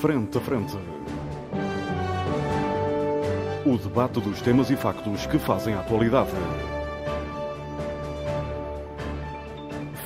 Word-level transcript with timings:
Frente 0.00 0.38
a 0.38 0.40
Frente. 0.40 0.78
O 3.66 3.76
debate 3.76 4.18
dos 4.18 4.40
temas 4.40 4.70
e 4.70 4.76
factos 4.76 5.26
que 5.26 5.38
fazem 5.38 5.74
a 5.74 5.80
atualidade. 5.80 6.30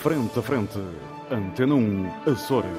Frente 0.01 0.37
a 0.37 0.43
Frente. 0.43 0.81
Antena 1.31 1.77
1, 1.77 2.07
Açores. 2.27 2.73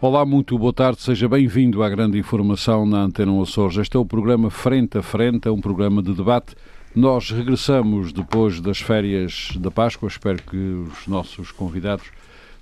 Olá, 0.00 0.24
muito 0.24 0.58
boa 0.58 0.72
tarde, 0.72 1.02
seja 1.02 1.28
bem-vindo 1.28 1.82
à 1.82 1.90
grande 1.90 2.16
informação 2.16 2.86
na 2.86 3.02
Antena 3.02 3.30
1 3.30 3.42
Açores. 3.42 3.76
Este 3.76 3.98
é 3.98 4.00
o 4.00 4.06
programa 4.06 4.48
Frente 4.48 4.96
a 4.96 5.02
Frente, 5.02 5.46
é 5.46 5.50
um 5.50 5.60
programa 5.60 6.02
de 6.02 6.14
debate. 6.14 6.54
Nós 6.96 7.30
regressamos 7.30 8.14
depois 8.14 8.62
das 8.62 8.80
férias 8.80 9.50
da 9.60 9.70
Páscoa, 9.70 10.08
espero 10.08 10.42
que 10.42 10.56
os 10.56 11.06
nossos 11.06 11.52
convidados 11.52 12.06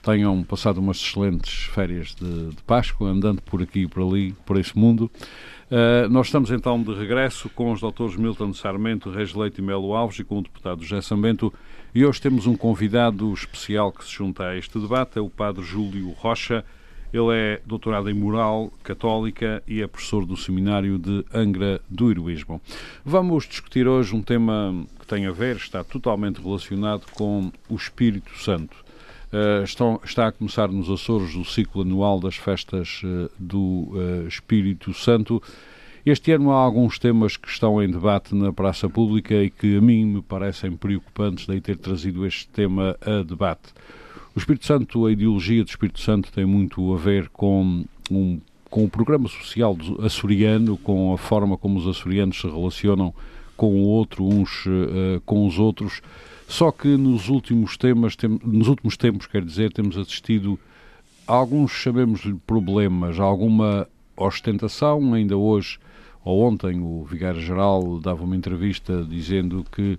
tenham 0.07 0.45
passado 0.45 0.79
umas 0.79 0.99
excelentes 0.99 1.65
férias 1.65 2.15
de, 2.15 2.51
de 2.51 2.63
Páscoa, 2.63 3.11
andando 3.11 3.43
por 3.43 3.61
aqui 3.61 3.81
e 3.81 3.87
por 3.89 4.07
ali, 4.07 4.33
por 4.47 4.57
esse 4.57 4.79
mundo. 4.79 5.11
Uh, 5.69 6.09
nós 6.09 6.27
estamos 6.29 6.53
então 6.53 6.81
de 6.81 6.95
regresso 6.95 7.49
com 7.49 7.73
os 7.73 7.81
doutores 7.81 8.15
Milton 8.15 8.55
Sarmento, 8.55 9.11
Reis 9.11 9.35
Leite 9.35 9.59
e 9.59 9.65
Melo 9.65 9.97
Alves 9.97 10.21
e 10.21 10.25
com 10.25 10.39
o 10.39 10.43
deputado 10.43 10.85
José 10.85 11.03
Sambento. 11.03 11.53
E 11.93 12.07
hoje 12.07 12.21
temos 12.21 12.47
um 12.47 12.57
convidado 12.57 13.33
especial 13.35 13.91
que 13.91 14.05
se 14.05 14.13
junta 14.13 14.45
a 14.45 14.57
este 14.57 14.79
debate, 14.79 15.19
é 15.19 15.21
o 15.21 15.29
padre 15.29 15.65
Júlio 15.65 16.11
Rocha. 16.11 16.65
Ele 17.13 17.33
é 17.33 17.61
doutorado 17.67 18.09
em 18.09 18.15
Moral 18.15 18.73
Católica 18.85 19.61
e 19.67 19.83
é 19.83 19.89
professor 19.89 20.25
do 20.25 20.37
Seminário 20.37 20.99
de 20.99 21.25
Angra 21.35 21.81
do 21.89 22.13
Heroísmo. 22.13 22.61
Vamos 23.05 23.45
discutir 23.45 23.89
hoje 23.89 24.15
um 24.15 24.23
tema 24.23 24.87
que 25.01 25.07
tem 25.07 25.27
a 25.27 25.33
ver, 25.33 25.57
está 25.57 25.83
totalmente 25.83 26.41
relacionado 26.41 27.07
com 27.13 27.51
o 27.69 27.75
Espírito 27.75 28.31
Santo. 28.39 28.86
Uh, 29.33 29.65
estão, 29.65 30.01
está 30.05 30.29
a 30.29 30.33
começar 30.33 30.69
nos 30.69 30.89
Açores 30.89 31.35
o 31.35 31.45
ciclo 31.45 31.83
anual 31.83 32.21
das 32.21 32.37
festas 32.37 33.03
uh, 33.05 33.31
do 33.39 33.89
uh, 33.91 34.29
Espírito 34.29 34.95
Santo. 34.95 35.43
Este 36.05 36.31
ano 36.31 36.53
há 36.53 36.57
alguns 36.57 36.99
temas 36.99 37.37
que 37.37 37.49
estão 37.49 37.83
em 37.83 37.91
debate 37.91 38.35
na 38.35 38.53
praça 38.53 38.89
pública 38.89 39.35
e 39.35 39.51
que 39.51 39.77
a 39.77 39.81
mim 39.81 40.05
me 40.05 40.23
parecem 40.23 40.73
preocupantes 40.77 41.47
de 41.47 41.61
ter 41.61 41.77
trazido 41.77 42.25
este 42.25 42.47
tema 42.49 42.97
a 43.01 43.25
debate. 43.25 43.75
O 44.35 44.39
Espírito 44.39 44.67
Santo, 44.67 45.07
a 45.07 45.11
ideologia 45.11 45.65
do 45.65 45.69
Espírito 45.69 46.01
Santo 46.01 46.31
tem 46.31 46.45
muito 46.45 46.95
a 46.95 46.97
ver 46.97 47.29
com 47.31 47.85
um 48.11 48.41
com 48.77 48.85
o 48.85 48.91
programa 48.91 49.29
social 49.29 49.77
açoriano, 50.03 50.77
com 50.77 51.15
a 51.15 51.19
forma 51.19 51.57
como 51.57 51.79
os 51.79 51.87
açorianos 51.87 52.41
se 52.41 52.47
relacionam 52.47 53.15
com 53.57 53.69
o 53.69 53.85
outro, 53.87 54.25
uns 54.25 54.67
uh, 54.67 55.21
com 55.25 55.47
os 55.47 55.59
outros. 55.59 56.03
Só 56.49 56.71
que 56.71 56.89
nos 56.97 57.29
últimos 57.29 57.77
temas, 57.77 58.15
tem, 58.15 58.41
nos 58.45 58.69
últimos 58.69 58.97
tempos, 58.97 59.27
quer 59.27 59.45
dizer, 59.45 59.73
temos 59.73 59.99
assistido 59.99 60.59
a 61.27 61.35
alguns, 61.35 61.73
chamemos-lhe 61.73 62.39
problemas, 62.47 63.19
a 63.19 63.25
alguma 63.25 63.89
ostentação. 64.17 65.13
Ainda 65.15 65.37
hoje 65.37 65.79
ou 66.25 66.43
ontem 66.43 66.81
o 66.81 67.05
Vigário-Geral 67.05 68.01
dava 68.01 68.25
uma 68.25 68.37
entrevista 68.37 69.05
dizendo 69.09 69.65
que 69.71 69.99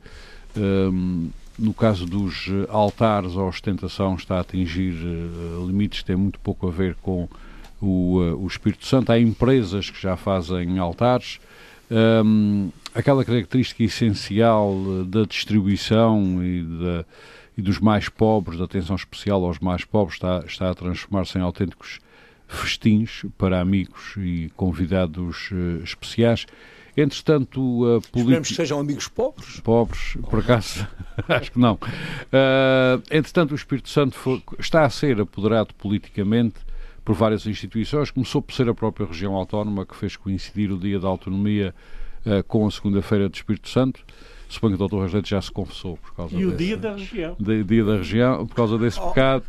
um, 0.58 1.30
no 1.58 1.74
caso 1.74 2.06
dos 2.06 2.50
altares 2.70 3.36
a 3.36 3.44
ostentação 3.44 4.16
está 4.16 4.36
a 4.36 4.42
atingir 4.42 4.94
uh, 4.94 5.66
limites 5.66 6.02
que 6.02 6.06
têm 6.06 6.16
muito 6.16 6.40
pouco 6.40 6.68
a 6.68 6.72
ver 6.72 6.96
com 7.02 7.30
o, 7.82 8.20
uh, 8.20 8.44
o 8.44 8.46
Espírito 8.46 8.86
Santo. 8.86 9.12
Há 9.12 9.20
empresas 9.20 9.90
que 9.90 10.02
já 10.02 10.16
fazem 10.18 10.78
altares. 10.80 11.40
Um, 11.90 12.70
aquela 12.94 13.24
característica 13.24 13.84
essencial 13.84 14.74
eh, 14.74 15.04
da 15.06 15.24
distribuição 15.24 16.44
e, 16.44 16.64
da, 16.64 17.06
e, 17.58 17.62
dos 17.62 17.80
mais 17.80 18.10
pobres, 18.10 18.60
da 18.60 18.66
atenção 18.66 18.96
especial 18.96 19.46
aos 19.46 19.60
mais 19.60 19.86
pobres, 19.86 20.16
está, 20.16 20.44
está 20.46 20.70
a 20.70 20.76
transformar-se 20.76 21.38
em 21.38 21.42
autênticos 21.42 22.00
festins 22.48 23.26
para 23.38 23.60
amigos 23.60 24.16
e 24.18 24.52
convidados 24.56 25.50
uh, 25.52 25.84
especiais. 25.84 26.46
Entretanto, 26.96 27.60
a 27.86 28.02
política. 28.02 28.20
Esperemos 28.20 28.48
que 28.48 28.56
sejam 28.56 28.80
amigos 28.80 29.08
pobres. 29.08 29.60
Pobres, 29.60 30.18
por 30.30 30.40
acaso, 30.40 30.88
acho 31.28 31.52
que 31.52 31.60
não. 31.60 31.76
Uh, 31.76 33.04
entretanto, 33.12 33.52
o 33.52 33.56
Espírito 33.56 33.90
Santo 33.90 34.16
foi, 34.16 34.42
está 34.58 34.84
a 34.84 34.90
ser 34.90 35.22
apoderado 35.22 35.74
politicamente 35.76 36.56
por 37.08 37.16
várias 37.16 37.48
instituições. 37.48 38.12
Começou 38.12 38.42
por 38.42 38.54
ser 38.54 38.68
a 38.68 38.74
própria 38.74 39.08
região 39.08 39.34
autónoma 39.34 39.86
que 39.86 39.96
fez 39.96 40.18
coincidir 40.18 40.74
o 40.74 40.78
dia 40.78 41.00
da 41.00 41.08
autonomia 41.08 41.74
uh, 42.26 42.44
com 42.44 42.68
a 42.68 42.70
segunda-feira 42.70 43.30
do 43.30 43.34
Espírito 43.34 43.70
Santo. 43.70 44.04
Suponho 44.50 44.76
que 44.76 44.84
o 44.84 44.88
Dr. 44.90 44.98
Rasleite 44.98 45.30
já 45.30 45.42
se 45.42 45.50
confessou 45.50 45.96
por 45.96 46.14
causa 46.14 46.36
E 46.36 46.46
o 46.46 46.52
desse, 46.52 46.66
dia 46.66 46.76
da 46.76 46.92
região. 46.92 47.38
De, 47.40 47.64
dia 47.64 47.86
da 47.86 47.96
região, 47.96 48.46
por 48.46 48.56
causa 48.56 48.78
desse 48.78 49.00
oh, 49.00 49.08
pecado. 49.08 49.46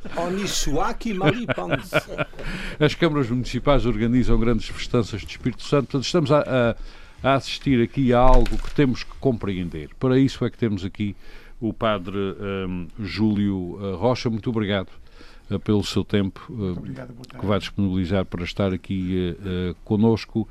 As 2.78 2.94
câmaras 2.94 3.28
municipais 3.28 3.84
organizam 3.86 4.38
grandes 4.38 4.68
festanças 4.68 5.22
de 5.22 5.26
Espírito 5.26 5.64
Santo. 5.64 5.86
Portanto, 5.86 6.04
estamos 6.04 6.30
a, 6.30 6.38
a, 6.38 7.28
a, 7.28 7.34
assistir 7.34 7.82
aqui 7.82 8.12
a 8.12 8.20
algo 8.20 8.56
que 8.56 8.72
temos 8.72 9.02
que 9.02 9.16
compreender. 9.18 9.90
Para 9.98 10.16
isso 10.16 10.44
é 10.44 10.50
que 10.50 10.58
temos 10.58 10.84
aqui 10.84 11.16
o 11.60 11.72
Padre 11.72 12.16
um, 12.16 12.86
Júlio 13.00 13.80
eh, 13.82 13.96
Rocha. 13.96 14.30
Muito 14.30 14.48
obrigado 14.48 14.90
uh, 14.90 15.07
pelo 15.64 15.82
seu 15.84 16.04
tempo 16.04 16.44
uh, 16.50 16.72
obrigado, 16.72 17.14
que 17.14 17.46
vai 17.46 17.58
disponibilizar 17.58 18.24
para 18.24 18.44
estar 18.44 18.72
aqui 18.72 19.36
uh, 19.40 19.74
conosco. 19.84 20.48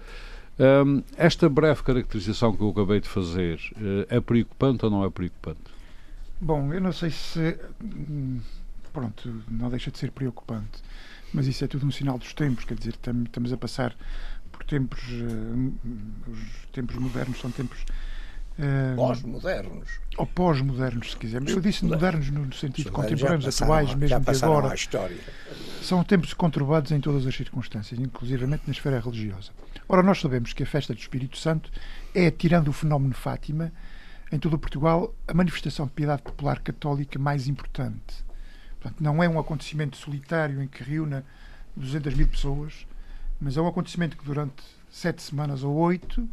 Um, 0.59 1.03
esta 1.15 1.47
breve 1.47 1.83
caracterização 1.83 2.55
que 2.55 2.63
eu 2.63 2.69
acabei 2.69 2.99
de 2.99 3.07
fazer 3.07 3.59
é 4.09 4.19
preocupante 4.19 4.85
ou 4.85 4.89
não 4.91 5.05
é 5.05 5.09
preocupante? 5.09 5.59
Bom, 6.41 6.73
eu 6.73 6.81
não 6.81 6.91
sei 6.91 7.11
se. 7.11 7.59
Hum, 7.83 8.39
pronto, 8.91 9.43
não 9.49 9.69
deixa 9.69 9.91
de 9.91 9.99
ser 9.99 10.11
preocupante, 10.11 10.81
mas 11.31 11.45
isso 11.45 11.63
é 11.63 11.67
tudo 11.67 11.85
um 11.85 11.91
sinal 11.91 12.17
dos 12.17 12.33
tempos, 12.33 12.65
quer 12.65 12.75
dizer, 12.75 12.95
estamos 12.95 13.53
a 13.53 13.57
passar 13.57 13.95
por 14.51 14.63
tempos. 14.63 14.99
Uh, 15.09 15.73
os 16.27 16.71
tempos 16.71 16.95
modernos 16.95 17.39
são 17.39 17.51
tempos. 17.51 17.85
Uh, 18.57 18.95
pós-modernos. 18.95 19.87
Ou 20.17 20.25
pós-modernos, 20.25 21.11
se 21.11 21.17
quisermos. 21.17 21.51
Eu 21.51 21.61
disse 21.61 21.85
modernos 21.85 22.29
no 22.31 22.51
sentido 22.53 22.91
contemporâneos, 22.91 23.61
atuais, 23.61 23.93
mesmo 23.93 24.19
de 24.19 24.43
agora. 24.43 24.73
São 25.81 26.03
tempos 26.03 26.33
conturbados 26.33 26.91
em 26.91 26.99
todas 26.99 27.25
as 27.27 27.35
circunstâncias, 27.35 27.99
inclusivamente 27.99 28.63
na 28.65 28.71
esfera 28.71 28.99
religiosa. 28.99 29.51
Ora, 29.87 30.01
nós 30.03 30.19
sabemos 30.19 30.53
que 30.53 30.63
a 30.63 30.65
festa 30.65 30.93
do 30.93 30.99
Espírito 30.99 31.37
Santo 31.37 31.71
é, 32.13 32.31
tirando 32.31 32.67
o 32.67 32.73
fenómeno 32.73 33.13
Fátima, 33.13 33.71
em 34.31 34.39
todo 34.39 34.55
o 34.55 34.59
Portugal, 34.59 35.13
a 35.27 35.33
manifestação 35.33 35.85
de 35.85 35.91
piedade 35.93 36.23
popular 36.23 36.59
católica 36.59 37.17
mais 37.17 37.47
importante. 37.47 38.25
Portanto, 38.81 39.01
não 39.01 39.23
é 39.23 39.29
um 39.29 39.39
acontecimento 39.39 39.95
solitário 39.97 40.61
em 40.61 40.67
que 40.67 40.83
reúna 40.83 41.23
200 41.75 42.13
mil 42.15 42.27
pessoas, 42.27 42.85
mas 43.39 43.55
é 43.55 43.61
um 43.61 43.67
acontecimento 43.67 44.17
que 44.17 44.25
durante 44.25 44.63
sete 44.89 45.21
semanas 45.21 45.63
ou 45.63 45.75
oito, 45.75 46.27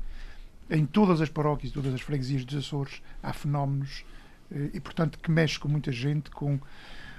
em 0.71 0.87
todas 0.87 1.21
as 1.21 1.29
paróquias, 1.29 1.73
todas 1.73 1.93
as 1.93 2.01
freguesias 2.01 2.45
dos 2.45 2.57
Açores, 2.57 3.03
há 3.23 3.33
fenómenos 3.33 4.05
eh, 4.51 4.71
e, 4.75 4.81
portanto, 4.81 5.19
que 5.19 5.31
mexe 5.31 5.59
com 5.59 5.69
muita 5.69 5.93
gente, 5.93 6.31
com 6.31 6.59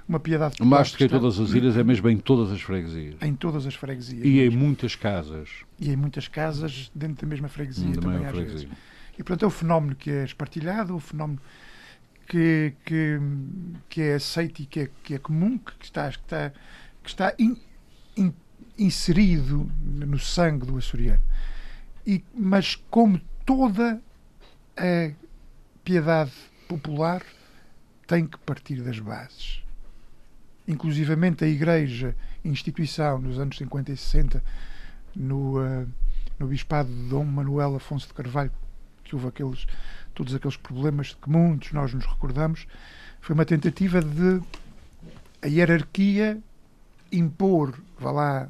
uma 0.08 0.20
piedade 0.20 0.62
Mais 0.62 0.92
do 0.92 0.98
que 0.98 1.04
em 1.04 1.08
todas 1.08 1.38
as 1.40 1.50
ilhas, 1.50 1.76
é 1.76 1.82
mesmo 1.82 2.08
em 2.08 2.18
todas 2.18 2.52
as 2.52 2.60
freguesias. 2.60 3.16
Em 3.20 3.34
todas 3.34 3.66
as 3.66 3.74
freguesias. 3.74 4.24
E 4.24 4.28
mesmo. 4.28 4.52
em 4.52 4.56
muitas 4.56 4.94
casas. 4.94 5.50
E 5.80 5.90
em 5.90 5.96
muitas 5.96 6.28
casas 6.28 6.90
dentro 6.94 7.26
da 7.26 7.30
mesma 7.30 7.48
freguesia 7.48 7.92
da 7.92 8.00
também, 8.00 8.24
às 8.24 8.30
freguesia. 8.30 8.68
vezes. 8.68 8.78
E, 9.18 9.22
portanto, 9.22 9.44
é 9.44 9.46
um 9.48 9.50
fenómeno 9.50 9.96
que 9.96 10.10
é 10.10 10.24
espartilhado, 10.24 10.94
um 10.94 11.00
fenómeno 11.00 11.40
que, 12.28 12.74
que, 12.84 13.18
que 13.88 14.00
é 14.02 14.14
aceito 14.14 14.60
e 14.62 14.66
que 14.66 14.80
é, 14.80 14.90
que 15.02 15.14
é 15.14 15.18
comum, 15.18 15.58
que 15.58 15.84
está, 15.84 16.10
que 16.10 16.18
está, 16.18 16.52
que 17.02 17.08
está 17.08 17.34
in, 17.38 17.56
in, 18.16 18.32
inserido 18.78 19.70
no 19.82 20.18
sangue 20.18 20.66
do 20.66 20.76
açoriano. 20.76 21.22
E, 22.06 22.22
mas 22.34 22.76
como 22.90 23.20
toda 23.46 24.02
a 24.76 25.12
piedade 25.84 26.32
popular 26.68 27.22
tem 28.06 28.26
que 28.26 28.36
partir 28.38 28.82
das 28.82 28.98
bases. 28.98 29.62
Inclusivamente 30.66 31.44
a 31.44 31.48
Igreja, 31.48 32.14
instituição, 32.44 33.20
nos 33.20 33.38
anos 33.38 33.56
50 33.56 33.92
e 33.92 33.96
60, 33.96 34.42
no, 35.14 35.60
uh, 35.60 35.88
no 36.38 36.48
Bispado 36.48 36.88
de 36.88 37.08
Dom 37.08 37.24
Manuel 37.24 37.76
Afonso 37.76 38.08
de 38.08 38.14
Carvalho, 38.14 38.50
que 39.04 39.14
houve 39.14 39.28
aqueles, 39.28 39.64
todos 40.12 40.34
aqueles 40.34 40.56
problemas 40.56 41.14
que 41.14 41.30
muitos 41.30 41.72
nós 41.72 41.94
nos 41.94 42.04
recordamos, 42.04 42.66
foi 43.20 43.34
uma 43.34 43.44
tentativa 43.44 44.02
de 44.02 44.42
a 45.40 45.46
hierarquia 45.46 46.42
impor, 47.12 47.78
vá 47.98 48.10
lá, 48.10 48.48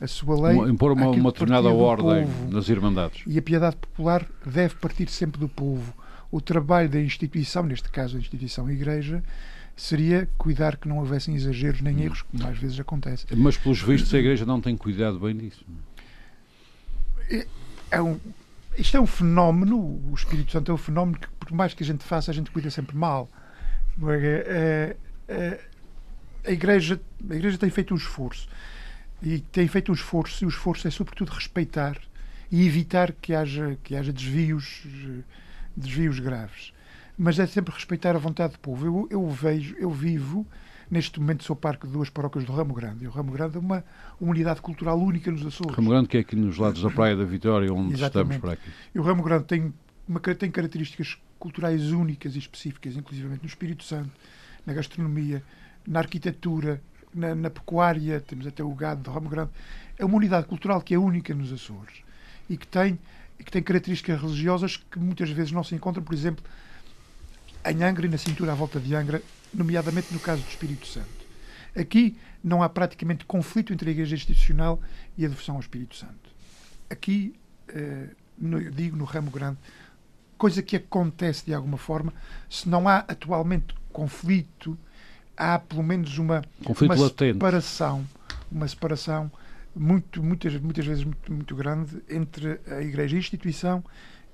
a 0.00 0.06
sua 0.06 0.48
lei. 0.48 0.70
Impor 0.70 0.92
uma, 0.92 1.08
uma 1.08 1.32
determinada 1.32 1.68
ordem 1.68 2.26
povo. 2.26 2.50
das 2.50 2.68
Irmandades. 2.68 3.22
E 3.26 3.38
a 3.38 3.42
piedade 3.42 3.76
popular 3.76 4.26
deve 4.44 4.74
partir 4.76 5.08
sempre 5.08 5.40
do 5.40 5.48
povo. 5.48 5.92
O 6.30 6.40
trabalho 6.40 6.88
da 6.88 7.00
instituição, 7.00 7.62
neste 7.64 7.88
caso 7.90 8.16
a 8.16 8.20
instituição 8.20 8.70
Igreja, 8.70 9.22
seria 9.76 10.28
cuidar 10.36 10.76
que 10.76 10.88
não 10.88 10.98
houvessem 10.98 11.34
exageros 11.34 11.80
nem 11.80 12.02
erros, 12.02 12.22
como 12.22 12.46
às 12.46 12.58
vezes 12.58 12.78
acontece. 12.78 13.26
Mas, 13.34 13.56
pelos 13.56 13.80
vistos, 13.80 14.12
a 14.12 14.18
Igreja 14.18 14.44
não 14.44 14.60
tem 14.60 14.76
cuidado 14.76 15.18
bem 15.18 15.36
disso. 15.36 15.64
É, 17.30 17.46
é 17.92 18.02
um, 18.02 18.18
isto 18.76 18.96
é 18.96 19.00
um 19.00 19.06
fenómeno, 19.06 19.78
o 19.78 20.14
Espírito 20.14 20.52
Santo 20.52 20.70
é 20.70 20.74
um 20.74 20.78
fenómeno 20.78 21.18
que, 21.18 21.28
por 21.28 21.52
mais 21.52 21.74
que 21.74 21.82
a 21.82 21.86
gente 21.86 22.04
faça, 22.04 22.30
a 22.30 22.34
gente 22.34 22.50
cuida 22.50 22.70
sempre 22.70 22.96
mal. 22.96 23.30
É, 24.08 24.96
é, 25.28 25.60
a, 26.44 26.50
Igreja, 26.52 27.00
a 27.28 27.34
Igreja 27.34 27.58
tem 27.58 27.70
feito 27.70 27.94
um 27.94 27.96
esforço. 27.96 28.48
E 29.22 29.40
tem 29.40 29.66
feito 29.66 29.90
um 29.90 29.94
esforço, 29.94 30.44
e 30.44 30.46
o 30.46 30.48
esforço 30.48 30.86
é 30.86 30.90
sobretudo 30.90 31.32
respeitar 31.32 31.98
e 32.50 32.66
evitar 32.66 33.12
que 33.12 33.34
haja, 33.34 33.76
que 33.82 33.94
haja 33.94 34.12
desvios, 34.12 34.82
desvios 35.76 36.18
graves. 36.18 36.72
Mas 37.16 37.38
é 37.38 37.46
sempre 37.46 37.74
respeitar 37.74 38.14
a 38.14 38.18
vontade 38.18 38.54
do 38.54 38.58
povo. 38.60 38.86
Eu, 38.86 39.08
eu 39.10 39.28
vejo, 39.28 39.74
eu 39.76 39.90
vivo, 39.90 40.46
neste 40.90 41.18
momento 41.18 41.42
sou 41.42 41.56
parque 41.56 41.86
de 41.86 41.92
duas 41.92 42.08
paróquias 42.08 42.44
do 42.44 42.52
Ramo 42.52 42.72
Grande. 42.72 43.04
E 43.04 43.08
o 43.08 43.10
Ramo 43.10 43.32
Grande 43.32 43.56
é 43.56 43.60
uma, 43.60 43.84
unidade 44.20 44.60
cultural 44.60 44.98
única 44.98 45.30
nos 45.30 45.44
Açores. 45.44 45.74
Ramo 45.74 45.90
Grande 45.90 46.08
que 46.08 46.16
é 46.16 46.20
aqui 46.20 46.36
nos 46.36 46.56
lados 46.56 46.80
da 46.80 46.90
Praia 46.90 47.16
da 47.16 47.24
Vitória, 47.24 47.72
onde 47.72 47.94
Exatamente. 47.94 48.36
estamos 48.36 48.36
para 48.38 48.52
aqui. 48.52 48.70
E 48.94 48.98
o 48.98 49.02
Ramo 49.02 49.22
Grande 49.22 49.44
tem, 49.44 49.74
uma, 50.06 50.20
tem 50.20 50.50
características 50.50 51.18
culturais 51.38 51.90
únicas 51.90 52.36
e 52.36 52.38
específicas, 52.38 52.96
inclusive 52.96 53.28
no 53.28 53.46
Espírito 53.46 53.84
Santo, 53.84 54.10
na 54.64 54.72
gastronomia, 54.72 55.42
na 55.86 56.00
arquitetura, 56.00 56.80
na, 57.14 57.34
na, 57.34 57.50
pecuária, 57.50 58.20
temos 58.20 58.46
até 58.46 58.62
o 58.62 58.74
gado 58.74 59.02
do 59.02 59.10
Ramo 59.10 59.28
Grande. 59.28 59.50
É 59.98 60.04
uma 60.04 60.16
unidade 60.16 60.46
cultural 60.46 60.80
que 60.80 60.94
é 60.94 60.98
única 60.98 61.34
nos 61.34 61.52
Açores 61.52 62.02
e 62.48 62.56
que 62.56 62.66
tem, 62.66 62.98
que 63.38 63.50
tem 63.50 63.62
características 63.62 64.20
religiosas 64.20 64.76
que 64.76 64.98
muitas 64.98 65.30
vezes 65.30 65.52
não 65.52 65.64
se 65.64 65.74
encontram, 65.74 66.02
por 66.02 66.14
exemplo, 66.14 66.44
em 67.64 67.82
Angra 67.82 68.06
e 68.06 68.08
na 68.08 68.18
cintura 68.18 68.52
à 68.52 68.54
volta 68.54 68.78
de 68.80 68.94
Angra, 68.94 69.22
nomeadamente 69.52 70.12
no 70.12 70.20
caso 70.20 70.42
do 70.42 70.48
Espírito 70.48 70.86
Santo. 70.86 71.18
Aqui 71.76 72.16
não 72.42 72.62
há 72.62 72.68
praticamente 72.68 73.24
conflito 73.24 73.72
entre 73.72 73.90
a 73.90 73.92
Igreja 73.92 74.14
Institucional 74.14 74.80
e 75.16 75.24
a 75.24 75.28
devoção 75.28 75.56
ao 75.56 75.60
Espírito 75.60 75.96
Santo. 75.96 76.30
Aqui, 76.88 77.34
eh, 77.68 78.08
no, 78.38 78.70
digo 78.70 78.96
no 78.96 79.04
ramo 79.04 79.30
grande, 79.30 79.58
coisa 80.36 80.62
que 80.62 80.76
acontece 80.76 81.44
de 81.44 81.52
alguma 81.52 81.76
forma, 81.76 82.12
se 82.48 82.68
não 82.68 82.88
há 82.88 82.98
atualmente 82.98 83.74
conflito, 83.92 84.78
há 85.38 85.58
pelo 85.58 85.82
menos 85.82 86.18
uma, 86.18 86.42
conflito 86.64 86.92
uma 86.92 87.02
latente. 87.02 87.34
separação, 87.34 88.04
uma 88.50 88.66
separação 88.66 89.30
muito, 89.74 90.22
muitas, 90.22 90.60
muitas 90.60 90.84
vezes 90.84 91.04
muito, 91.04 91.32
muito 91.32 91.54
grande 91.54 92.02
entre 92.10 92.60
a 92.66 92.82
Igreja 92.82 93.16
a 93.16 93.18
instituição 93.18 93.84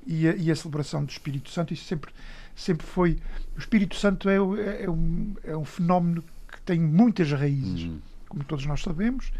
e 0.06 0.26
a, 0.26 0.34
e 0.34 0.50
a, 0.50 0.56
celebração 0.56 1.04
do 1.04 1.10
Espírito 1.10 1.50
Santo. 1.50 1.74
Isso 1.74 1.84
sempre, 1.84 2.10
sempre 2.56 2.86
foi. 2.86 3.18
O 3.54 3.58
Espírito 3.58 3.94
Santo 3.96 4.28
é, 4.30 4.36
é, 4.36 4.90
um, 4.90 5.34
é 5.44 5.56
um 5.56 5.64
fenómeno 5.64 6.24
que 6.50 6.60
tem 6.62 6.80
muitas 6.80 7.30
raízes, 7.30 7.84
uhum. 7.84 8.00
como 8.28 8.44
todos 8.44 8.64
nós 8.64 8.80
sabemos, 8.80 9.30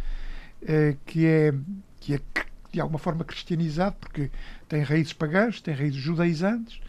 é, 0.67 0.97
que, 1.07 1.25
é, 1.25 1.55
que 2.01 2.15
é 2.15 2.21
de 2.73 2.81
alguma 2.81 2.99
forma 2.99 3.25
cristianizado, 3.25 3.97
porque 4.01 4.31
tem 4.69 4.83
raízes 4.83 5.13
pagãs, 5.13 5.61
tem 5.61 5.75
raízes 5.75 6.01
judaizantes, 6.01 6.81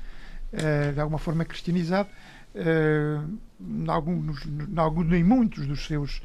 é, 0.51 0.91
de 0.91 0.99
alguma 0.99 1.19
forma 1.19 1.43
é 1.43 1.45
cristianizado, 1.45 2.09
é, 2.55 3.19
em, 3.59 3.89
alguns, 3.89 4.45
em, 4.45 4.79
alguns, 4.79 5.11
em 5.13 5.23
muitos 5.23 5.67
dos 5.67 5.85
seus 5.85 6.21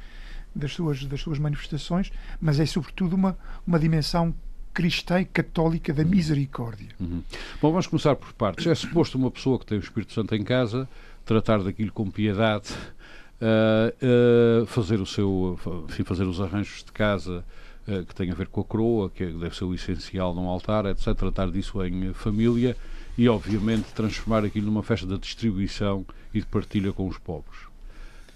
das 0.55 0.73
suas, 0.73 1.05
das 1.05 1.21
suas 1.21 1.39
manifestações, 1.39 2.11
mas 2.41 2.59
é 2.59 2.67
sobretudo 2.67 3.15
uma, 3.15 3.39
uma 3.67 3.79
dimensão 3.79 4.35
cristã 4.73 5.21
e 5.21 5.25
católica 5.25 5.93
da 5.93 6.05
misericórdia. 6.05 6.89
Uhum. 6.99 7.23
Bom, 7.61 7.71
vamos 7.71 7.87
começar 7.87 8.17
por 8.17 8.33
partes. 8.33 8.67
É 8.67 8.75
suposto 8.75 9.19
uma 9.19 9.31
pessoa 9.31 9.59
que 9.59 9.67
tem 9.67 9.79
o 9.79 9.81
Espírito 9.81 10.13
Santo 10.13 10.35
em 10.35 10.43
casa 10.43 10.89
tratar 11.25 11.63
daquilo 11.63 11.93
com 11.93 12.11
piedade, 12.11 12.73
uh, 13.41 14.63
uh, 14.63 14.67
fazer 14.67 15.01
o 15.01 15.07
seu, 15.07 15.59
enfim, 15.89 16.03
fazer 16.03 16.25
os 16.25 16.41
arranjos 16.41 16.83
de 16.83 16.93
casa 16.93 17.45
uh, 17.87 18.05
que 18.05 18.15
têm 18.15 18.31
a 18.31 18.35
ver 18.35 18.49
com 18.49 18.61
a 18.61 18.65
coroa, 18.65 19.11
que 19.11 19.27
deve 19.27 19.55
ser 19.55 19.65
o 19.65 19.75
essencial 19.75 20.35
num 20.35 20.49
altar, 20.49 20.87
etc. 20.87 21.15
Tratar 21.15 21.51
disso 21.51 21.85
em 21.85 22.13
família 22.13 22.77
e, 23.21 23.29
obviamente, 23.29 23.93
transformar 23.95 24.47
aquilo 24.47 24.65
numa 24.65 24.83
festa 24.83 25.07
de 25.07 25.19
distribuição 25.19 26.07
e 26.33 26.41
de 26.41 26.47
partilha 26.47 26.91
com 26.91 27.07
os 27.07 27.19
pobres. 27.19 27.59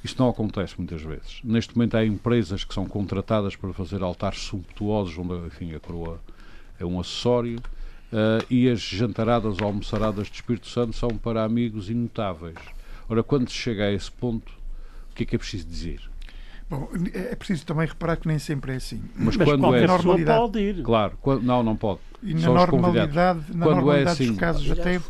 Isto 0.05 0.23
não 0.23 0.29
acontece 0.29 0.75
muitas 0.77 1.01
vezes. 1.01 1.41
Neste 1.43 1.75
momento 1.75 1.97
há 1.97 2.05
empresas 2.05 2.65
que 2.65 2.75
são 2.75 2.85
contratadas 2.85 3.57
para 3.57 3.73
fazer 3.73 4.03
altares 4.03 4.41
sumptuosos, 4.41 5.17
onde 5.17 5.47
enfim, 5.47 5.75
a 5.75 5.81
coroa 5.81 6.21
é 6.79 6.85
um 6.85 7.01
acessório, 7.01 7.61
uh, 8.13 8.45
e 8.51 8.69
as 8.69 8.83
jantaradas 8.83 9.59
ou 9.59 9.67
almoçaradas 9.67 10.27
de 10.27 10.35
Espírito 10.35 10.69
Santo 10.69 10.95
são 10.95 11.17
para 11.17 11.43
amigos 11.43 11.89
inotáveis. 11.89 12.59
Ora, 13.09 13.23
quando 13.23 13.49
se 13.49 13.57
chega 13.57 13.87
a 13.87 13.91
esse 13.91 14.13
ponto, 14.13 14.53
o 15.11 15.15
que 15.15 15.23
é 15.23 15.27
que 15.27 15.37
é 15.37 15.39
preciso 15.39 15.67
dizer? 15.67 16.03
Bom, 16.69 16.89
é 17.13 17.35
preciso 17.35 17.67
também 17.67 17.87
reparar 17.87 18.17
que 18.17 18.27
nem 18.27 18.39
sempre 18.39 18.73
é 18.73 18.77
assim. 18.77 19.03
Mas, 19.15 19.37
Mas 19.37 19.49
quando 19.49 19.75
é 19.75 19.87
normalidade, 19.87 20.41
pode 20.41 20.59
ir. 20.59 20.83
Claro, 20.83 21.19
quando, 21.21 21.43
não, 21.43 21.63
não 21.63 21.77
pode. 21.77 22.01
E 22.23 22.35
na 22.35 22.49
normalidade, 22.49 23.41
na 23.55 23.67
quando 23.67 23.77
normalidade 23.77 24.09
é 24.09 24.13
assim, 24.13 24.27
dos 24.29 24.39
casos 24.39 24.71
até. 24.71 25.01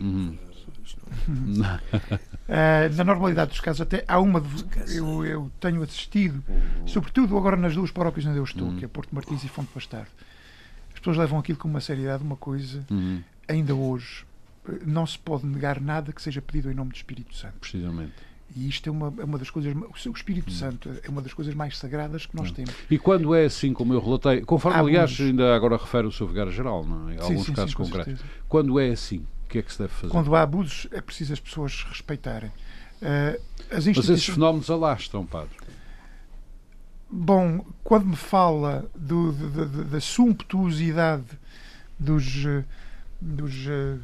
Uhum. 0.00 0.38
Uh, 2.50 2.92
na 2.96 3.04
normalidade 3.04 3.52
dos 3.52 3.60
casos, 3.60 3.80
até 3.80 4.04
há 4.08 4.18
uma. 4.18 4.42
Eu, 4.88 5.24
eu 5.24 5.52
tenho 5.60 5.80
assistido, 5.84 6.42
sobretudo 6.84 7.38
agora 7.38 7.56
nas 7.56 7.76
duas 7.76 7.92
paróquias 7.92 8.26
onde 8.26 8.38
eu 8.38 8.42
estou, 8.42 8.66
uhum. 8.66 8.76
que 8.76 8.84
é 8.84 8.88
Porto 8.88 9.14
Martins 9.14 9.44
e 9.44 9.48
Fonte 9.48 9.70
Bastardo. 9.72 10.10
As 10.92 10.98
pessoas 10.98 11.16
levam 11.16 11.38
aquilo 11.38 11.58
com 11.58 11.68
uma 11.68 11.80
seriedade, 11.80 12.24
uma 12.24 12.34
coisa, 12.34 12.84
uhum. 12.90 13.22
ainda 13.46 13.72
hoje. 13.72 14.24
Não 14.84 15.06
se 15.06 15.16
pode 15.16 15.46
negar 15.46 15.80
nada 15.80 16.12
que 16.12 16.20
seja 16.20 16.42
pedido 16.42 16.72
em 16.72 16.74
nome 16.74 16.90
do 16.90 16.96
Espírito 16.96 17.36
Santo. 17.36 17.54
Precisamente. 17.60 18.14
E 18.56 18.68
isto 18.68 18.88
é 18.88 18.92
uma, 18.92 19.12
é 19.18 19.24
uma 19.24 19.38
das 19.38 19.48
coisas. 19.48 19.74
O 19.74 20.10
Espírito 20.10 20.50
uhum. 20.50 20.56
Santo 20.56 20.90
é 21.02 21.08
uma 21.08 21.22
das 21.22 21.32
coisas 21.32 21.54
mais 21.54 21.78
sagradas 21.78 22.26
que 22.26 22.34
nós 22.34 22.48
uhum. 22.48 22.54
temos. 22.54 22.74
E 22.90 22.98
quando 22.98 23.34
é 23.34 23.44
assim, 23.44 23.72
como 23.72 23.94
eu 23.94 24.00
relatei, 24.00 24.40
conforme, 24.40 24.76
há 24.76 24.80
aliás, 24.80 25.20
ainda 25.20 25.54
agora 25.54 25.76
refere 25.76 26.06
o 26.06 26.12
seu 26.12 26.26
Vigário-Geral, 26.26 26.84
não 26.84 27.10
é? 27.10 27.20
Alguns 27.20 27.46
sim, 27.46 27.52
casos 27.52 27.70
sim, 27.70 27.76
concretos. 27.76 28.20
Quando 28.48 28.80
é 28.80 28.90
assim, 28.90 29.24
que 29.50 29.58
é 29.58 29.62
que 29.62 29.72
se 29.72 29.78
deve 29.78 29.92
fazer? 29.92 30.12
Quando 30.12 30.34
há 30.34 30.42
abusos, 30.42 30.86
é 30.92 31.00
preciso 31.00 31.32
as 31.32 31.40
pessoas 31.40 31.84
respeitarem. 31.88 32.50
Uh, 33.02 33.40
as 33.70 33.86
instituições... 33.86 33.96
Mas 33.96 34.08
esses 34.10 34.26
fenómenos 34.26 34.70
alastram, 34.70 35.26
padre. 35.26 35.56
Bom, 37.10 37.66
quando 37.82 38.06
me 38.06 38.16
fala 38.16 38.88
do, 38.94 39.32
do, 39.32 39.66
do, 39.66 39.84
da 39.84 40.00
sumptuosidade 40.00 41.24
dos, 41.98 42.46
eh, 42.46 42.64
dos, 43.20 43.66
eh, 43.66 43.96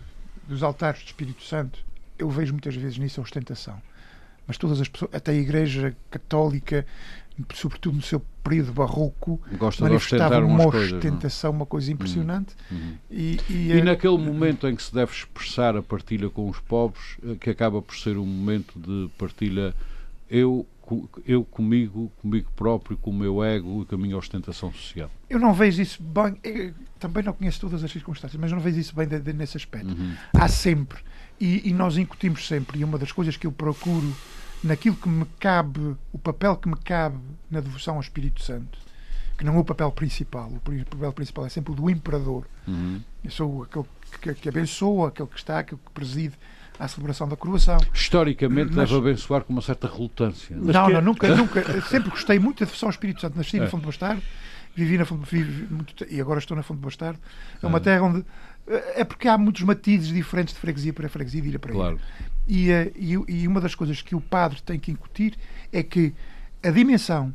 dos 0.48 0.60
altares 0.64 1.02
do 1.02 1.06
Espírito 1.06 1.44
Santo, 1.44 1.78
eu 2.18 2.28
vejo 2.28 2.52
muitas 2.52 2.74
vezes 2.74 2.98
nisso 2.98 3.20
a 3.20 3.22
ostentação. 3.22 3.80
Mas 4.46 4.56
todas 4.56 4.80
as 4.80 4.88
pessoas, 4.88 5.12
até 5.14 5.32
a 5.32 5.34
Igreja 5.34 5.96
Católica, 6.10 6.86
sobretudo 7.54 7.96
no 7.96 8.02
seu 8.02 8.20
período 8.42 8.72
barroco, 8.72 9.40
Gosta 9.58 9.84
manifestava 9.84 10.38
uma 10.38 10.70
coisas, 10.70 10.92
ostentação, 10.92 11.50
uma 11.50 11.66
coisa 11.66 11.92
impressionante. 11.92 12.54
Uhum. 12.70 12.76
Uhum. 12.78 12.94
E, 13.10 13.40
e, 13.50 13.72
e, 13.72 13.82
naquele 13.82 14.16
momento 14.18 14.66
em 14.68 14.76
que 14.76 14.82
se 14.82 14.94
deve 14.94 15.12
expressar 15.12 15.76
a 15.76 15.82
partilha 15.82 16.30
com 16.30 16.48
os 16.48 16.60
pobres, 16.60 17.18
eh, 17.24 17.34
que 17.40 17.50
acaba 17.50 17.82
por 17.82 17.96
ser 17.96 18.16
um 18.16 18.26
momento 18.26 18.78
de 18.78 19.10
partilha, 19.18 19.74
eu 20.30 20.66
eu 21.26 21.44
comigo, 21.44 22.12
comigo 22.22 22.48
próprio, 22.54 22.96
com 22.96 23.10
o 23.10 23.14
meu 23.14 23.42
ego 23.42 23.82
e 23.82 23.86
com 23.86 23.94
a 23.96 23.98
minha 23.98 24.16
ostentação 24.16 24.72
social. 24.72 25.10
Eu 25.28 25.40
não 25.40 25.52
vejo 25.52 25.82
isso 25.82 26.00
bem, 26.00 26.72
também 27.00 27.24
não 27.24 27.32
conheço 27.32 27.60
todas 27.60 27.82
as 27.82 27.90
circunstâncias, 27.90 28.40
mas 28.40 28.52
não 28.52 28.60
vejo 28.60 28.78
isso 28.78 28.94
bem 28.94 29.08
de, 29.08 29.18
de, 29.18 29.32
nesse 29.32 29.56
aspecto. 29.56 29.88
Uhum. 29.88 30.14
Há 30.32 30.46
sempre, 30.46 31.00
e, 31.40 31.68
e, 31.68 31.72
nós 31.72 31.96
incutimos 31.96 32.46
sempre, 32.46 32.80
e 32.80 32.84
uma 32.84 32.98
das 32.98 33.12
coisas 33.12 33.36
que 33.36 33.46
eu 33.46 33.52
procuro 33.52 34.14
naquilo 34.62 34.96
que 34.96 35.08
me 35.08 35.26
cabe, 35.38 35.96
o 36.12 36.18
papel 36.18 36.56
que 36.56 36.68
me 36.68 36.76
cabe 36.76 37.18
na 37.50 37.60
devoção 37.60 37.96
ao 37.96 38.00
Espírito 38.00 38.42
Santo, 38.42 38.78
que 39.36 39.44
não 39.44 39.56
é 39.56 39.58
o 39.58 39.64
papel 39.64 39.90
principal. 39.92 40.48
O 40.48 40.60
papel 40.60 41.12
principal 41.12 41.46
é 41.46 41.48
sempre 41.48 41.72
o 41.72 41.74
do 41.74 41.90
imperador. 41.90 42.46
Uhum. 42.66 43.00
Eu 43.22 43.30
sou 43.30 43.62
aquele 43.62 43.84
que, 44.20 44.34
que 44.34 44.48
abençoa, 44.48 45.08
aquele 45.08 45.28
que 45.28 45.36
está, 45.36 45.58
aquele 45.58 45.80
que 45.84 45.90
preside 45.92 46.34
à 46.78 46.88
celebração 46.88 47.28
da 47.28 47.36
coroação. 47.36 47.78
Historicamente 47.92 48.74
Mas, 48.74 48.88
deve 48.88 48.98
abençoar 48.98 49.42
com 49.42 49.52
uma 49.52 49.62
certa 49.62 49.88
relutância. 49.88 50.56
Não, 50.56 50.88
não, 50.88 51.02
nunca, 51.02 51.28
nunca. 51.36 51.82
Sempre 51.82 52.10
gostei 52.10 52.38
muito 52.38 52.60
da 52.60 52.66
devoção 52.66 52.88
ao 52.88 52.90
Espírito 52.90 53.20
Santo. 53.20 53.36
Nasci 53.36 53.58
é. 53.58 53.60
na 53.60 53.66
Fonte 53.66 53.82
do 53.82 53.86
Bastardo, 53.86 54.22
vivi 54.74 54.96
na 54.98 55.04
Fonte, 55.04 55.28
vivi 55.30 55.66
muito, 55.72 56.06
e 56.08 56.20
agora 56.20 56.38
estou 56.38 56.56
na 56.56 56.62
Fonte 56.62 56.80
do 56.80 56.84
Bastardo. 56.84 57.18
É 57.62 57.66
uma 57.66 57.78
ah. 57.78 57.80
terra 57.80 58.02
onde 58.02 58.24
é 58.66 59.04
porque 59.04 59.28
há 59.28 59.38
muitos 59.38 59.62
matizes 59.62 60.08
diferentes 60.08 60.54
de 60.54 60.60
freguesia 60.60 60.92
para 60.92 61.08
freguesia, 61.08 61.40
de 61.40 61.48
ilha 61.48 61.58
para 61.58 61.72
ilha. 61.72 61.98
E, 62.48 62.70
eh, 62.70 62.92
e, 62.96 63.12
e 63.12 63.48
uma 63.48 63.60
das 63.60 63.74
coisas 63.74 64.02
que 64.02 64.14
o 64.14 64.20
padre 64.20 64.60
tem 64.62 64.78
que 64.78 64.90
incutir 64.90 65.34
é 65.72 65.82
que 65.82 66.14
a 66.62 66.70
dimensão 66.70 67.34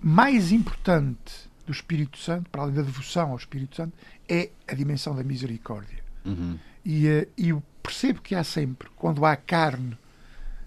mais 0.00 0.52
importante 0.52 1.48
do 1.64 1.72
Espírito 1.72 2.18
Santo, 2.18 2.50
para 2.50 2.62
além 2.62 2.74
da 2.74 2.82
devoção 2.82 3.30
ao 3.30 3.36
Espírito 3.36 3.76
Santo, 3.76 3.92
é 4.28 4.50
a 4.68 4.74
dimensão 4.74 5.14
da 5.14 5.22
misericórdia. 5.22 5.98
Uhum. 6.24 6.58
E, 6.84 7.06
eh, 7.06 7.28
e 7.36 7.50
eu 7.50 7.62
percebo 7.82 8.20
que 8.20 8.34
há 8.34 8.44
sempre, 8.44 8.88
quando 8.96 9.24
há 9.24 9.36
carne, 9.36 9.96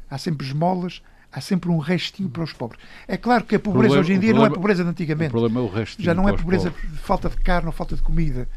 há 0.10 0.18
sempre 0.18 0.48
esmolas, 0.48 1.02
há 1.32 1.40
sempre 1.42 1.70
um 1.70 1.78
restinho 1.78 2.30
para 2.30 2.44
os 2.44 2.54
pobres. 2.54 2.82
É 3.08 3.18
claro 3.18 3.44
que 3.44 3.56
a 3.56 3.60
pobreza 3.60 3.96
problema, 3.96 4.02
hoje 4.02 4.14
em 4.14 4.20
dia 4.20 4.30
problema, 4.30 4.50
não 4.50 4.54
é 4.54 4.56
pobreza 4.56 4.84
de 4.84 4.90
antigamente. 4.90 5.30
O 5.30 5.32
problema 5.32 5.60
é 5.60 5.64
o 5.64 5.68
restinho 5.68 6.06
Já 6.06 6.14
não 6.14 6.28
é 6.28 6.36
pobreza 6.36 6.70
de 6.70 6.98
falta 6.98 7.30
de 7.30 7.38
carne 7.38 7.68
ou 7.68 7.74
falta 7.74 7.96
de 7.96 8.02
comida. 8.02 8.48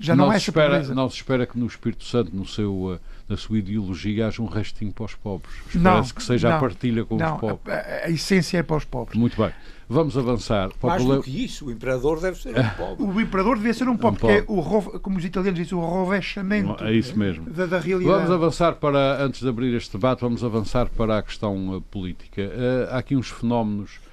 Já 0.00 0.16
não, 0.16 0.26
não 0.26 0.32
é 0.32 0.38
se 0.38 0.48
espera, 0.48 0.82
Não 0.94 1.10
se 1.10 1.16
espera 1.16 1.46
que 1.46 1.58
no 1.58 1.66
Espírito 1.66 2.04
Santo, 2.04 2.34
no 2.34 2.46
seu, 2.46 2.94
eh, 2.94 2.98
na 3.28 3.36
sua 3.36 3.58
ideologia, 3.58 4.28
haja 4.28 4.40
um 4.40 4.46
restinho 4.46 4.90
para 4.92 5.04
os 5.04 5.14
pobres. 5.14 5.54
Espera-se 5.68 6.14
que 6.14 6.22
seja 6.22 6.48
não, 6.48 6.56
a 6.56 6.60
partilha 6.60 7.04
com 7.04 7.16
não, 7.16 7.34
os 7.34 7.40
pobres. 7.40 7.74
A, 7.74 8.06
a, 8.06 8.10
essência 8.10 8.56
é 8.56 8.62
para 8.62 8.76
os 8.76 8.84
pobres. 8.86 9.18
Muito 9.18 9.36
bem. 9.36 9.52
Vamos 9.90 10.16
avançar. 10.16 10.70
Mais 10.82 11.04
do 11.04 11.22
que 11.22 11.44
isso, 11.44 11.66
o 11.66 11.70
imperador 11.70 12.18
deve 12.18 12.40
ser 12.40 12.58
um 12.58 12.68
pobre. 12.70 13.04
O 13.12 13.20
imperador 13.20 13.56
devia 13.56 13.74
ser 13.74 13.88
um 13.88 13.96
pobre, 13.96 14.16
um 14.16 14.20
porque 14.20 14.32
é 14.38 14.44
o, 14.46 15.00
como 15.00 15.18
os 15.18 15.24
italianos 15.24 15.60
dizem, 15.60 15.76
o 15.76 15.82
rovesciamento 15.82 16.82
é 16.82 16.94
isso 16.94 17.18
mesmo. 17.18 17.50
Da, 17.50 17.66
da, 17.66 17.78
realidade. 17.78 18.16
Vamos 18.16 18.30
avançar 18.30 18.76
para, 18.76 19.22
antes 19.22 19.40
de 19.40 19.48
abrir 19.48 19.74
este 19.74 19.92
debate, 19.92 20.20
vamos 20.20 20.42
avançar 20.42 20.88
para 20.88 21.18
a 21.18 21.22
questão 21.22 21.76
uh, 21.76 21.80
política. 21.82 22.40
Uh, 22.40 22.94
há 22.94 22.98
aqui 22.98 23.16
uns 23.16 23.28
fenómenos 23.28 23.90
uh, 23.96 24.09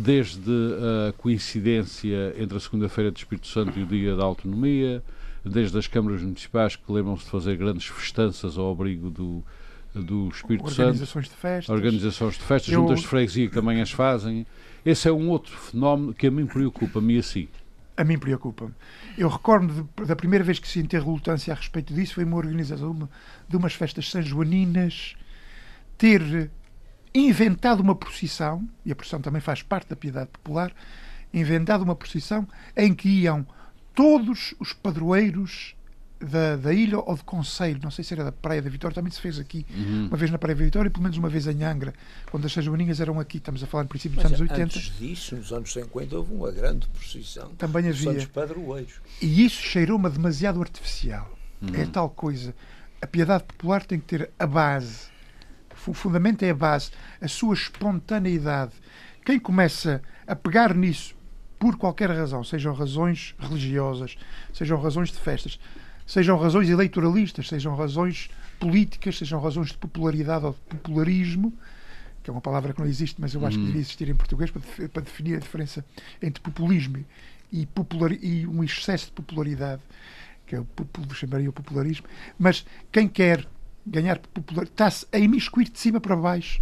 desde 0.00 0.50
a 1.08 1.12
coincidência 1.12 2.34
entre 2.38 2.56
a 2.56 2.60
segunda-feira 2.60 3.10
de 3.10 3.18
Espírito 3.18 3.46
Santo 3.46 3.78
e 3.78 3.82
o 3.82 3.86
dia 3.86 4.16
da 4.16 4.24
autonomia, 4.24 5.02
desde 5.44 5.78
as 5.78 5.86
câmaras 5.86 6.22
municipais 6.22 6.76
que 6.76 6.90
lembram-se 6.90 7.24
de 7.24 7.30
fazer 7.30 7.56
grandes 7.56 7.86
festanças 7.86 8.56
ao 8.56 8.72
abrigo 8.72 9.10
do, 9.10 9.44
do 9.94 10.28
Espírito 10.28 10.66
organizações 10.66 11.26
Santo. 11.26 11.34
De 11.34 11.40
festas. 11.40 11.68
Organizações 11.68 12.34
de 12.34 12.40
festas. 12.40 12.72
Eu... 12.72 12.80
Juntas 12.80 13.00
de 13.00 13.06
freguesia 13.06 13.48
que 13.48 13.54
também 13.54 13.80
as 13.80 13.90
fazem. 13.90 14.46
Esse 14.84 15.08
é 15.08 15.12
um 15.12 15.28
outro 15.28 15.56
fenómeno 15.56 16.14
que 16.14 16.26
a 16.26 16.30
mim 16.30 16.46
preocupa-me 16.46 17.18
assim. 17.18 17.48
A 17.96 18.04
mim 18.04 18.18
preocupa-me. 18.18 18.72
Eu 19.16 19.28
recordo 19.28 19.88
da 20.06 20.14
primeira 20.14 20.44
vez 20.44 20.58
que 20.58 20.68
senti 20.68 20.96
relutância 20.96 21.52
a 21.52 21.56
respeito 21.56 21.94
disso, 21.94 22.14
foi 22.14 22.24
uma 22.24 22.36
organização 22.36 22.92
de, 22.92 22.98
uma, 22.98 23.10
de 23.48 23.56
umas 23.56 23.72
festas 23.72 24.10
sanjoaninas 24.10 25.16
ter 25.96 26.50
inventado 27.20 27.80
uma 27.80 27.94
procissão, 27.94 28.68
e 28.84 28.92
a 28.92 28.96
procissão 28.96 29.20
também 29.20 29.40
faz 29.40 29.62
parte 29.62 29.88
da 29.88 29.96
piedade 29.96 30.30
popular, 30.30 30.72
inventado 31.32 31.82
uma 31.82 31.94
procissão 31.94 32.46
em 32.76 32.94
que 32.94 33.08
iam 33.08 33.46
todos 33.94 34.54
os 34.58 34.72
padroeiros 34.72 35.74
da, 36.20 36.56
da 36.56 36.72
ilha 36.72 36.98
ou 36.98 37.14
de 37.14 37.24
Conselho, 37.24 37.78
não 37.82 37.90
sei 37.90 38.02
se 38.02 38.14
era 38.14 38.24
da 38.24 38.32
Praia 38.32 38.62
da 38.62 38.70
Vitória, 38.70 38.94
também 38.94 39.10
se 39.10 39.20
fez 39.20 39.38
aqui, 39.38 39.66
uhum. 39.70 40.06
uma 40.06 40.16
vez 40.16 40.30
na 40.30 40.38
Praia 40.38 40.54
da 40.54 40.64
Vitória 40.64 40.88
e 40.88 40.90
pelo 40.90 41.02
menos 41.02 41.18
uma 41.18 41.28
vez 41.28 41.46
em 41.46 41.62
Angra, 41.62 41.94
quando 42.30 42.46
as 42.46 42.52
Sajoaninhas 42.52 43.00
eram 43.00 43.20
aqui, 43.20 43.36
estamos 43.36 43.62
a 43.62 43.66
falar 43.66 43.84
no 43.84 43.88
princípio 43.88 44.16
dos 44.16 44.30
Mas 44.30 44.40
anos 44.40 44.50
80. 44.50 44.62
Antes 44.62 44.98
disso, 44.98 45.36
nos 45.36 45.52
anos 45.52 45.72
50, 45.72 46.16
houve 46.16 46.34
uma 46.34 46.50
grande 46.50 46.86
procissão. 46.88 47.50
Também 47.56 47.88
havia. 47.88 48.12
Santos 48.12 48.26
Padroeiros. 48.26 48.94
E 49.20 49.44
isso 49.44 49.62
cheirou-me 49.62 50.08
demasiado 50.08 50.60
artificial. 50.60 51.30
Uhum. 51.60 51.74
É 51.74 51.86
tal 51.86 52.08
coisa. 52.08 52.54
A 53.00 53.06
piedade 53.06 53.44
popular 53.44 53.84
tem 53.84 54.00
que 54.00 54.06
ter 54.06 54.30
a 54.38 54.46
base. 54.46 55.15
O 55.86 55.94
fundamento 55.94 56.42
é 56.42 56.50
a 56.50 56.54
base, 56.54 56.90
a 57.20 57.28
sua 57.28 57.54
espontaneidade. 57.54 58.72
Quem 59.24 59.38
começa 59.38 60.02
a 60.26 60.34
pegar 60.34 60.74
nisso 60.74 61.14
por 61.58 61.76
qualquer 61.76 62.10
razão, 62.10 62.44
sejam 62.44 62.74
razões 62.74 63.34
religiosas, 63.38 64.16
sejam 64.52 64.80
razões 64.80 65.10
de 65.10 65.18
festas, 65.18 65.58
sejam 66.06 66.36
razões 66.38 66.68
eleitoralistas, 66.68 67.48
sejam 67.48 67.74
razões 67.74 68.30
políticas, 68.58 69.18
sejam 69.18 69.40
razões 69.40 69.68
de 69.68 69.78
popularidade 69.78 70.44
ou 70.44 70.52
de 70.52 70.58
popularismo, 70.60 71.52
que 72.22 72.30
é 72.30 72.32
uma 72.32 72.40
palavra 72.40 72.72
que 72.72 72.80
não 72.80 72.86
existe, 72.86 73.20
mas 73.20 73.34
eu 73.34 73.46
acho 73.46 73.56
que 73.56 73.60
uhum. 73.60 73.66
devia 73.66 73.80
existir 73.80 74.08
em 74.08 74.14
português 74.14 74.50
para, 74.50 74.88
para 74.88 75.02
definir 75.02 75.36
a 75.36 75.38
diferença 75.38 75.84
entre 76.20 76.42
populismo 76.42 77.04
e, 77.52 77.66
popular, 77.66 78.12
e 78.12 78.46
um 78.46 78.62
excesso 78.62 79.06
de 79.06 79.12
popularidade, 79.12 79.80
que 80.46 80.56
é 80.56 80.60
o, 80.60 80.66
chamaria 81.14 81.48
o 81.48 81.52
popularismo. 81.52 82.06
Mas 82.38 82.66
quem 82.90 83.08
quer 83.08 83.46
ganhar 83.86 84.18
popularidade 84.18 84.72
está-se 84.72 85.06
a 85.12 85.18
imiscuir 85.18 85.70
de 85.70 85.78
cima 85.78 86.00
para 86.00 86.16
baixo 86.16 86.60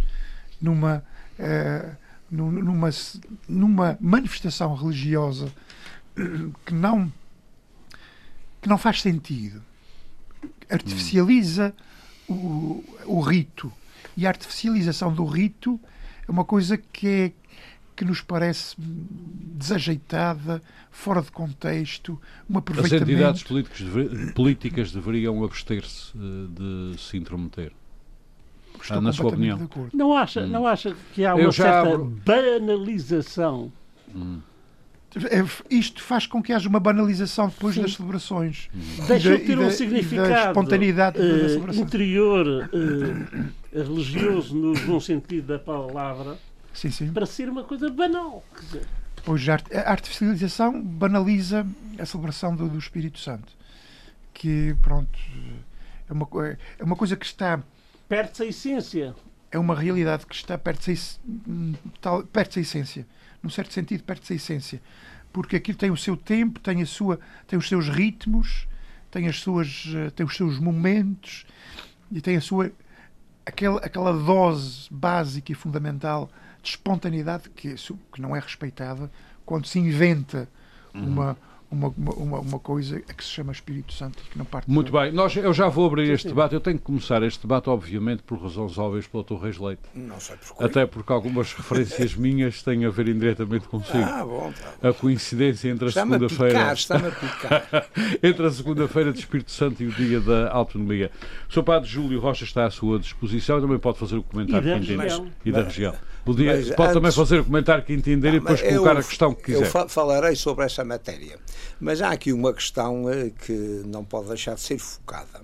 numa, 0.61 1.03
uh, 1.39 1.95
numa, 2.29 2.89
numa 3.47 3.97
manifestação 3.99 4.73
religiosa 4.75 5.51
que 6.65 6.73
não 6.73 7.11
que 8.61 8.69
não 8.69 8.79
faz 8.79 9.01
sentido. 9.01 9.61
Artificializa 10.67 11.71
o, 12.27 12.83
o 13.05 13.19
rito. 13.21 13.71
E 14.17 14.25
a 14.25 14.29
artificialização 14.29 15.13
do 15.13 15.23
rito 15.23 15.79
é 16.27 16.31
uma 16.31 16.43
coisa 16.43 16.75
que 16.75 17.07
é 17.07 17.31
que 17.95 18.03
nos 18.03 18.21
parece 18.21 18.75
desajeitada, 18.77 20.61
fora 20.91 21.21
de 21.21 21.31
contexto, 21.31 22.19
um 22.49 22.57
aproveitamento... 22.57 23.03
As 23.03 23.09
entidades 23.09 23.43
políticas, 23.43 24.33
políticas 24.33 24.91
deveriam 24.91 25.43
abster-se 25.43 26.11
eh, 26.15 26.91
de 26.93 27.01
se 27.01 27.17
intrometer. 27.17 27.71
Estou 28.81 28.97
ah, 28.97 29.01
na 29.01 29.13
sua 29.13 29.27
opinião. 29.27 29.69
Não 29.93 30.15
acha, 30.15 30.41
hum. 30.41 30.47
não 30.47 30.67
acha 30.67 30.95
que 31.13 31.25
há 31.25 31.33
uma 31.33 31.51
certa 31.51 31.93
abro... 31.93 32.05
banalização 32.25 33.71
hum. 34.13 34.39
Isto 35.69 36.03
faz 36.03 36.27
com 36.27 36.43
que 36.43 36.51
haja 36.51 36.67
uma 36.67 36.79
banalização 36.79 37.47
depois 37.47 37.75
Sim. 37.75 37.83
das 37.83 37.93
celebrações. 37.93 38.69
Deixa 39.07 39.37
de 39.37 39.45
ter 39.45 39.57
um 39.57 39.71
significado 39.71 40.49
espontaneidade 40.49 41.19
uh, 41.19 41.73
interior, 41.73 42.45
uh, 42.45 43.45
religioso, 43.73 44.53
no 44.53 44.73
bom 44.81 44.99
sentido 44.99 45.47
da 45.47 45.59
palavra, 45.59 46.37
sim, 46.75 46.91
sim. 46.91 47.11
para 47.11 47.25
ser 47.25 47.49
uma 47.49 47.63
coisa 47.63 47.89
banal. 47.89 48.43
Pois 49.23 49.47
a 49.49 49.55
artificialização 49.89 50.81
banaliza 50.81 51.65
a 51.97 52.05
celebração 52.05 52.55
do, 52.55 52.69
do 52.69 52.77
Espírito 52.77 53.19
Santo. 53.19 53.51
Que, 54.33 54.75
pronto, 54.81 55.17
é 56.07 56.13
uma, 56.13 56.27
é 56.77 56.83
uma 56.83 56.95
coisa 56.95 57.15
que 57.15 57.25
está. 57.25 57.63
Perde-se 58.07 58.43
a 58.43 58.45
essência. 58.45 59.15
É 59.51 59.57
uma 59.57 59.75
realidade 59.75 60.25
que 60.25 60.35
está 60.35 60.57
perde-se 60.57 61.17
perde 62.31 62.59
a 62.59 62.61
essência 62.61 63.07
num 63.45 63.49
certo 63.49 63.71
sentido, 63.71 64.03
perde-se 64.03 64.33
a 64.33 64.35
essência. 64.35 64.81
Porque 65.31 65.55
aquilo 65.55 65.77
tem 65.77 65.91
o 65.91 65.97
seu 65.97 66.17
tempo, 66.17 66.59
tem, 66.59 66.81
a 66.81 66.85
sua, 66.85 67.19
tem 67.47 67.59
os 67.59 67.67
seus 67.67 67.87
ritmos, 67.87 68.67
tem, 69.11 69.27
as 69.27 69.39
suas, 69.39 69.85
eh, 69.95 70.09
tem 70.09 70.25
os 70.25 70.35
seus 70.35 70.59
momentos 70.59 71.45
e 72.11 72.19
tem 72.19 72.37
a 72.37 72.41
sua 72.41 72.71
aquela, 73.45 73.79
aquela 73.79 74.11
dose 74.11 74.87
básica 74.89 75.51
e 75.51 75.55
fundamental 75.55 76.29
de 76.65 76.71
espontaneidade 76.71 77.49
que, 77.49 77.75
que 77.75 78.21
não 78.21 78.35
é 78.35 78.39
respeitada 78.39 79.11
quando 79.45 79.67
se 79.67 79.77
inventa 79.79 80.49
uhum. 80.93 81.05
uma 81.05 81.37
uma, 81.69 81.93
uma, 81.97 82.39
uma 82.39 82.59
coisa 82.59 82.99
que 83.01 83.23
se 83.23 83.31
chama 83.31 83.51
Espírito 83.51 83.91
Santo 83.91 84.23
e 84.25 84.29
que 84.29 84.37
não 84.37 84.45
parte. 84.45 84.69
Muito 84.69 84.91
bem, 84.91 85.11
Nós, 85.11 85.35
eu 85.35 85.53
já 85.53 85.67
vou 85.67 85.87
abrir 85.87 86.09
este 86.11 86.27
debate. 86.27 86.53
Eu 86.53 86.61
tenho 86.61 86.77
que 86.77 86.83
começar 86.83 87.21
este 87.23 87.41
debate, 87.41 87.69
obviamente, 87.69 88.23
por 88.23 88.41
razões 88.41 88.77
óbvias, 88.77 89.07
pelo 89.07 89.23
Dr. 89.23 89.35
Reis 89.35 89.57
Leite. 89.57 89.81
Não 89.93 90.19
sei 90.19 90.37
porquê. 90.37 90.63
Até 90.63 90.85
porque 90.85 91.11
algumas 91.11 91.53
referências 91.53 92.13
minhas 92.15 92.61
têm 92.61 92.85
a 92.85 92.89
ver 92.89 93.07
indiretamente 93.07 93.67
consigo. 93.67 94.03
Ah, 94.03 94.23
bom, 94.23 94.53
tá 94.53 94.73
bom. 94.81 94.89
A 94.89 94.93
coincidência 94.93 95.69
entre 95.69 95.89
a 95.89 95.91
segunda-feira. 95.91 96.73
Está-me 96.73 97.07
a 97.07 97.11
picar. 97.11 97.89
entre 98.23 98.45
a 98.45 98.51
segunda-feira 98.51 99.11
de 99.11 99.19
Espírito 99.19 99.51
Santo 99.51 99.83
e 99.83 99.87
o 99.87 99.91
dia 99.91 100.21
da 100.21 100.51
autonomia. 100.51 101.11
O 101.49 101.53
Sr. 101.53 101.63
Padre 101.63 101.89
Júlio 101.89 102.19
Rocha 102.19 102.43
está 102.43 102.65
à 102.65 102.71
sua 102.71 102.99
disposição 102.99 103.57
e 103.57 103.61
também 103.61 103.79
pode 103.79 103.97
fazer 103.97 104.15
o 104.15 104.23
comentário 104.23 104.63
que 104.63 104.93
entender. 104.93 105.31
E 105.43 105.51
da 105.51 105.63
região. 105.63 105.93
Dia, 106.33 106.53
pode 106.75 106.89
antes, 106.89 106.93
também 106.93 107.11
fazer 107.11 107.39
o 107.39 107.45
comentário 107.45 107.83
que 107.83 107.93
entender 107.93 108.29
não, 108.29 108.37
e 108.37 108.39
depois 108.39 108.61
colocar 108.61 108.93
eu, 108.93 108.97
a 108.97 109.03
questão 109.03 109.33
que 109.33 109.43
quiser. 109.43 109.65
Eu 109.65 109.89
falarei 109.89 110.35
sobre 110.35 110.65
essa 110.65 110.83
matéria. 110.83 111.37
Mas 111.79 112.01
há 112.01 112.09
aqui 112.09 112.33
uma 112.33 112.53
questão 112.53 113.09
eh, 113.09 113.31
que 113.45 113.83
não 113.85 114.03
pode 114.03 114.29
deixar 114.29 114.55
de 114.55 114.61
ser 114.61 114.79
focada. 114.79 115.41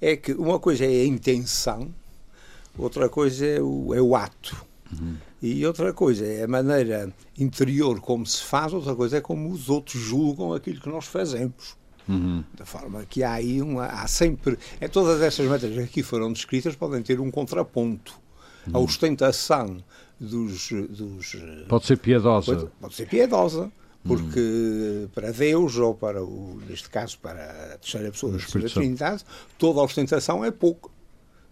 É 0.00 0.16
que 0.16 0.32
uma 0.32 0.58
coisa 0.58 0.84
é 0.84 0.88
a 0.88 1.06
intenção, 1.06 1.92
outra 2.76 3.08
coisa 3.08 3.46
é 3.46 3.60
o, 3.60 3.94
é 3.94 4.00
o 4.00 4.14
ato. 4.14 4.64
Uhum. 4.92 5.16
E 5.40 5.66
outra 5.66 5.92
coisa 5.92 6.24
é 6.24 6.44
a 6.44 6.48
maneira 6.48 7.12
interior 7.38 8.00
como 8.00 8.24
se 8.24 8.42
faz, 8.44 8.72
outra 8.72 8.94
coisa 8.94 9.16
é 9.16 9.20
como 9.20 9.50
os 9.50 9.68
outros 9.68 10.00
julgam 10.00 10.52
aquilo 10.52 10.80
que 10.80 10.88
nós 10.88 11.06
fazemos. 11.06 11.76
Uhum. 12.08 12.44
Da 12.54 12.64
forma 12.64 13.04
que 13.04 13.22
há 13.22 13.32
aí 13.32 13.62
uma, 13.62 13.86
há 13.86 14.06
sempre. 14.06 14.58
É, 14.80 14.88
todas 14.88 15.20
essas 15.20 15.46
matérias 15.46 15.78
que 15.78 15.84
aqui 15.84 16.02
foram 16.02 16.32
descritas 16.32 16.74
podem 16.76 17.02
ter 17.02 17.20
um 17.20 17.30
contraponto. 17.30 18.20
Uhum. 18.66 18.76
A 18.76 18.78
ostentação 18.78 19.82
dos, 20.22 20.70
dos. 20.88 21.36
Pode 21.68 21.86
ser 21.86 21.98
piedosa. 21.98 22.54
Pode, 22.54 22.70
pode 22.80 22.94
ser 22.94 23.08
piedosa 23.08 23.70
porque 24.04 24.40
hum. 24.40 25.08
para 25.14 25.30
Deus, 25.30 25.76
ou 25.76 25.94
para 25.94 26.22
o, 26.22 26.60
neste 26.68 26.88
caso 26.88 27.18
para 27.18 27.74
a 27.74 27.78
terceira 27.78 28.10
pessoa 28.10 28.32
da 28.32 28.68
Trindade, 28.68 29.24
toda 29.58 29.80
a 29.80 29.84
ostentação 29.84 30.44
é 30.44 30.50
pouco. 30.50 30.90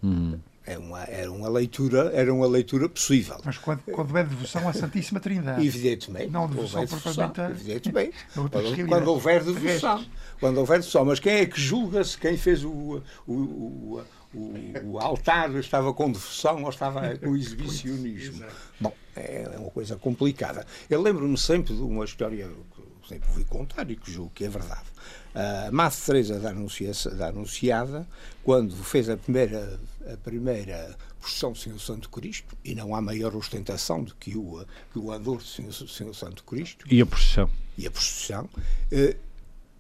Hum. 0.02 0.38
É 0.66 0.78
uma, 0.78 1.02
era 1.04 1.32
uma 1.32 1.48
leitura, 1.48 2.10
era 2.12 2.32
uma 2.32 2.46
leitura 2.46 2.88
possível. 2.88 3.36
Mas 3.44 3.56
quando, 3.56 3.82
quando 3.82 4.16
é 4.16 4.22
devoção 4.22 4.68
à 4.68 4.72
Santíssima 4.72 5.18
Trindade. 5.18 5.66
Evidentemente. 5.66 6.30
Não 6.30 6.48
devoção 6.48 6.86
propriamente. 6.86 7.40
Evidentemente. 7.40 8.16
quando, 8.34 8.86
quando 8.86 9.08
houver 9.08 9.42
devoção. 9.42 10.04
Quando 10.38 10.58
houver 10.58 10.78
devoção. 10.78 11.04
Mas 11.04 11.18
quem 11.18 11.34
é 11.34 11.46
que 11.46 11.60
julga-se 11.60 12.16
quem 12.16 12.36
fez 12.36 12.64
o, 12.64 13.02
o, 13.26 13.32
o 13.32 14.02
o, 14.34 14.92
o, 14.92 14.98
altar 14.98 15.54
estava 15.56 15.92
com 15.92 16.10
devoção 16.10 16.62
ou 16.62 16.70
estava 16.70 17.16
com 17.16 17.36
exibicionismo. 17.36 18.44
Bom, 18.80 18.92
é 19.16 19.56
uma 19.58 19.70
coisa 19.70 19.96
complicada. 19.96 20.66
Eu 20.88 21.02
lembro-me 21.02 21.36
sempre 21.36 21.74
de 21.74 21.82
uma 21.82 22.04
história 22.04 22.48
que 22.48 23.08
sempre 23.08 23.28
ouvi 23.28 23.44
contar 23.44 23.90
e 23.90 23.96
que 23.96 24.10
julgo 24.10 24.30
que 24.34 24.44
é 24.44 24.48
verdade. 24.48 24.88
A 25.34 25.70
Madre 25.72 25.98
Teresa 26.04 26.38
da, 26.38 26.50
Anunciada, 26.50 27.16
da 27.16 27.28
Anunciada, 27.28 28.08
quando 28.42 28.76
fez 28.76 29.08
a 29.08 29.16
primeira, 29.16 29.80
a 30.12 30.16
primeira 30.16 30.96
procissão 31.20 31.52
do 31.52 31.58
Senhor 31.58 31.78
Santo 31.78 32.08
Cristo, 32.08 32.56
e 32.64 32.74
não 32.74 32.94
há 32.94 33.00
maior 33.00 33.34
ostentação 33.36 34.02
do 34.02 34.14
que 34.14 34.36
o, 34.36 34.64
que 34.92 34.98
o 34.98 35.12
andor 35.12 35.38
do 35.38 35.44
Senhor, 35.44 35.72
Senhor 35.72 36.14
Santo 36.14 36.42
Cristo. 36.44 36.86
E 36.90 37.00
a 37.00 37.06
procissão. 37.06 37.50
E 37.76 37.86
a 37.86 37.90
procissão. 37.90 38.48
Eh, 38.90 39.16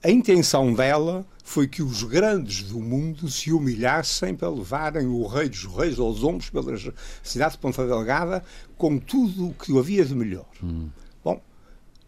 a 0.02 0.10
intenção 0.10 0.72
dela 0.72 1.26
foi 1.44 1.66
que 1.66 1.82
os 1.82 2.02
grandes 2.02 2.62
do 2.62 2.80
mundo 2.80 3.28
se 3.28 3.52
humilhassem 3.52 4.34
para 4.34 4.48
levarem 4.48 5.06
o 5.06 5.26
rei 5.26 5.48
dos 5.48 5.64
reis 5.64 5.98
aos 5.98 6.22
ombros 6.22 6.48
pela 6.50 6.76
cidade 7.22 7.52
de 7.52 7.58
Ponta 7.58 7.86
Delgada 7.86 8.44
com 8.76 8.98
tudo 8.98 9.48
o 9.48 9.54
que 9.54 9.76
havia 9.76 10.04
de 10.04 10.14
melhor. 10.14 10.46
Hum. 10.62 10.88
Bom, 11.24 11.40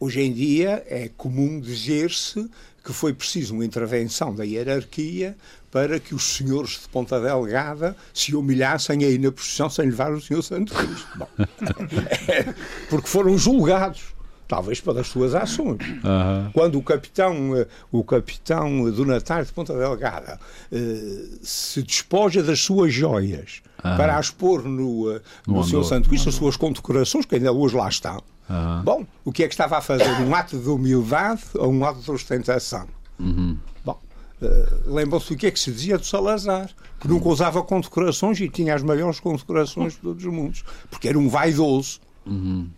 Hoje 0.03 0.21
em 0.21 0.33
dia 0.33 0.85
é 0.89 1.09
comum 1.17 1.61
dizer-se 1.61 2.51
que 2.83 2.93
foi 2.93 3.15
preciso 3.15 3.55
uma 3.55 3.65
intervenção 3.65 4.35
da 4.35 4.43
hierarquia 4.43 5.37
para 5.71 6.01
que 6.01 6.13
os 6.13 6.25
senhores 6.25 6.81
de 6.83 6.89
Ponta 6.89 7.21
Delgada 7.21 7.97
se 8.13 8.35
humilhassem 8.35 9.05
aí 9.05 9.17
na 9.17 9.31
procissão 9.31 9.71
sem 9.71 9.87
levar 9.87 10.13
o 10.13 10.21
Senhor 10.21 10.43
Santo 10.43 10.75
Cristo. 10.75 11.07
Bom, 11.17 11.29
é, 12.27 12.53
porque 12.91 13.07
foram 13.07 13.39
julgados 13.39 14.13
talvez 14.53 14.83
pelas 14.83 15.07
suas 15.07 15.35
ações. 15.35 15.79
Uhum. 15.81 16.51
Quando 16.53 16.79
o 16.79 16.83
capitão, 16.83 17.57
eh, 17.57 17.67
o 17.91 18.05
capitão 18.05 18.91
do 18.91 19.07
Natal 19.07 19.43
de 19.43 19.51
Ponta 19.51 19.73
Delgada 19.73 20.39
eh, 20.71 21.39
se 21.41 21.83
despoja 21.83 22.43
das 22.43 22.61
suas 22.61 22.93
joias 22.93 23.63
uhum. 23.83 23.97
para 23.97 24.19
as 24.19 24.31
pôr 24.31 24.63
no, 24.63 25.11
eh, 25.11 25.23
no, 25.47 25.55
no 25.55 25.65
seu 25.65 25.83
Santo 25.83 26.07
Cristo, 26.07 26.29
as 26.29 26.35
suas 26.35 26.55
condecorações, 26.55 27.25
que 27.25 27.37
ainda 27.37 27.51
hoje 27.51 27.75
lá 27.75 27.89
estão, 27.89 28.23
uhum. 28.51 28.83
bom, 28.85 29.07
o 29.25 29.33
que 29.33 29.43
é 29.43 29.49
que 29.49 29.55
estava 29.55 29.79
a 29.79 29.81
fazer? 29.81 30.21
Um 30.21 30.35
ato 30.35 30.59
de 30.59 30.69
humildade 30.69 31.45
ou 31.55 31.73
um 31.73 31.83
ato 31.87 32.01
de 32.01 32.11
ostentação? 32.11 32.87
Uhum. 33.19 33.57
Bom, 33.83 33.99
uh, 34.43 34.93
lembram-se 34.95 35.33
o 35.33 35.37
que 35.37 35.47
é 35.47 35.51
que 35.51 35.59
se 35.59 35.73
dizia 35.73 35.97
do 35.97 36.05
Salazar, 36.05 36.69
que 37.01 37.09
nunca 37.09 37.27
usava 37.27 37.63
condecorações 37.63 38.39
e 38.39 38.51
tinha 38.51 38.75
as 38.75 38.83
maiores 38.83 39.19
condecorações 39.19 39.95
de 39.95 40.01
todos 40.01 40.23
os 40.23 40.31
mundos, 40.31 40.63
porque 40.91 41.09
era 41.09 41.19
um 41.19 41.31
vaidoso. 41.31 42.01
Uhum 42.27 42.69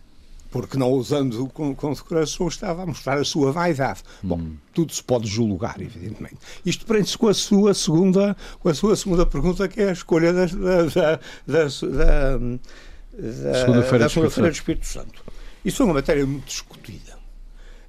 porque 0.55 0.77
não 0.77 0.89
usando 0.89 1.49
condecoração 1.49 2.47
estava 2.47 2.83
a 2.83 2.85
mostrar 2.85 3.17
a 3.17 3.25
sua 3.25 3.51
vaidade. 3.51 4.03
Hum. 4.23 4.27
Bom, 4.29 4.51
tudo 4.73 4.93
se 4.93 5.03
pode 5.03 5.27
julgar, 5.27 5.81
evidentemente. 5.81 6.37
Isto 6.65 6.85
prende-se 6.85 7.17
com 7.17 7.27
a 7.27 7.33
sua 7.33 7.73
segunda, 7.73 8.37
com 8.61 8.69
a 8.69 8.73
sua 8.73 8.95
segunda 8.95 9.25
pergunta, 9.25 9.67
que 9.67 9.81
é 9.81 9.89
a 9.89 9.91
escolha 9.91 10.31
da, 10.31 10.45
da, 10.45 11.19
da, 11.45 11.45
da, 11.45 11.69
segunda-feira 11.69 14.07
segunda 14.07 14.29
do 14.29 14.47
Espírito 14.47 14.87
Santo. 14.87 15.21
Isso 15.65 15.75
foi 15.75 15.87
uma 15.87 15.95
matéria 15.95 16.25
muito 16.25 16.45
discutida. 16.45 17.19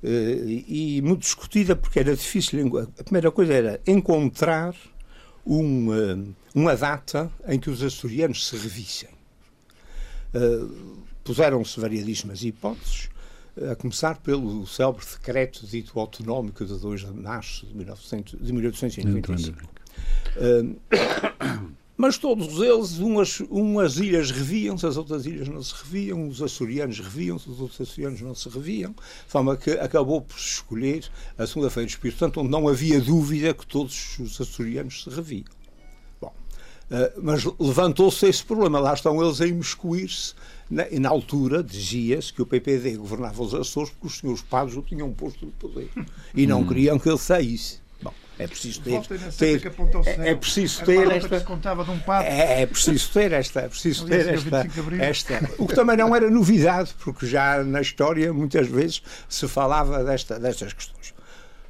Eh, 0.02 0.64
e 0.66 1.00
muito 1.02 1.20
discutida 1.20 1.76
porque 1.76 2.00
era 2.00 2.16
difícil. 2.16 2.68
A 2.98 3.04
primeira 3.04 3.30
coisa 3.30 3.54
era 3.54 3.80
encontrar 3.86 4.74
uma, 5.44 6.18
uma 6.52 6.74
data 6.74 7.30
em 7.46 7.60
que 7.60 7.70
os 7.70 7.80
açorianos 7.80 8.48
se 8.48 8.56
revissem. 8.56 9.10
Uh, 10.34 11.05
Puseram-se 11.26 11.80
variadíssimas 11.80 12.44
hipóteses, 12.44 13.10
a 13.70 13.74
começar 13.74 14.16
pelo 14.18 14.64
célebre 14.66 15.04
decreto 15.04 15.66
dito 15.66 15.98
autonómico 15.98 16.64
de 16.64 16.78
2 16.78 17.00
de 17.00 17.12
março 17.12 17.66
de, 17.66 17.74
1900, 17.74 18.40
de 18.40 18.52
1895. 18.52 19.58
Uh, 20.36 20.76
mas 21.96 22.16
todos 22.16 22.60
eles, 22.60 22.98
umas, 22.98 23.40
umas 23.50 23.96
ilhas 23.96 24.30
reviam-se, 24.30 24.86
as 24.86 24.96
outras 24.96 25.24
ilhas 25.24 25.48
não 25.48 25.62
se 25.62 25.74
reviam, 25.74 26.28
os 26.28 26.42
açorianos 26.42 27.00
reviam-se, 27.00 27.48
os 27.48 27.58
outros 27.58 27.80
açorianos 27.80 28.20
não 28.20 28.34
se 28.34 28.48
reviam, 28.48 28.92
de 28.92 29.32
forma 29.32 29.56
que 29.56 29.70
acabou 29.72 30.20
por 30.20 30.38
se 30.38 30.48
escolher 30.48 31.08
a 31.38 31.46
segunda-feira 31.46 31.86
do 31.86 31.90
Espírito 31.90 32.18
Santo, 32.18 32.40
onde 32.40 32.50
não 32.50 32.68
havia 32.68 33.00
dúvida 33.00 33.52
que 33.54 33.66
todos 33.66 34.18
os 34.18 34.38
açorianos 34.40 35.02
se 35.02 35.10
reviam. 35.10 35.46
Bom, 36.20 36.32
uh, 36.90 37.20
mas 37.22 37.42
levantou-se 37.58 38.26
esse 38.26 38.44
problema, 38.44 38.78
lá 38.78 38.92
estão 38.92 39.24
eles 39.24 39.40
a 39.40 39.46
imiscuir-se 39.46 40.34
na, 40.70 40.84
na 41.00 41.08
altura 41.08 41.62
dizia-se 41.62 42.32
que 42.32 42.42
o 42.42 42.46
PPD 42.46 42.96
governava 42.96 43.42
os 43.42 43.54
Açores 43.54 43.90
porque 43.90 44.06
os 44.06 44.18
senhores 44.18 44.42
padres 44.42 44.76
o 44.76 44.82
tinham 44.82 45.12
posto 45.12 45.46
no 45.46 45.52
poder 45.52 45.90
e 46.34 46.46
não 46.46 46.60
hum. 46.60 46.66
queriam 46.66 46.98
que 46.98 47.08
ele 47.08 47.18
saísse. 47.18 47.78
Bom, 48.02 48.12
é 48.38 48.46
preciso 48.46 48.82
ter, 48.82 49.00
ter 49.38 49.72
é, 50.04 50.30
é, 50.30 50.34
preciso 50.34 50.84
ter 50.84 51.10
esta 51.10 51.36
é, 52.22 52.62
é 52.62 52.66
preciso 52.66 53.10
ter 53.12 53.32
esta 53.32 53.60
é 53.60 53.68
preciso 53.68 54.06
ter 54.06 54.28
esta, 54.28 54.66
esta. 55.00 55.50
O 55.56 55.66
que 55.66 55.74
também 55.74 55.96
não 55.96 56.14
era 56.14 56.30
novidade 56.30 56.94
porque 57.02 57.26
já 57.26 57.64
na 57.64 57.80
história 57.80 58.32
muitas 58.32 58.68
vezes 58.68 59.02
se 59.28 59.48
falava 59.48 60.04
desta 60.04 60.38
destas 60.38 60.72
questões 60.72 61.14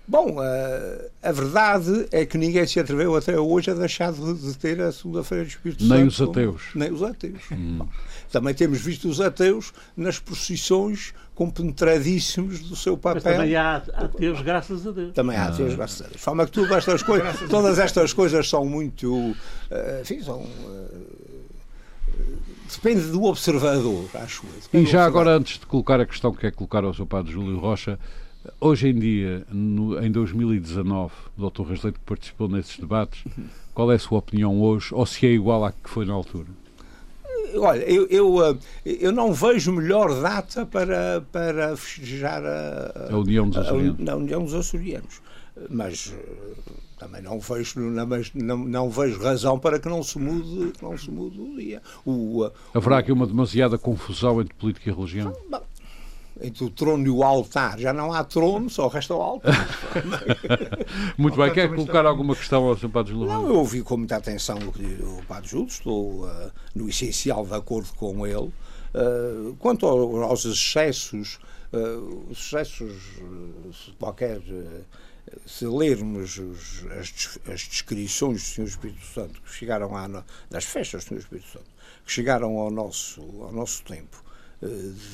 Bom, 0.08 0.36
a, 0.40 1.28
a, 1.28 1.32
verdade 1.32 2.06
é 2.12 2.24
que 2.24 2.38
ninguém 2.38 2.64
se 2.66 2.78
atreveu 2.78 3.16
até 3.16 3.38
hoje 3.38 3.72
a 3.72 3.74
deixar 3.74 4.12
de, 4.12 4.34
de 4.34 4.56
ter 4.56 4.80
a 4.80 4.92
segunda-feira 4.92 5.44
do 5.44 5.48
Espírito 5.48 5.84
nem 5.84 6.08
Santo. 6.10 6.22
Os 6.22 6.30
ateus. 6.30 6.62
Como, 6.72 6.84
nem 6.84 6.92
os 6.92 7.02
ateus. 7.02 7.42
Hum. 7.50 7.78
Bom, 7.78 7.88
também 8.30 8.54
temos 8.54 8.80
visto 8.80 9.08
os 9.08 9.20
ateus 9.20 9.72
nas 9.96 10.20
procissões 10.20 11.12
compenetradíssimos 11.34 12.60
do 12.60 12.76
seu 12.76 12.96
papel. 12.96 13.22
Mas 13.24 13.34
também 13.34 13.56
há 13.56 13.76
ateus, 13.76 14.40
graças 14.42 14.86
a 14.86 14.90
Deus. 14.92 15.12
Também 15.12 15.36
há 15.36 15.46
ateus, 15.46 15.72
ah. 15.72 15.76
graças 15.76 16.00
a 16.02 16.08
Deus. 16.08 16.20
Fala 16.20 16.46
que 16.46 16.52
tudo 16.52 16.74
estas 16.74 17.02
coisas, 17.02 17.40
todas 17.50 17.78
estas 17.78 18.12
coisas 18.12 18.48
são 18.48 18.64
muito. 18.64 19.12
Uh, 19.12 19.34
enfim, 20.02 20.22
são. 20.22 20.40
Uh, 20.40 21.16
depende 22.72 23.08
do 23.08 23.24
observador, 23.24 24.08
acho 24.14 24.44
eu. 24.72 24.80
E 24.80 24.86
já 24.86 25.04
agora, 25.04 25.36
antes 25.36 25.58
de 25.58 25.66
colocar 25.66 26.00
a 26.00 26.06
questão 26.06 26.32
que 26.32 26.40
quer 26.40 26.52
colocar 26.52 26.84
ao 26.84 26.94
seu 26.94 27.06
padre 27.06 27.32
Júlio 27.32 27.58
Rocha, 27.58 27.98
Hoje 28.60 28.88
em 28.88 28.98
dia, 28.98 29.46
no, 29.50 30.02
em 30.02 30.10
2019, 30.10 31.12
o 31.36 31.50
Dr. 31.50 31.62
Rasleito 31.62 31.98
que 31.98 32.06
participou 32.06 32.48
nesses 32.48 32.78
debates, 32.78 33.24
qual 33.74 33.90
é 33.92 33.96
a 33.96 33.98
sua 33.98 34.18
opinião 34.18 34.60
hoje, 34.60 34.88
ou 34.92 35.04
se 35.04 35.26
é 35.26 35.30
igual 35.30 35.64
à 35.64 35.72
que 35.72 35.88
foi 35.88 36.04
na 36.04 36.14
altura? 36.14 36.48
Olha, 37.54 37.82
eu, 37.84 38.06
eu, 38.08 38.44
eh, 38.44 38.56
eu 38.84 39.12
não 39.12 39.32
vejo 39.32 39.72
melhor 39.72 40.20
data 40.20 40.66
para, 40.66 41.24
para 41.32 41.76
festejar 41.76 42.42
a, 42.44 43.08
a 43.10 43.18
União 43.18 43.48
dos 43.48 43.58
Açorianos. 43.58 44.08
A, 44.08 44.12
a 44.12 44.16
União 44.16 44.44
dos 44.44 44.54
Açorianos. 44.54 45.22
Mas 45.70 46.14
eh, 46.14 46.72
também 46.98 47.22
não 47.22 47.38
vejo, 47.38 47.80
não, 48.34 48.58
não, 48.58 48.90
vejo 48.90 49.22
razão 49.22 49.58
para 49.58 49.78
que 49.78 49.88
não 49.88 50.02
se 50.02 50.18
mude, 50.18 50.72
não 50.82 50.98
se 50.98 51.10
mude 51.10 51.40
o 51.40 51.56
dia. 51.56 51.80
O, 52.04 52.44
eh, 52.44 52.50
Haverá 52.74 52.98
aqui 52.98 53.12
uma 53.12 53.26
demasiada 53.26 53.78
confusão 53.78 54.40
entre 54.40 54.54
política 54.54 54.90
e 54.90 54.92
religião? 54.92 55.32
Bom, 55.50 55.62
entre 56.40 56.64
o 56.64 56.70
trono 56.70 57.06
e 57.06 57.10
o 57.10 57.22
altar. 57.22 57.78
Já 57.78 57.92
não 57.92 58.12
há 58.12 58.22
trono, 58.22 58.68
só 58.68 58.88
resta 58.88 59.14
o 59.14 59.22
altar. 59.22 59.68
Muito 61.16 61.36
bem. 61.36 61.52
Quer 61.52 61.68
colocar 61.68 62.04
alguma 62.04 62.34
questão 62.34 62.64
ao 62.64 62.76
Sr. 62.76 62.90
Padre 62.90 63.12
Júlio? 63.12 63.28
Não, 63.28 63.46
eu 63.46 63.56
ouvi 63.56 63.82
com 63.82 63.96
muita 63.96 64.16
atenção 64.16 64.56
o 64.58 64.72
que 64.72 64.84
o 65.02 65.22
Padre 65.26 65.48
Júlio, 65.48 65.68
estou 65.68 66.24
uh, 66.24 66.52
no 66.74 66.88
essencial 66.88 67.46
de 67.46 67.54
acordo 67.54 67.92
com 67.94 68.26
ele. 68.26 68.52
Uh, 68.94 69.56
quanto 69.58 69.86
ao, 69.86 70.22
aos 70.22 70.44
excessos, 70.44 71.38
uh, 71.72 72.26
os 72.30 72.38
excessos, 72.38 73.20
qualquer. 73.98 74.40
se 75.44 75.66
lermos 75.66 76.38
os, 76.38 76.86
as, 76.98 77.38
as, 77.52 77.62
descrições 77.62 78.42
do 78.42 78.46
Senhor 78.46 78.68
Espírito 78.68 79.04
Santo 79.04 79.42
que 79.42 79.52
chegaram 79.52 79.96
à, 79.96 80.24
das 80.50 80.64
festas 80.64 81.04
do 81.04 81.08
Senhor 81.08 81.20
Espírito 81.20 81.48
Santo, 81.48 81.70
que 82.04 82.12
chegaram 82.12 82.56
ao 82.58 82.70
nosso, 82.70 83.20
ao 83.42 83.52
nosso 83.52 83.82
tempo, 83.82 84.22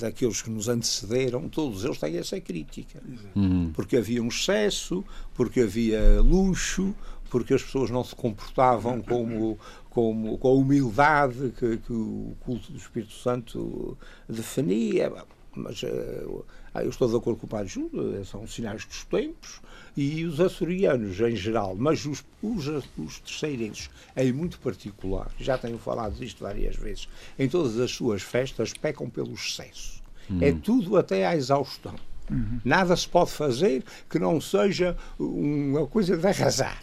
daqueles 0.00 0.40
que 0.40 0.50
nos 0.50 0.68
antecederam, 0.68 1.48
todos 1.48 1.84
eles 1.84 1.98
têm 1.98 2.16
essa 2.16 2.40
crítica. 2.40 3.02
Uhum. 3.34 3.70
Porque 3.74 3.96
havia 3.96 4.22
um 4.22 4.28
excesso, 4.28 5.04
porque 5.34 5.60
havia 5.60 6.20
luxo, 6.20 6.94
porque 7.28 7.54
as 7.54 7.62
pessoas 7.62 7.90
não 7.90 8.04
se 8.04 8.14
comportavam 8.14 9.00
como, 9.00 9.58
como, 9.90 10.38
com 10.38 10.48
a 10.48 10.52
humildade 10.52 11.52
que, 11.58 11.78
que 11.78 11.92
o 11.92 12.36
culto 12.40 12.70
do 12.70 12.78
Espírito 12.78 13.14
Santo 13.14 13.96
definia. 14.28 15.12
Mas 15.54 15.82
uh, 15.82 16.44
eu 16.76 16.88
estou 16.88 17.08
de 17.08 17.16
acordo 17.16 17.40
com 17.40 17.46
o 17.46 17.48
Padre 17.48 17.68
Júlio, 17.68 18.24
são 18.24 18.46
sinais 18.46 18.84
dos 18.84 19.04
tempos, 19.04 19.60
e 19.96 20.24
os 20.24 20.40
açorianos 20.40 21.20
em 21.20 21.36
geral, 21.36 21.74
mas 21.76 22.06
os, 22.06 22.24
os, 22.42 22.66
os 22.96 23.20
terceirenses 23.20 23.90
em 24.16 24.32
muito 24.32 24.58
particular, 24.58 25.30
já 25.38 25.58
tenho 25.58 25.78
falado 25.78 26.14
disto 26.14 26.42
várias 26.42 26.76
vezes, 26.76 27.08
em 27.38 27.48
todas 27.48 27.78
as 27.78 27.90
suas 27.90 28.22
festas 28.22 28.72
pecam 28.72 29.10
pelo 29.10 29.34
excesso. 29.34 30.02
Uhum. 30.30 30.38
É 30.40 30.52
tudo 30.52 30.96
até 30.96 31.26
à 31.26 31.36
exaustão. 31.36 31.94
Uhum. 32.30 32.60
Nada 32.64 32.96
se 32.96 33.08
pode 33.08 33.30
fazer 33.30 33.84
que 34.08 34.18
não 34.18 34.40
seja 34.40 34.96
uma 35.18 35.86
coisa 35.86 36.16
de 36.16 36.26
arrasar. 36.26 36.82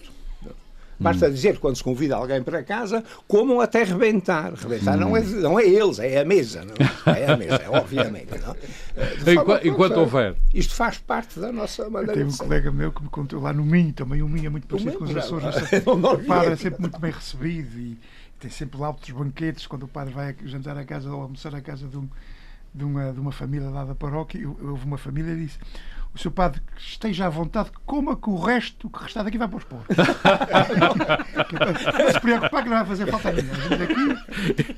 Basta 0.99 1.27
hum. 1.27 1.31
dizer 1.31 1.59
quando 1.59 1.77
se 1.77 1.83
convida 1.83 2.15
alguém 2.15 2.43
para 2.43 2.61
casa, 2.63 3.03
comam 3.27 3.61
até 3.61 3.83
rebentar. 3.83 4.53
Rebentar 4.53 4.95
hum. 4.97 4.99
não, 4.99 5.17
é, 5.17 5.21
não 5.21 5.59
é 5.59 5.65
eles, 5.65 5.99
é 5.99 6.19
a 6.19 6.25
mesa. 6.25 6.65
Não? 6.65 7.13
É 7.13 7.31
a 7.31 7.37
mesa, 7.37 7.55
é, 7.55 7.69
obviamente. 7.69 8.29
Não? 8.39 8.55
Enquanto, 9.33 9.67
enquanto 9.67 9.97
houver. 9.97 10.35
Isto 10.53 10.75
faz 10.75 10.97
parte 10.97 11.39
da 11.39 11.51
nossa 11.51 11.89
maneira 11.89 12.13
Tem 12.13 12.25
um 12.25 12.35
colega 12.35 12.71
meu 12.71 12.91
que 12.91 13.01
me 13.01 13.09
contou 13.09 13.41
lá 13.41 13.53
no 13.53 13.63
Minho, 13.63 13.93
também 13.93 14.21
o 14.21 14.27
Minho 14.27 14.47
é 14.47 14.49
muito 14.49 14.67
parecido 14.67 14.97
com 14.97 15.05
os 15.05 15.15
Açores. 15.15 15.55
O 15.89 16.23
padre 16.25 16.53
é 16.53 16.55
sempre 16.55 16.81
muito 16.81 16.99
bem 16.99 17.11
recebido 17.11 17.77
e 17.77 17.97
tem 18.39 18.49
sempre 18.49 18.79
lá 18.79 18.89
outros 18.89 19.11
banquetes 19.11 19.67
quando 19.67 19.83
o 19.83 19.87
padre 19.87 20.13
vai 20.13 20.35
jantar 20.45 20.77
a 20.77 20.83
casa 20.83 21.11
ou 21.11 21.21
almoçar 21.21 21.53
a 21.55 21.61
casa 21.61 21.87
de, 21.87 21.97
um, 21.97 22.09
de, 22.73 22.83
uma, 22.83 23.13
de 23.13 23.19
uma 23.19 23.31
família 23.31 23.69
lá 23.69 23.85
da 23.85 23.95
paróquia. 23.95 24.47
Houve 24.47 24.85
uma 24.85 24.97
família 24.97 25.33
e 25.33 25.45
disse 25.45 25.59
o 26.19 26.21
seu 26.21 26.31
padre 26.31 26.61
esteja 26.77 27.27
à 27.27 27.29
vontade, 27.29 27.71
coma 27.85 28.17
que 28.17 28.29
o 28.29 28.37
resto, 28.37 28.87
o 28.87 28.89
que 28.89 29.03
restar 29.03 29.23
daqui 29.23 29.37
vai 29.37 29.47
para 29.47 29.57
os 29.57 29.63
pobres. 29.63 29.95
não 31.97 32.11
se 32.11 32.19
preocupar 32.19 32.63
que 32.63 32.69
não 32.69 32.77
vai 32.77 32.85
fazer 32.85 33.07
falta 33.07 33.31
nenhuma. 33.31 34.25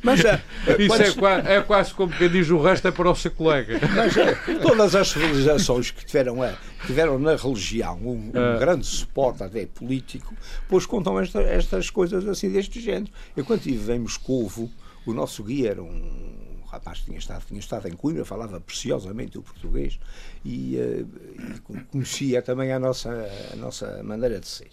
Mas, 0.03 0.19
uh, 0.19 0.39
Isso 0.77 1.01
é, 1.01 1.11
quase, 1.13 1.47
é 1.47 1.61
quase 1.61 1.93
como 1.95 2.13
quem 2.13 2.29
diz 2.29 2.47
o 2.51 2.61
resto 2.61 2.87
é 2.87 2.91
para 2.91 3.09
o 3.09 3.15
seu 3.15 3.31
colega. 3.31 3.79
Mas 3.95 4.15
uh, 4.15 4.19
todas 4.61 4.95
as 4.95 5.09
civilizações 5.09 5.89
que 5.89 6.05
tiveram, 6.05 6.41
uh, 6.41 6.53
tiveram 6.85 7.17
na 7.17 7.35
religião 7.35 7.97
um, 7.97 8.27
um 8.27 8.59
grande 8.59 8.85
suporte 8.85 9.41
até 9.41 9.65
político, 9.65 10.35
pois 10.69 10.85
contam 10.85 11.19
esta, 11.19 11.41
estas 11.41 11.89
coisas 11.89 12.27
assim 12.27 12.51
deste 12.51 12.79
género. 12.79 13.11
Eu 13.35 13.43
quando 13.43 13.65
estive 13.65 13.93
em 13.93 13.99
Moscovo, 13.99 14.69
o 15.07 15.13
nosso 15.13 15.43
guia 15.43 15.71
era 15.71 15.81
um 15.81 16.40
rapaz 16.71 16.99
tinha 16.99 17.17
estado, 17.17 17.45
tinha 17.45 17.59
estado 17.59 17.87
em 17.87 17.93
Coimbra, 17.93 18.23
falava 18.23 18.59
preciosamente 18.61 19.37
o 19.37 19.41
português 19.41 19.99
e, 20.45 20.77
uh, 20.77 21.07
e 21.55 21.81
conhecia 21.83 22.41
também 22.41 22.71
a 22.71 22.79
nossa, 22.79 23.09
a 23.51 23.55
nossa 23.57 24.01
maneira 24.03 24.39
de 24.39 24.47
ser. 24.47 24.71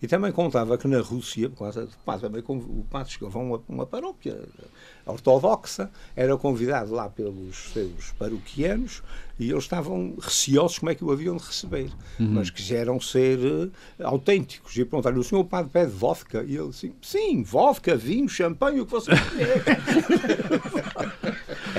E 0.00 0.06
também 0.06 0.30
contava 0.30 0.76
que 0.76 0.86
na 0.86 1.00
Rússia, 1.00 1.48
por 1.48 1.60
causa 1.60 1.86
de, 1.86 2.20
também 2.20 2.42
o 2.46 2.84
padre 2.90 3.12
chegou 3.12 3.30
a 3.32 3.38
uma, 3.38 3.62
uma 3.66 3.86
paróquia 3.86 4.38
ortodoxa, 5.06 5.90
era 6.14 6.36
convidado 6.36 6.92
lá 6.92 7.08
pelos 7.08 7.72
seus 7.72 8.12
paroquianos 8.18 9.02
e 9.38 9.50
eles 9.50 9.64
estavam 9.64 10.14
receosos 10.20 10.78
como 10.78 10.90
é 10.90 10.94
que 10.94 11.04
o 11.04 11.10
haviam 11.10 11.36
de 11.36 11.44
receber, 11.44 11.90
uhum. 12.20 12.28
mas 12.28 12.50
quiseram 12.50 13.00
ser 13.00 13.38
uh, 13.38 13.72
autênticos. 14.02 14.76
E 14.76 14.84
perguntaram: 14.84 15.18
o 15.18 15.24
senhor 15.24 15.44
padre 15.44 15.70
pede 15.72 15.92
vodka? 15.92 16.44
E 16.44 16.56
ele 16.56 16.68
assim: 16.68 16.92
sim, 17.00 17.42
vodka, 17.42 17.96
vinho, 17.96 18.28
champanhe, 18.28 18.80
o 18.80 18.86
que 18.86 18.92
você 18.92 19.12
quiser. 19.12 19.64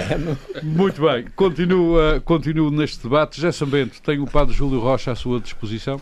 é, 0.09 0.63
Muito 0.63 1.01
bem, 1.01 1.25
continuo, 1.35 1.97
uh, 1.97 2.21
continuo 2.21 2.71
neste 2.71 3.03
debate. 3.03 3.37
José 3.37 3.51
Sambento, 3.51 4.01
tem 4.01 4.19
o 4.19 4.25
padre 4.25 4.53
Júlio 4.53 4.79
Rocha 4.79 5.11
à 5.11 5.15
sua 5.15 5.39
disposição? 5.39 6.01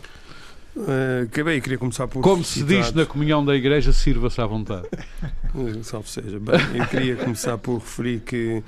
Uh, 0.76 1.24
acabei, 1.24 1.58
queria 1.58 1.78
começar 1.78 2.06
por. 2.06 2.20
Como 2.20 2.44
se 2.44 2.62
diz 2.62 2.92
na 2.92 3.06
comunhão 3.06 3.42
da 3.42 3.56
igreja, 3.56 3.94
sirva-se 3.94 4.38
à 4.42 4.46
vontade. 4.46 4.86
Uh, 5.54 5.82
salve 5.82 6.10
seja. 6.10 6.38
Bem, 6.38 6.60
eu 6.74 6.86
queria 6.86 7.16
começar 7.16 7.56
por 7.56 7.78
referir 7.78 8.20
que 8.20 8.58
uh, 8.58 8.62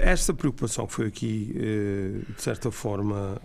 esta 0.00 0.34
preocupação 0.34 0.86
que 0.86 0.92
foi 0.92 1.06
aqui, 1.06 1.54
uh, 1.54 2.32
de 2.34 2.42
certa 2.42 2.70
forma, 2.70 3.40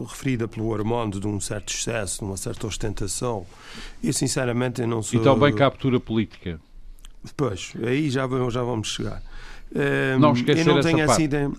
referida 0.00 0.48
pelo 0.48 0.74
Armando, 0.74 1.20
de 1.20 1.26
um 1.26 1.38
certo 1.38 1.74
excesso, 1.74 2.20
de 2.20 2.24
uma 2.24 2.38
certa 2.38 2.66
ostentação, 2.66 3.46
e 4.02 4.10
sinceramente 4.10 4.80
eu 4.80 4.88
não 4.88 5.02
sou. 5.02 5.20
E 5.20 5.22
também 5.22 5.54
captura 5.54 6.00
política. 6.00 6.58
Pois, 7.36 7.74
aí 7.86 8.08
já, 8.08 8.26
já 8.50 8.62
vamos 8.62 8.88
chegar. 8.88 9.22
Não 10.18 10.32
esquecer 10.32 10.60
eu 10.60 10.66
não 10.66 10.78
essa 10.78 10.88
tenho 10.88 11.06
parte. 11.06 11.36
Assim, 11.36 11.52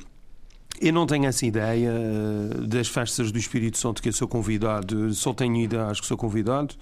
eu 0.79 0.93
não 0.93 1.05
tenho 1.05 1.25
essa 1.25 1.45
ideia 1.45 1.91
eh, 1.91 2.67
das 2.67 2.87
festas 2.87 3.31
do 3.31 3.39
Espírito 3.39 3.77
Santo 3.77 4.01
que 4.01 4.09
eu 4.09 4.13
sou 4.13 4.27
convidado, 4.27 5.11
só 5.13 5.33
tenho 5.33 5.55
ido 5.55 5.79
às 5.79 5.99
que 5.99 6.05
sou 6.05 6.17
convidado. 6.17 6.75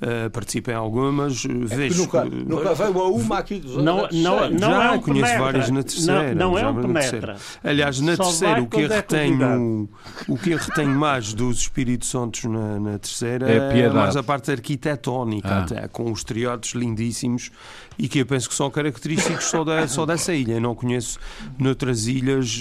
Uh, 0.00 0.30
participei 0.30 0.74
em 0.74 0.76
algumas. 0.76 1.44
É 1.44 1.48
vejo 1.48 2.02
nunca, 2.02 2.22
que, 2.22 2.36
nunca 2.36 2.72
veio 2.72 3.00
a 3.00 3.08
uma 3.08 3.38
aqui 3.38 3.58
dos 3.58 3.82
não, 3.82 4.08
não, 4.12 4.48
não 4.48 4.70
Já 4.70 4.94
é 4.94 4.98
conheço 4.98 5.24
penetra. 5.24 5.38
várias 5.40 5.70
na 5.70 5.82
terceira. 5.82 6.34
Não, 6.36 6.50
não 6.52 6.58
é 6.58 6.68
um 6.68 6.82
penetra. 6.82 7.36
Aliás, 7.64 8.00
na 8.00 8.14
Só 8.14 8.22
terceira, 8.22 8.62
o 8.62 8.68
que, 8.68 8.80
eu 8.80 8.92
é 8.92 8.94
retenho, 8.94 9.88
o 10.28 10.38
que 10.38 10.52
eu 10.52 10.58
retenho 10.58 10.90
mais 10.90 11.34
dos 11.34 11.62
Espíritos 11.62 12.10
Santos 12.10 12.44
na, 12.44 12.78
na 12.78 12.98
terceira 13.00 13.50
é, 13.50 13.80
é 13.80 13.90
mais 13.90 14.16
a 14.16 14.22
parte 14.22 14.52
arquitetónica, 14.52 15.48
ah. 15.48 15.62
até, 15.62 15.88
com 15.88 16.12
os 16.12 16.22
triódos 16.22 16.74
lindíssimos 16.74 17.50
e 17.98 18.08
que 18.08 18.20
eu 18.20 18.26
penso 18.26 18.48
que 18.48 18.54
são 18.54 18.70
característicos 18.70 19.44
só, 19.46 19.64
da, 19.64 19.88
só 19.88 20.06
dessa 20.06 20.32
ilha. 20.32 20.54
Eu 20.54 20.60
não 20.60 20.74
conheço 20.74 21.18
noutras 21.58 22.06
ilhas. 22.06 22.60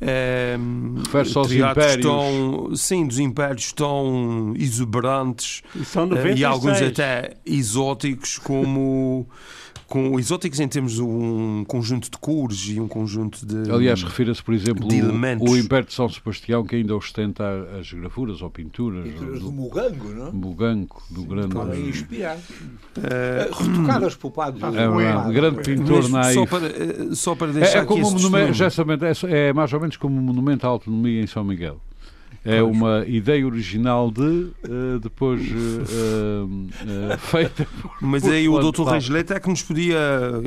É, 0.00 0.56
Refere-se 1.04 1.38
aos 1.38 1.52
impérios. 1.52 2.06
Tão, 2.06 2.76
sim, 2.76 3.06
dos 3.06 3.18
impérios 3.18 3.72
tão 3.72 4.52
exuberantes. 4.56 5.62
E 5.74 5.84
são 5.84 6.06
96 6.06 6.40
e 6.40 6.44
alguns 6.44 6.82
até 6.82 7.36
exóticos, 7.46 8.38
como 8.38 9.28
com 9.90 10.16
exóticos 10.20 10.60
em 10.60 10.68
termos 10.68 10.92
de 10.92 11.02
um 11.02 11.64
conjunto 11.66 12.08
de 12.08 12.16
cores 12.16 12.68
e 12.68 12.80
um 12.80 12.86
conjunto 12.86 13.44
de 13.44 13.72
aliás 13.72 14.00
refira-se 14.04 14.40
por 14.40 14.54
exemplo 14.54 14.86
o, 14.86 15.50
o 15.50 15.58
Império 15.58 15.84
de 15.84 15.92
São 15.92 16.08
Sebastião 16.08 16.64
que 16.64 16.76
ainda 16.76 16.94
ostenta 16.94 17.44
as 17.76 17.92
gravuras 17.92 18.40
ou 18.40 18.48
pinturas, 18.48 19.02
pinturas 19.02 19.40
do, 19.40 19.46
do 19.46 19.52
Mugango 19.52 20.08
não 20.14 20.32
Mugango 20.32 21.02
do 21.10 21.24
grande 21.24 21.56
também 21.56 21.88
inspirado. 21.88 22.40
Uh, 22.96 23.62
retocadas 23.64 24.14
pelo 24.14 24.32
padre 24.32 24.60
é, 24.76 25.18
um 25.18 25.32
grande 25.32 25.62
pintor 25.62 26.08
na 26.08 26.32
só 26.32 26.46
para, 26.46 26.66
eh, 26.66 27.08
só 27.14 27.34
para 27.34 27.52
deixar 27.52 27.78
é, 27.78 27.82
é 27.82 27.84
como 27.84 28.06
um 28.06 28.12
monumento, 28.12 28.52
já 28.52 28.66
é, 28.66 29.48
é 29.48 29.52
mais 29.52 29.72
ou 29.72 29.80
menos 29.80 29.96
como 29.96 30.16
um 30.16 30.22
monumento 30.22 30.64
à 30.68 30.70
autonomia 30.70 31.20
em 31.20 31.26
São 31.26 31.42
Miguel 31.42 31.80
é 32.44 32.60
pois. 32.60 32.74
uma 32.74 33.04
ideia 33.06 33.46
original 33.46 34.10
de 34.10 34.22
uh, 34.22 34.98
depois 35.02 35.42
uh, 35.42 36.44
uh, 36.44 37.18
feita. 37.18 37.66
Por, 37.82 37.92
Mas 38.00 38.24
aí 38.24 38.48
o 38.48 38.58
Dr. 38.58 38.82
Reis 38.84 39.10
é 39.10 39.38
que 39.38 39.48
nos 39.48 39.62
podia 39.62 39.98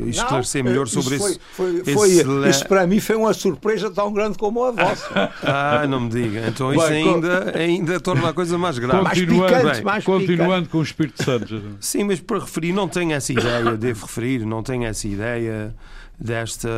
esclarecer 0.08 0.64
não, 0.64 0.72
melhor 0.72 0.88
sobre 0.88 1.16
isso. 1.16 1.40
Foi, 1.52 1.84
foi, 1.84 1.94
foi 1.94 2.50
Isso 2.50 2.68
para 2.68 2.88
mim 2.88 3.00
foi 3.00 3.16
uma 3.16 3.34
surpresa 3.34 3.92
tão 3.92 4.12
grande 4.12 4.40
como 4.40 4.64
a 4.64 4.72
vossa. 4.72 5.32
ah, 5.44 5.86
não 5.88 6.02
me 6.02 6.10
diga. 6.10 6.48
Então 6.48 6.74
isso 6.74 6.88
Bem, 6.88 7.08
ainda, 7.08 7.58
ainda 7.58 8.00
torna 8.00 8.30
a 8.30 8.34
coisa 8.34 8.58
mais 8.58 8.80
grave. 8.80 9.08
Continuando, 9.08 9.52
mais 9.52 9.62
picante, 9.62 9.84
mais 9.84 10.04
continuando 10.04 10.48
picante. 10.48 10.70
com 10.70 10.78
o 10.80 10.84
Espírito 10.84 11.24
Santo. 11.24 11.62
Sim, 11.80 12.06
mas 12.06 12.20
para 12.20 12.40
referir, 12.40 12.74
não 12.74 12.88
tenho 12.88 13.14
essa 13.14 13.32
ideia, 13.32 13.78
devo 13.78 14.06
referir, 14.08 14.46
não 14.46 14.64
tenho 14.64 14.86
essa 14.86 15.08
ideia 15.08 15.76
desta 16.24 16.70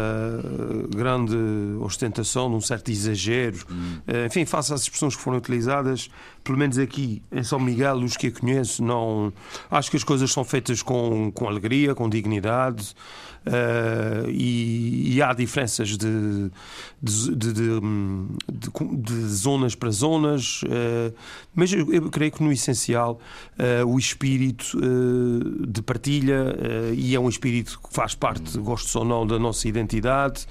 grande 0.90 1.38
ostentação, 1.80 2.50
de 2.50 2.56
um 2.56 2.62
certo 2.62 2.90
exagero. 2.90 3.64
Hum. 3.70 4.00
Enfim, 4.26 4.44
face 4.44 4.74
às 4.74 4.82
expressões 4.82 5.16
que 5.16 5.22
foram 5.22 5.38
utilizadas, 5.38 6.10
pelo 6.44 6.58
menos 6.58 6.80
aqui 6.80 7.22
em 7.32 7.44
São 7.44 7.60
Miguel, 7.60 7.98
os 7.98 8.18
que 8.18 8.28
eu 8.28 8.32
conheço, 8.34 8.84
não. 8.84 9.32
Acho 9.70 9.92
que 9.92 9.98
as 9.98 10.04
coisas 10.04 10.32
são 10.32 10.44
feitas 10.44 10.82
com, 10.82 11.32
com 11.32 11.48
alegria, 11.48 11.94
com 11.94 12.10
dignidade. 12.10 12.96
Uh, 13.46 14.28
e, 14.32 15.16
e, 15.16 15.22
há 15.22 15.32
diferenças 15.32 15.90
de, 15.90 16.50
de, 17.00 17.36
de, 17.36 17.54
de, 17.54 19.28
zonas 19.28 19.76
para 19.76 19.92
zonas, 19.92 20.64
uh, 20.64 21.14
mas 21.54 21.72
eu, 21.72 21.94
eu, 21.94 22.10
creio 22.10 22.32
que 22.32 22.42
no 22.42 22.52
essencial 22.52 23.20
uh, 23.60 23.86
o 23.86 24.00
espírito 24.00 24.80
de 25.68 25.82
partilha, 25.84 26.56
e 26.96 27.14
é 27.14 27.20
um 27.20 27.30
espírito 27.30 27.80
que 27.88 27.94
faz 27.94 28.16
parte, 28.16 28.58
gosto 28.58 28.98
ou 28.98 29.06
não, 29.06 29.28
da 29.28 29.38
nossa 29.38 29.68
identidade. 29.68 30.48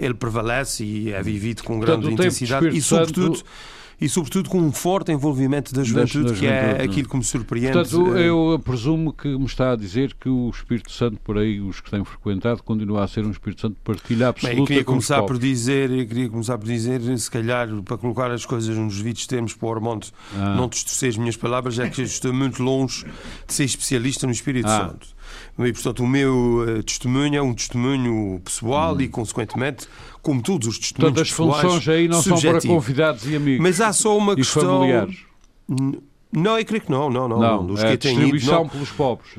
ele 0.00 0.14
prevalece 0.14 0.84
e 0.84 1.12
é 1.12 1.22
vivido 1.22 1.62
com 1.62 1.80
grande 1.80 2.02
Portanto, 2.02 2.20
intensidade 2.20 2.68
e, 2.76 2.82
sobretudo, 2.82 3.42
e, 4.00 4.08
sobretudo, 4.08 4.48
com 4.48 4.58
um 4.58 4.72
forte 4.72 5.12
envolvimento 5.12 5.72
da 5.72 5.82
juventude, 5.82 6.24
da, 6.24 6.32
da 6.32 6.38
que 6.38 6.46
é 6.46 6.60
juventude, 6.60 6.82
é 6.82 6.84
aquilo 6.84 7.08
que 7.08 7.16
me 7.16 7.24
surpreende. 7.24 7.72
Portanto, 7.72 8.16
eh, 8.16 8.28
eu 8.28 8.60
presumo 8.64 9.12
que 9.12 9.28
me 9.28 9.46
está 9.46 9.72
a 9.72 9.76
dizer 9.76 10.14
que 10.14 10.28
o 10.28 10.50
Espírito 10.50 10.90
Santo, 10.92 11.18
por 11.22 11.38
aí, 11.38 11.60
os 11.60 11.80
que 11.80 11.90
têm 11.90 12.04
frequentado, 12.04 12.62
continua 12.62 13.04
a 13.04 13.08
ser 13.08 13.24
um 13.24 13.30
Espírito 13.30 13.62
Santo 13.62 13.74
de 13.74 13.80
partilha 13.80 14.28
absoluta. 14.28 14.54
Bem, 14.54 14.62
eu 14.62 14.66
queria 14.66 14.84
começar 14.84 15.22
por 15.22 15.38
dizer, 15.38 15.90
eu 15.90 16.06
queria 16.06 16.28
começar 16.28 16.58
por 16.58 16.66
dizer, 16.66 17.00
se 17.18 17.30
calhar, 17.30 17.68
para 17.82 17.96
colocar 17.96 18.30
as 18.30 18.44
coisas 18.44 18.76
nos 18.76 18.96
devidos 18.96 19.26
termos 19.26 19.54
para 19.54 19.68
o 19.68 19.72
Armando 19.72 20.06
ah. 20.36 20.54
não 20.54 20.68
distorcer 20.68 21.10
as 21.10 21.16
minhas 21.16 21.36
palavras, 21.36 21.78
é 21.78 21.88
que 21.88 22.02
estou 22.02 22.32
muito 22.32 22.62
longe 22.62 23.04
de 23.46 23.54
ser 23.54 23.64
especialista 23.64 24.26
no 24.26 24.32
Espírito 24.32 24.68
ah. 24.68 24.88
Santo. 24.88 25.14
E, 25.58 25.72
portanto, 25.72 26.02
o 26.02 26.06
meu 26.06 26.64
uh, 26.66 26.82
testemunho 26.82 27.36
é 27.36 27.42
um 27.42 27.54
testemunho 27.54 28.40
pessoal 28.44 28.96
hum. 28.96 29.00
e, 29.00 29.08
consequentemente, 29.08 29.86
como 30.24 30.42
todos 30.42 30.66
os 30.66 30.78
testemunhos 30.78 31.14
Todas 31.14 31.30
as 31.30 31.36
funções 31.36 31.88
aí 31.88 32.08
não 32.08 32.20
subjetivo. 32.22 32.60
são 32.60 32.70
para 32.70 32.74
convidados 32.74 33.26
e 33.28 33.36
amigos. 33.36 33.62
Mas 33.62 33.80
há 33.80 33.92
só 33.92 34.16
uma 34.16 34.32
e 34.32 34.36
questão. 34.36 34.80
familiares. 34.80 35.16
Não, 36.36 36.58
eu 36.58 36.64
creio 36.64 36.82
que 36.82 36.90
não, 36.90 37.08
não, 37.08 37.28
não. 37.28 37.38
Não, 37.38 37.64
dos 37.64 37.80
é 37.80 37.96
que 37.96 38.08
distribuição 38.08 38.62
ido, 38.62 38.72
pelos 38.72 38.90
pobres. 38.90 39.30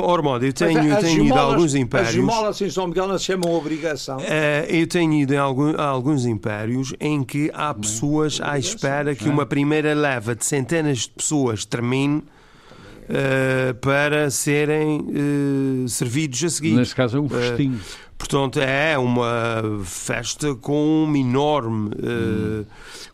Ormond, 0.00 0.46
eu 0.46 0.52
tenho, 0.52 0.78
eu 0.78 0.96
tenho 1.00 1.24
ido 1.24 1.34
a 1.34 1.40
alguns 1.40 1.74
impérios. 1.74 2.10
As 2.10 2.14
esmolas 2.14 2.60
em 2.60 2.70
São 2.70 2.86
Miguel 2.86 3.08
não 3.08 3.18
se 3.18 3.24
chamam 3.24 3.52
obrigação. 3.52 4.18
Uh, 4.18 4.22
eu 4.68 4.86
tenho 4.86 5.12
ido 5.14 5.36
a, 5.36 5.40
algum, 5.40 5.74
a, 5.76 5.84
alguns 5.84 6.24
impérios 6.24 6.94
em 7.00 7.24
que 7.24 7.50
há 7.52 7.74
pessoas 7.74 8.40
à 8.40 8.56
espera 8.56 9.12
que 9.16 9.28
uma 9.28 9.44
primeira 9.44 9.92
leva 9.92 10.36
de 10.36 10.46
centenas 10.46 10.98
de 10.98 11.10
pessoas 11.10 11.64
termine 11.64 12.18
uh, 12.18 13.74
para 13.80 14.30
serem 14.30 15.00
uh, 15.00 15.88
servidos 15.88 16.44
a 16.44 16.48
seguir. 16.48 16.74
Nesse 16.74 16.94
caso 16.94 17.18
é 17.18 17.20
um 17.20 17.28
festim. 17.28 17.76
Portanto, 18.18 18.60
é 18.60 18.96
uma 18.96 19.62
festa 19.84 20.54
com 20.54 21.04
uma 21.04 21.18
enorme. 21.18 21.90
Hum. 22.02 22.64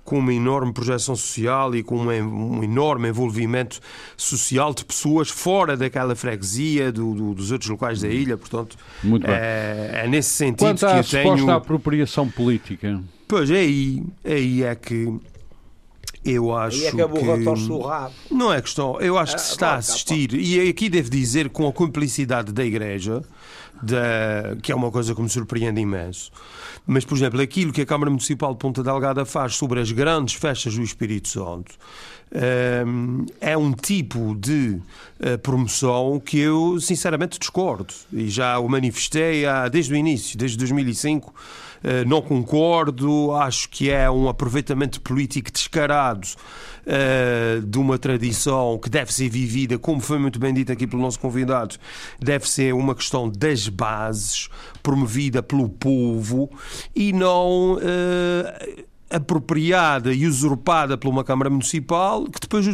Com 0.04 0.18
uma 0.18 0.34
enorme 0.34 0.72
projeção 0.72 1.14
social 1.14 1.74
e 1.76 1.82
com 1.82 1.96
um, 1.96 2.08
um, 2.08 2.64
enorme 2.64 3.08
envolvimento 3.08 3.80
social 4.16 4.74
de 4.74 4.84
pessoas 4.84 5.30
fora 5.30 5.76
daquela 5.76 6.16
freguesia, 6.16 6.90
do, 6.90 7.14
do, 7.14 7.34
dos 7.34 7.52
outros 7.52 7.70
locais 7.70 8.00
da 8.00 8.08
ilha. 8.08 8.36
Portanto, 8.36 8.76
Muito 9.02 9.26
é, 9.30 10.02
é 10.04 10.08
nesse 10.08 10.30
sentido 10.30 10.58
Quanto 10.58 10.80
que 10.80 10.86
à 10.86 10.98
eu 10.98 11.04
tenho. 11.04 11.50
à 11.50 11.54
apropriação 11.54 12.28
política. 12.28 13.00
Pois 13.28 13.48
é 13.48 13.60
aí, 13.60 14.02
aí 14.24 14.64
é 14.64 14.74
que 14.74 15.20
eu 16.24 16.54
acho 16.54 16.78
e 16.78 16.86
é 16.86 16.90
que 16.90 17.02
o 17.02 17.80
rabo. 17.80 18.14
Não 18.30 18.52
é 18.52 18.60
questão. 18.60 19.00
Eu 19.00 19.18
acho 19.18 19.34
que 19.34 19.40
se 19.42 19.50
ah, 19.50 19.54
está 19.54 19.70
a 19.70 19.76
assistir, 19.76 20.34
e 20.34 20.68
aqui 20.68 20.88
devo 20.88 21.10
dizer 21.10 21.48
com 21.48 21.66
a 21.66 21.72
cumplicidade 21.72 22.52
da 22.52 22.64
Igreja, 22.64 23.22
da, 23.82 24.56
que 24.62 24.70
é 24.70 24.74
uma 24.74 24.90
coisa 24.90 25.14
que 25.14 25.20
me 25.20 25.28
surpreende 25.28 25.80
imenso. 25.80 26.30
Mas, 26.86 27.04
por 27.04 27.16
exemplo, 27.16 27.40
aquilo 27.40 27.72
que 27.72 27.82
a 27.82 27.86
Câmara 27.86 28.10
Municipal 28.10 28.52
de 28.52 28.58
Ponta 28.58 28.82
Delgada 28.82 29.24
faz 29.24 29.54
sobre 29.56 29.80
as 29.80 29.90
grandes 29.90 30.34
festas 30.34 30.74
do 30.74 30.82
Espírito 30.82 31.28
Santo 31.28 31.74
ehm, 32.32 33.24
é 33.40 33.56
um 33.56 33.72
tipo 33.72 34.34
de 34.34 34.80
eh, 35.20 35.36
promoção 35.36 36.20
que 36.20 36.38
eu, 36.38 36.80
sinceramente, 36.80 37.38
discordo. 37.38 37.92
E 38.12 38.28
já 38.28 38.58
o 38.58 38.68
manifestei 38.68 39.44
desde 39.70 39.92
o 39.92 39.96
início, 39.96 40.38
desde 40.38 40.56
2005 40.58 41.32
Uh, 41.32 41.71
não 42.06 42.22
concordo, 42.22 43.32
acho 43.32 43.68
que 43.68 43.90
é 43.90 44.10
um 44.10 44.28
aproveitamento 44.28 45.00
político 45.00 45.50
descarado 45.50 46.26
uh, 46.86 47.60
de 47.60 47.78
uma 47.78 47.98
tradição 47.98 48.78
que 48.78 48.88
deve 48.88 49.12
ser 49.12 49.28
vivida, 49.28 49.78
como 49.78 50.00
foi 50.00 50.18
muito 50.18 50.38
bem 50.38 50.54
dito 50.54 50.72
aqui 50.72 50.86
pelo 50.86 51.02
nosso 51.02 51.18
convidado, 51.18 51.76
deve 52.20 52.48
ser 52.48 52.72
uma 52.74 52.94
questão 52.94 53.28
das 53.28 53.68
bases, 53.68 54.48
promovida 54.82 55.42
pelo 55.42 55.68
povo 55.68 56.50
e 56.94 57.12
não. 57.12 57.78
Apropriada 59.12 60.12
e 60.12 60.26
usurpada 60.26 60.96
por 60.96 61.08
uma 61.08 61.22
Câmara 61.22 61.50
Municipal, 61.50 62.24
que 62.24 62.40
depois 62.40 62.66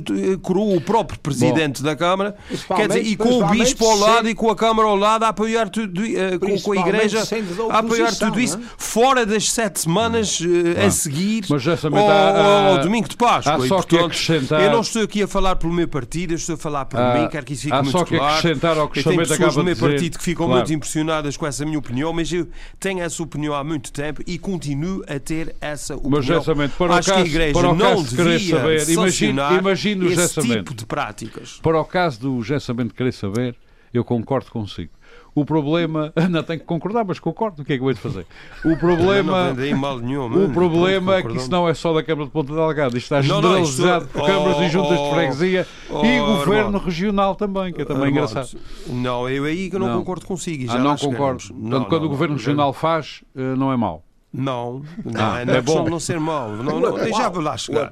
coroou 0.42 0.76
o 0.76 0.80
próprio 0.80 1.18
Presidente 1.18 1.82
Bom, 1.82 1.88
da 1.88 1.96
Câmara, 1.96 2.36
quer 2.76 2.88
dizer, 2.88 3.02
e 3.04 3.16
com 3.16 3.42
o 3.42 3.48
Bispo 3.48 3.84
ao 3.84 3.98
lado 3.98 4.28
e 4.28 4.34
com 4.34 4.50
a 4.50 4.56
Câmara 4.56 4.88
ao 4.88 4.96
lado 4.96 5.24
a 5.24 5.28
apoiar 5.28 5.68
tudo, 5.68 6.02
uh, 6.02 6.38
com, 6.38 6.60
com, 6.60 6.72
a 6.72 6.76
Igreja 6.76 7.22
a 7.70 7.78
apoiar 7.78 8.14
tudo 8.14 8.40
isso, 8.40 8.58
é? 8.58 8.60
fora 8.76 9.26
das 9.26 9.50
sete 9.50 9.80
semanas 9.80 10.40
uh, 10.40 10.86
a 10.86 10.90
seguir 10.90 11.44
ao, 11.50 12.08
há, 12.08 12.68
ao, 12.68 12.78
domingo 12.78 13.08
de 13.08 13.16
Páscoa. 13.16 13.54
Há 13.54 13.58
só 13.58 13.64
e, 13.64 13.68
portanto, 13.68 14.04
acrescentar... 14.06 14.62
Eu 14.62 14.70
não 14.70 14.80
estou 14.80 15.02
aqui 15.02 15.22
a 15.22 15.28
falar 15.28 15.56
pelo 15.56 15.72
meu 15.72 15.88
partido, 15.88 16.32
eu 16.32 16.36
estou 16.36 16.54
a 16.54 16.58
falar 16.58 16.84
por 16.84 16.98
mim, 16.98 17.28
quero 17.28 17.44
que 17.44 17.52
isso 17.52 17.62
fique 17.62 17.74
há 17.74 17.82
muito 17.82 17.98
só 17.98 18.04
que 18.04 18.16
claro. 18.16 18.36
acrescentar 18.36 18.78
ao 18.78 18.88
que 18.88 19.00
eu 19.00 19.04
tenho 19.04 19.18
pessoas 19.18 19.54
do 19.54 19.64
meu 19.64 19.76
partido 19.76 20.18
que 20.18 20.24
ficam 20.24 20.46
claro. 20.46 20.60
muito 20.60 20.72
impressionadas 20.72 21.36
com 21.36 21.46
essa 21.46 21.64
minha 21.64 21.78
opinião, 21.78 22.12
mas 22.12 22.32
eu 22.32 22.48
tenho 22.78 23.00
essa 23.00 23.22
opinião 23.22 23.54
há 23.54 23.64
muito 23.64 23.92
tempo 23.92 24.22
e 24.26 24.38
continuo 24.38 25.02
a 25.08 25.18
ter 25.18 25.54
essa 25.60 25.96
opinião. 25.96 26.18
Mas, 26.18 26.27
para 26.76 26.94
Acho 26.96 27.10
caso, 27.10 27.22
que 27.22 27.28
a 27.28 27.30
Igreja 27.30 27.52
para 27.52 27.70
o 27.70 27.74
não 27.74 27.96
caso 27.96 28.04
de 28.04 28.16
querer 28.16 28.40
saber, 28.40 28.76
esse 28.76 30.14
gessamento. 30.14 30.58
tipo 30.58 30.74
de 30.74 30.86
práticas. 30.86 31.60
Para 31.62 31.80
o 31.80 31.84
caso 31.84 32.20
do 32.20 32.42
gessamento 32.42 32.94
querer 32.94 33.12
saber, 33.12 33.56
eu 33.92 34.04
concordo 34.04 34.50
consigo. 34.50 34.92
O 35.34 35.44
problema, 35.44 36.12
não 36.28 36.42
tenho 36.42 36.58
que 36.58 36.66
concordar, 36.66 37.04
mas 37.04 37.20
concordo. 37.20 37.62
O 37.62 37.64
que 37.64 37.74
é 37.74 37.76
que 37.76 37.80
eu 37.80 37.84
vou 37.84 37.94
fazer? 37.94 38.26
O 38.64 38.76
problema, 38.76 39.54
mal 39.76 39.98
nenhum, 40.00 40.46
o 40.46 40.50
problema 40.50 41.16
é 41.16 41.22
que 41.22 41.36
isso 41.36 41.50
não 41.50 41.68
é 41.68 41.74
só 41.74 41.94
da 41.94 42.02
Câmara 42.02 42.26
de 42.26 42.32
Ponta 42.32 42.52
Delgada. 42.52 42.98
Isto 42.98 43.14
está 43.14 43.22
generalizado 43.22 44.06
por 44.08 44.26
câmaras 44.26 44.56
oh, 44.58 44.62
e 44.62 44.68
juntas 44.68 44.98
de 44.98 45.10
freguesia 45.10 45.66
oh, 45.90 46.04
e 46.04 46.18
governo 46.18 46.66
Armando. 46.66 46.78
regional 46.78 47.34
também, 47.36 47.72
que 47.72 47.82
é 47.82 47.84
também 47.84 48.08
Armando. 48.08 48.30
engraçado. 48.30 48.58
Não, 48.88 49.28
eu 49.28 49.44
aí 49.44 49.70
que 49.70 49.78
não, 49.78 49.86
não. 49.86 49.98
concordo 49.98 50.26
consigo. 50.26 50.66
já 50.66 50.74
ah, 50.74 50.78
não 50.78 50.96
concordo. 50.96 51.54
Portanto, 51.54 51.88
quando 51.88 52.04
o 52.04 52.08
governo 52.08 52.34
regional 52.34 52.72
faz, 52.72 53.22
eh, 53.36 53.54
não 53.54 53.72
é 53.72 53.76
mau. 53.76 54.02
Não, 54.30 54.82
não, 55.02 55.20
ah, 55.20 55.42
não 55.44 55.54
é, 55.54 55.60
bom 55.62 55.88
não 55.88 55.98
ser 55.98 56.20
mau. 56.20 56.50
Não, 56.50 56.78
não, 56.78 56.98
já 57.08 57.30
vou 57.30 57.42
lá 57.42 57.56
chegar. 57.56 57.90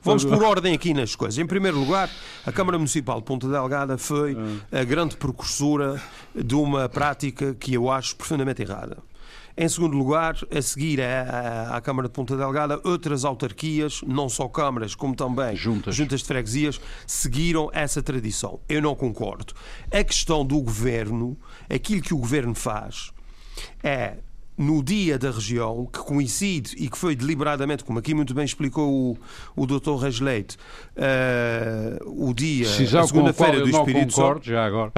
Vamos 0.00 0.24
por 0.24 0.42
ordem 0.44 0.74
aqui 0.74 0.94
nas 0.94 1.16
coisas. 1.16 1.38
Em 1.38 1.46
primeiro 1.46 1.78
lugar, 1.78 2.08
a 2.46 2.52
Câmara 2.52 2.78
Municipal 2.78 3.18
de 3.18 3.24
Ponta 3.24 3.48
Delgada 3.48 3.98
foi 3.98 4.36
a 4.70 4.84
grande 4.84 5.16
precursora 5.16 6.00
de 6.34 6.54
uma 6.54 6.88
prática 6.88 7.52
que 7.54 7.74
eu 7.74 7.90
acho 7.90 8.14
profundamente 8.14 8.62
errada. 8.62 8.98
Em 9.56 9.68
segundo 9.68 9.96
lugar, 9.96 10.36
a 10.56 10.62
seguir 10.62 11.02
à, 11.02 11.76
à 11.76 11.80
Câmara 11.80 12.08
de 12.08 12.14
Ponta 12.14 12.36
Delgada, 12.36 12.80
outras 12.84 13.24
autarquias, 13.24 14.00
não 14.06 14.28
só 14.28 14.48
câmaras, 14.48 14.94
como 14.94 15.14
também 15.14 15.56
juntas. 15.56 15.94
juntas 15.94 16.20
de 16.20 16.26
freguesias, 16.26 16.80
seguiram 17.06 17.68
essa 17.72 18.02
tradição. 18.02 18.60
Eu 18.68 18.80
não 18.80 18.94
concordo. 18.94 19.52
A 19.90 20.02
questão 20.04 20.46
do 20.46 20.60
governo, 20.62 21.36
aquilo 21.68 22.00
que 22.00 22.14
o 22.14 22.18
governo 22.18 22.54
faz, 22.54 23.12
é 23.82 24.18
no 24.60 24.82
dia 24.82 25.18
da 25.18 25.30
região, 25.30 25.88
que 25.90 26.00
coincide 26.00 26.74
e 26.76 26.90
que 26.90 26.98
foi 26.98 27.16
deliberadamente, 27.16 27.82
como 27.82 27.98
aqui 27.98 28.12
muito 28.12 28.34
bem 28.34 28.44
explicou 28.44 28.92
o, 28.92 29.18
o 29.56 29.66
Dr. 29.66 29.96
Reis 30.02 30.20
Leite, 30.20 30.58
uh, 30.96 32.28
o 32.28 32.34
dia, 32.34 32.66
Decisão 32.66 33.00
a 33.00 33.06
segunda-feira 33.06 33.60
do 33.60 33.70
Espírito 33.70 34.12
Santo. 34.12 34.44
já 34.44 34.66
agora. 34.66 34.92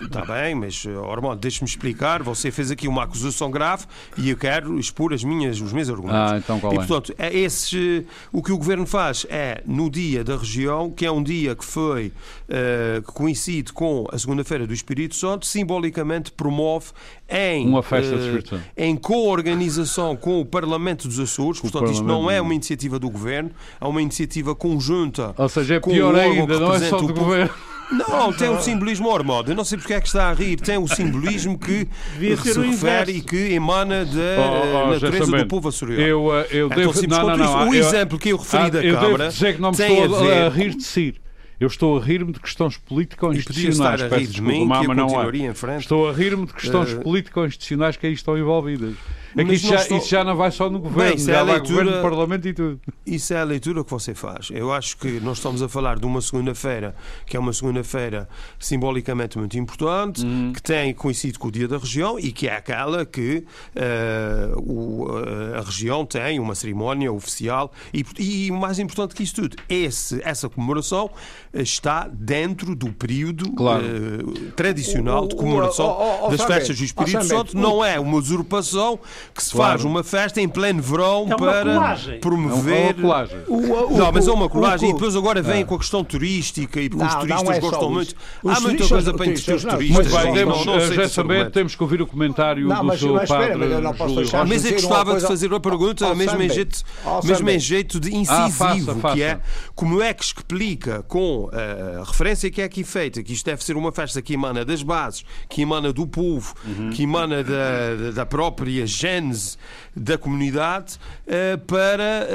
Está 0.00 0.24
bem, 0.26 0.56
mas, 0.56 0.84
Ormond, 0.84 1.38
deixe-me 1.40 1.68
explicar. 1.68 2.24
Você 2.24 2.50
fez 2.50 2.72
aqui 2.72 2.88
uma 2.88 3.04
acusação 3.04 3.52
grave 3.52 3.84
e 4.18 4.30
eu 4.30 4.36
quero 4.36 4.80
expor 4.80 5.14
as 5.14 5.22
minhas, 5.22 5.60
os 5.60 5.72
meus 5.72 5.88
argumentos. 5.88 6.32
Ah, 6.32 6.36
então 6.36 6.58
qual 6.58 6.74
e, 6.74 6.76
portanto, 6.78 7.14
é 7.18 7.32
esse, 7.32 8.04
o 8.32 8.42
que 8.42 8.50
o 8.50 8.58
Governo 8.58 8.84
faz 8.84 9.24
é, 9.30 9.62
no 9.64 9.88
dia 9.88 10.24
da 10.24 10.36
região, 10.36 10.90
que 10.90 11.06
é 11.06 11.10
um 11.10 11.22
dia 11.22 11.54
que 11.54 11.64
foi, 11.64 12.12
uh, 12.48 13.00
que 13.00 13.12
coincide 13.12 13.72
com 13.72 14.08
a 14.10 14.18
segunda-feira 14.18 14.66
do 14.66 14.74
Espírito 14.74 15.14
Santo, 15.14 15.46
simbolicamente 15.46 16.32
promove 16.32 16.86
em, 17.28 17.68
uma 17.68 17.82
festa 17.82 18.12
uh, 18.12 18.18
de 18.18 18.24
Espírito 18.24 18.48
Santo. 18.48 18.55
Em 18.76 18.96
co-organização 18.96 20.16
com 20.16 20.40
o 20.40 20.44
Parlamento 20.44 21.08
dos 21.08 21.18
Açores, 21.18 21.60
com 21.60 21.68
portanto, 21.68 21.92
isto 21.92 22.04
não 22.04 22.30
é 22.30 22.40
uma 22.40 22.54
iniciativa 22.54 22.98
do 22.98 23.10
Governo, 23.10 23.50
é 23.80 23.86
uma 23.86 24.02
iniciativa 24.02 24.54
conjunta. 24.54 25.34
Ou 25.36 25.48
seja, 25.48 25.74
é 25.74 25.80
pior 25.80 26.14
ainda, 26.14 26.58
não 26.60 26.74
é 26.74 26.80
só 26.80 26.98
do 26.98 27.14
Governo. 27.14 27.50
Não, 27.92 28.32
tem 28.32 28.48
um 28.48 28.60
simbolismo 28.60 29.08
ormodo. 29.08 29.52
Eu 29.52 29.54
não 29.54 29.64
sei 29.64 29.78
porque 29.78 29.94
é 29.94 30.00
que 30.00 30.08
está 30.08 30.30
a 30.30 30.34
rir. 30.34 30.56
Tem 30.56 30.76
um 30.76 30.88
simbolismo 30.88 31.56
que 31.58 31.86
se 32.18 32.60
refere 32.60 33.12
e 33.12 33.20
que 33.20 33.52
emana 33.52 34.04
da 34.04 34.10
oh, 34.12 34.86
oh, 34.88 34.90
natureza 34.92 35.36
do 35.36 35.46
povo 35.46 35.68
açoriano. 35.68 36.02
Eu, 36.02 36.36
eh, 36.36 36.46
eu 36.50 36.66
é 36.72 36.74
devo... 36.74 37.06
Não, 37.06 37.28
não, 37.28 37.36
não, 37.36 37.68
o 37.68 37.74
eu, 37.74 37.86
exemplo 37.86 38.18
que 38.18 38.30
eu 38.30 38.36
referi 38.36 38.64
ah, 38.64 38.70
da 38.70 38.82
eu 38.84 38.94
Câmara. 38.94 39.18
Devo 39.18 39.30
dizer 39.30 39.54
que 39.54 39.60
não 39.60 39.70
me 39.70 39.76
estou 39.78 40.28
a, 40.28 40.46
a 40.46 40.48
rir 40.48 40.74
de 40.74 40.82
si. 40.82 41.14
Eu 41.58 41.68
estou 41.68 41.98
a 41.98 42.02
rir-me 42.02 42.32
de 42.32 42.40
questões 42.40 42.76
político-institucionais. 42.76 44.02
Peço 44.02 44.32
desculpa, 44.32 44.64
mas 44.64 44.96
não 44.96 45.22
é. 45.22 45.78
Estou 45.78 46.08
a 46.08 46.12
rir-me 46.12 46.46
de 46.46 46.52
questões 46.52 46.92
uh... 46.92 47.00
político-institucionais 47.00 47.96
que 47.96 48.06
aí 48.06 48.12
estão 48.12 48.36
envolvidas. 48.36 48.94
É 49.36 49.44
que 49.44 49.52
isso 49.52 49.68
já, 49.68 49.76
estou... 49.76 49.98
isso 49.98 50.08
já, 50.08 50.24
não 50.24 50.34
vai 50.34 50.50
só 50.50 50.70
no 50.70 50.78
governo, 50.78 51.16
Bem, 51.16 51.18
já 51.18 51.32
é 51.32 51.44
vai 51.44 51.54
leitura... 51.54 51.84
governo, 51.84 52.02
parlamento 52.02 52.48
e 52.48 52.54
tudo. 52.54 52.80
Isso 53.06 53.34
é 53.34 53.40
a 53.40 53.44
leitura 53.44 53.84
que 53.84 53.90
você 53.90 54.14
faz. 54.14 54.48
Eu 54.50 54.72
acho 54.72 54.96
que 54.96 55.20
nós 55.20 55.36
estamos 55.36 55.62
a 55.62 55.68
falar 55.68 55.98
de 55.98 56.06
uma 56.06 56.22
segunda-feira, 56.22 56.94
que 57.26 57.36
é 57.36 57.40
uma 57.40 57.52
segunda-feira 57.52 58.28
simbolicamente 58.58 59.38
muito 59.38 59.58
importante, 59.58 60.24
uhum. 60.24 60.52
que 60.54 60.62
tem 60.62 60.94
coincide 60.94 61.38
com 61.38 61.48
o 61.48 61.52
Dia 61.52 61.68
da 61.68 61.76
Região 61.76 62.18
e 62.18 62.32
que 62.32 62.48
é 62.48 62.56
aquela 62.56 63.04
que 63.04 63.44
uh, 63.76 64.58
o, 64.58 65.04
uh, 65.04 65.58
a 65.58 65.60
região 65.60 66.06
tem 66.06 66.40
uma 66.40 66.54
cerimónia 66.54 67.12
oficial 67.12 67.70
e, 67.92 68.04
e 68.18 68.50
mais 68.50 68.78
importante 68.78 69.14
que 69.14 69.22
isso 69.22 69.34
tudo, 69.34 69.56
esse, 69.68 70.18
essa 70.24 70.48
comemoração 70.48 71.10
está 71.52 72.08
dentro 72.12 72.74
do 72.74 72.92
período 72.92 73.50
claro. 73.52 73.84
uh, 73.84 74.50
tradicional 74.52 75.26
de 75.26 75.36
comemoração 75.36 75.86
o, 75.86 76.24
o, 76.24 76.26
o, 76.26 76.30
das 76.30 76.42
festas 76.42 76.78
do 76.78 76.84
Espírito 76.84 77.24
Santo. 77.24 77.56
Não 77.56 77.84
é 77.84 77.98
uma 77.98 78.16
usurpação 78.16 78.98
que 79.34 79.42
se 79.42 79.52
claro. 79.52 79.72
faz 79.72 79.84
uma 79.84 80.02
festa 80.02 80.40
em 80.40 80.48
pleno 80.48 80.82
verão 80.82 81.26
é 81.30 81.36
para 81.36 81.62
colagem. 81.62 82.20
promover. 82.20 82.76
É 82.90 83.96
não, 83.96 84.12
mas 84.12 84.28
é 84.28 84.32
uma 84.32 84.48
colagem. 84.48 84.90
e 84.90 84.92
depois 84.92 85.16
agora 85.16 85.42
vem 85.42 85.64
com 85.64 85.74
a 85.74 85.78
questão 85.78 86.04
turística 86.04 86.80
e 86.80 86.88
porque 86.88 87.04
não, 87.04 87.08
os 87.08 87.14
turistas 87.16 87.56
é 87.56 87.60
gostam 87.60 87.90
muito. 87.90 88.14
Há 88.46 88.60
muita 88.60 88.88
coisa 88.88 89.14
para 89.14 89.26
entreter 89.26 89.54
os 89.54 89.64
turistas. 89.64 90.06
Muito 90.06 90.22
bem, 90.22 90.34
temos, 90.34 90.66
não, 90.66 90.76
não 90.76 90.92
já 90.92 91.08
também 91.08 91.50
temos 91.50 91.74
que 91.74 91.82
ouvir 91.82 92.02
o 92.02 92.06
comentário 92.06 92.68
não, 92.68 92.84
mas, 92.84 93.00
do 93.00 93.06
seu 93.06 93.14
mas, 93.14 93.28
padre. 93.28 93.56
Mas, 93.56 93.70
eu 93.70 93.80
não 93.80 93.94
posso 93.94 94.14
deixar 94.14 94.46
mas 94.46 94.64
eu 94.64 94.72
gostava 94.72 95.18
de 95.18 95.26
fazer 95.26 95.48
uma 95.48 95.60
pergunta, 95.60 96.14
mesmo 96.14 96.42
em 96.42 96.48
jeito, 96.48 96.82
mesmo 97.24 97.50
em 97.50 97.58
jeito 97.58 98.00
de 98.00 98.14
incisivo, 98.14 99.00
que 99.12 99.22
é 99.22 99.40
como 99.74 100.02
é 100.02 100.12
que 100.12 100.24
explica 100.24 101.02
com 101.02 101.35
a 101.52 102.04
referência 102.04 102.50
que 102.50 102.60
é 102.60 102.64
aqui 102.64 102.84
feita, 102.84 103.22
que 103.22 103.32
isto 103.32 103.44
deve 103.46 103.64
ser 103.64 103.76
uma 103.76 103.92
festa 103.92 104.20
que 104.22 104.34
emana 104.34 104.64
das 104.64 104.82
bases, 104.82 105.24
que 105.48 105.62
emana 105.62 105.92
do 105.92 106.06
povo, 106.06 106.54
uhum. 106.64 106.90
que 106.90 107.02
emana 107.02 107.42
da, 107.42 108.10
da 108.14 108.26
própria 108.26 108.86
gênese 108.86 109.56
da 109.94 110.18
comunidade, 110.18 110.98
uh, 111.26 111.58
para 111.66 112.26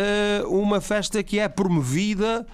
uh, 0.43 0.59
uma 0.59 0.81
festa 0.81 1.21
que 1.23 1.39
é 1.39 1.47
promovida 1.47 2.45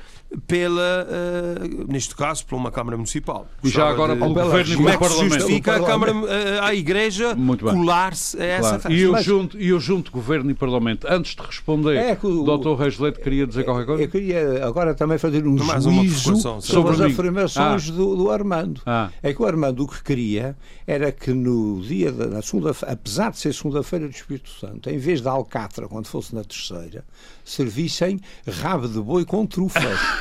pela, 0.45 1.07
uh, 1.07 1.91
neste 1.91 2.15
caso, 2.15 2.45
por 2.45 2.55
uma 2.55 2.71
Câmara 2.71 2.97
Municipal. 2.97 3.47
E 3.63 3.69
já 3.69 3.87
agora 3.87 4.13
de, 4.13 4.19
pelo 4.19 4.33
Governo 4.33 4.73
e 4.73 4.77
pelo 4.77 4.89
é 4.89 4.97
Parlamento. 4.97 5.33
justifica 5.33 5.75
a 5.75 5.83
Câmara, 5.83 6.13
a 6.63 6.75
Igreja 6.75 7.35
colar-se 7.59 8.39
a 8.41 8.45
essa 8.45 8.61
claro. 8.61 8.81
festa? 8.81 8.93
E 8.93 9.01
eu, 9.01 9.23
junto, 9.23 9.57
e 9.57 9.69
eu 9.69 9.79
junto 9.79 10.11
Governo 10.11 10.51
e 10.51 10.53
Parlamento, 10.53 11.07
antes 11.09 11.35
de 11.35 11.41
responder, 11.41 11.95
é 11.97 12.15
que 12.15 12.27
o 12.27 12.43
Dr. 12.43 12.73
Reis 12.79 12.99
Leite 12.99 13.19
queria 13.21 13.47
dizer 13.47 13.63
qualquer 13.63 13.85
coisa? 13.85 14.03
Eu 14.03 14.09
queria 14.09 14.65
agora 14.65 14.93
também 14.93 15.17
fazer 15.17 15.45
um 15.47 15.55
Mais 15.55 15.83
juízo 15.83 16.61
sobre 16.61 16.93
as 16.93 17.01
afirmações 17.01 17.89
ah. 17.89 17.93
do, 17.93 18.15
do, 18.15 18.31
Armando. 18.31 18.81
Ah. 18.85 19.09
É 19.23 19.33
que 19.33 19.41
o 19.41 19.45
Armando 19.45 19.83
o 19.83 19.87
que 19.87 20.03
queria 20.03 20.55
era 20.85 21.11
que 21.11 21.31
no 21.31 21.81
dia, 21.81 22.11
da, 22.11 22.27
na 22.27 22.41
segunda 22.41 22.75
apesar 22.85 23.31
de 23.31 23.39
ser 23.39 23.53
segunda-feira 23.53 24.07
do 24.07 24.13
Espírito 24.13 24.49
Santo, 24.49 24.89
em 24.89 24.97
vez 24.97 25.21
da 25.21 25.31
Alcatra, 25.31 25.87
quando 25.87 26.07
fosse 26.07 26.35
na 26.35 26.43
terceira, 26.43 27.05
servissem 27.43 28.19
rabo 28.61 28.87
de 28.87 28.99
boi 28.99 29.25
com 29.25 29.45
trufas. 29.45 30.16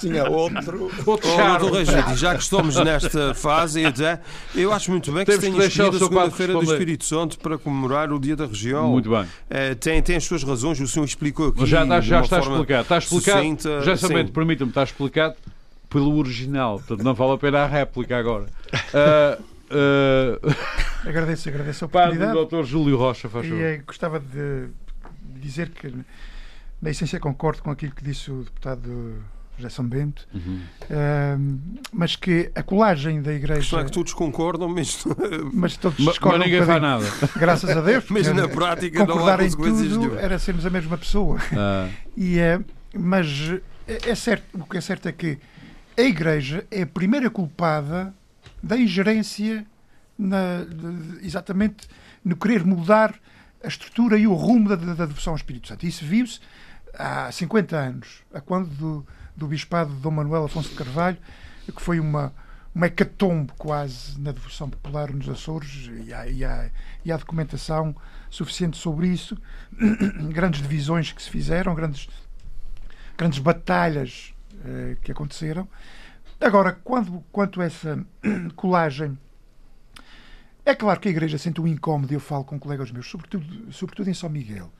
Tinha 0.00 0.28
outro. 0.28 0.90
outro 1.06 1.28
oh, 1.30 2.14
já 2.14 2.34
que 2.34 2.42
estamos 2.42 2.76
nesta 2.76 3.34
fase, 3.34 3.82
eu 4.54 4.72
acho 4.72 4.90
muito 4.90 5.12
bem 5.12 5.24
que 5.24 5.30
Temos 5.32 5.44
se 5.44 5.50
tenha 5.50 5.66
escolhido 5.66 5.96
a 5.96 6.00
segunda-feira 6.00 6.52
do 6.54 6.62
Espírito 6.62 7.04
Santo 7.04 7.38
para 7.38 7.58
comemorar 7.58 8.12
o 8.12 8.18
Dia 8.18 8.36
da 8.36 8.46
Região. 8.46 8.88
Muito 8.88 9.10
bem. 9.10 9.22
Uh, 9.22 9.74
tem, 9.78 10.02
tem 10.02 10.16
as 10.16 10.24
suas 10.24 10.42
razões, 10.42 10.80
o 10.80 10.88
senhor 10.88 11.04
explicou 11.04 11.48
aqui. 11.48 11.66
Já, 11.66 11.84
já, 11.86 12.00
já 12.00 12.20
está 12.20 12.38
explicado. 12.40 12.82
Está 12.82 12.98
explicado. 12.98 13.84
já 13.84 13.96
sabendo, 13.96 14.32
permita-me, 14.32 14.70
está 14.70 14.82
explicado 14.82 15.34
pelo 15.88 16.16
original. 16.16 16.78
Portanto, 16.78 17.04
não 17.04 17.14
vale 17.14 17.32
a 17.32 17.38
pena 17.38 17.60
a 17.60 17.66
réplica 17.66 18.16
agora. 18.16 18.46
Uh, 18.72 19.42
Uh... 19.72 21.08
Agradeço, 21.08 21.48
agradeço 21.48 21.84
a 21.84 21.86
oportunidade. 21.86 22.34
Padre 22.34 22.62
Dr. 22.62 22.64
Júlio 22.64 22.96
Rocha, 22.96 23.28
faz 23.28 23.48
favor. 23.48 23.62
E 23.62 23.78
gostava 23.78 24.20
de 24.20 24.68
dizer 25.40 25.70
que, 25.70 25.92
na 26.82 26.90
essência, 26.90 27.20
concordo 27.20 27.62
com 27.62 27.70
aquilo 27.70 27.94
que 27.94 28.02
disse 28.02 28.28
o 28.30 28.42
deputado 28.42 29.22
José 29.56 29.68
São 29.68 29.86
Bento, 29.86 30.26
uhum. 30.34 30.60
uh, 30.82 31.80
mas 31.92 32.16
que 32.16 32.50
a 32.54 32.62
colagem 32.62 33.22
da 33.22 33.32
igreja. 33.32 33.80
É 33.80 33.84
que 33.84 33.92
todos 33.92 34.12
concordam, 34.12 34.68
mas, 34.68 35.04
mas 35.54 35.76
todos 35.76 35.96
discordam. 35.98 36.40
Mas 36.40 36.46
ninguém 36.48 36.62
um 36.62 36.66
faz 36.66 36.82
nada. 36.82 37.04
Graças 37.38 37.70
a 37.70 37.80
Deus. 37.80 38.04
mas 38.10 38.26
na 38.32 38.48
prática 38.48 39.06
não 39.06 39.26
há 39.26 39.38
consequências 39.38 39.92
tudo 39.92 40.18
era 40.18 40.38
sermos 40.40 40.66
a 40.66 40.70
mesma 40.70 40.98
pessoa. 40.98 41.38
Ah. 41.56 41.88
E, 42.14 42.36
uh, 42.38 42.62
mas 42.94 43.26
é, 43.88 44.10
é 44.10 44.14
certo, 44.14 44.44
o 44.52 44.64
que 44.66 44.76
é 44.76 44.80
certo 44.82 45.08
é 45.08 45.12
que 45.12 45.38
a 45.96 46.02
igreja 46.02 46.66
é 46.70 46.82
a 46.82 46.86
primeira 46.86 47.30
culpada 47.30 48.12
da 48.62 48.76
ingerência 48.76 49.64
na, 50.18 50.62
de, 50.62 51.26
exatamente 51.26 51.88
no 52.22 52.36
querer 52.36 52.66
mudar 52.66 53.14
a 53.64 53.68
estrutura 53.68 54.18
e 54.18 54.26
o 54.26 54.34
rumo 54.34 54.68
da, 54.68 54.76
da, 54.76 54.92
da 54.92 55.06
devoção 55.06 55.32
ao 55.32 55.36
Espírito 55.36 55.68
Santo. 55.68 55.86
Isso 55.86 56.04
viu-se 56.04 56.38
há 56.94 57.30
50 57.30 57.76
anos, 57.76 58.22
a 58.32 58.40
quando 58.40 58.68
do, 58.68 59.06
do 59.36 59.46
bispado 59.46 59.94
de 59.94 60.00
Dom 60.00 60.10
Manuel 60.10 60.44
Afonso 60.44 60.70
de 60.70 60.74
Carvalho, 60.74 61.18
que 61.66 61.80
foi 61.82 62.00
uma, 62.00 62.32
uma 62.74 62.86
hecatombe 62.86 63.52
quase 63.56 64.20
na 64.20 64.32
devoção 64.32 64.68
popular 64.68 65.12
nos 65.12 65.28
Açores, 65.28 65.90
e 66.04 66.12
há, 66.12 66.26
e 66.26 66.44
há, 66.44 66.70
e 67.04 67.12
há 67.12 67.16
documentação 67.16 67.94
suficiente 68.30 68.76
sobre 68.76 69.08
isso, 69.08 69.36
grandes 70.32 70.60
divisões 70.60 71.12
que 71.12 71.22
se 71.22 71.30
fizeram, 71.30 71.74
grandes, 71.74 72.08
grandes 73.16 73.38
batalhas 73.38 74.34
eh, 74.64 74.96
que 75.02 75.12
aconteceram. 75.12 75.68
Agora, 76.40 76.72
quando, 76.72 77.22
quanto 77.30 77.60
a 77.60 77.64
essa 77.64 78.04
colagem 78.56 79.16
é 80.64 80.74
claro 80.74 81.00
que 81.00 81.08
a 81.08 81.10
Igreja 81.10 81.38
sente 81.38 81.60
um 81.60 81.66
incómodo, 81.66 82.12
eu 82.12 82.20
falo 82.20 82.44
com 82.44 82.58
colegas 82.58 82.92
meus, 82.92 83.08
sobretudo, 83.08 83.72
sobretudo 83.72 84.08
em 84.08 84.14
São 84.14 84.30
Miguel. 84.30 84.70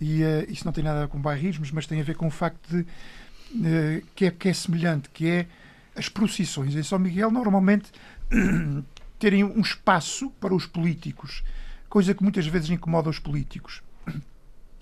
E 0.00 0.22
uh, 0.22 0.50
isso 0.50 0.64
não 0.64 0.72
tem 0.72 0.82
nada 0.82 0.98
a 0.98 1.02
ver 1.02 1.08
com 1.08 1.20
bairrismos, 1.20 1.70
mas 1.70 1.86
tem 1.86 2.00
a 2.00 2.04
ver 2.04 2.16
com 2.16 2.26
o 2.26 2.30
facto 2.30 2.68
de 2.68 2.80
uh, 2.80 4.06
que, 4.14 4.26
é, 4.26 4.30
que 4.30 4.48
é 4.48 4.52
semelhante, 4.52 5.08
que 5.10 5.28
é 5.28 5.46
as 5.94 6.08
procissões 6.08 6.74
em 6.74 6.82
São 6.82 6.98
Miguel 6.98 7.30
normalmente 7.30 7.90
terem 9.18 9.44
um 9.44 9.60
espaço 9.60 10.30
para 10.40 10.54
os 10.54 10.66
políticos, 10.66 11.44
coisa 11.88 12.14
que 12.14 12.22
muitas 12.22 12.46
vezes 12.46 12.70
incomoda 12.70 13.08
os 13.08 13.18
políticos 13.18 13.82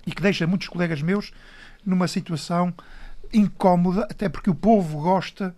e 0.07 0.11
que 0.11 0.21
deixa 0.21 0.47
muitos 0.47 0.67
colegas 0.67 1.01
meus 1.01 1.31
numa 1.85 2.07
situação 2.07 2.73
incómoda, 3.33 4.07
até 4.09 4.29
porque 4.29 4.49
o 4.49 4.55
povo 4.55 5.01
gosta 5.01 5.55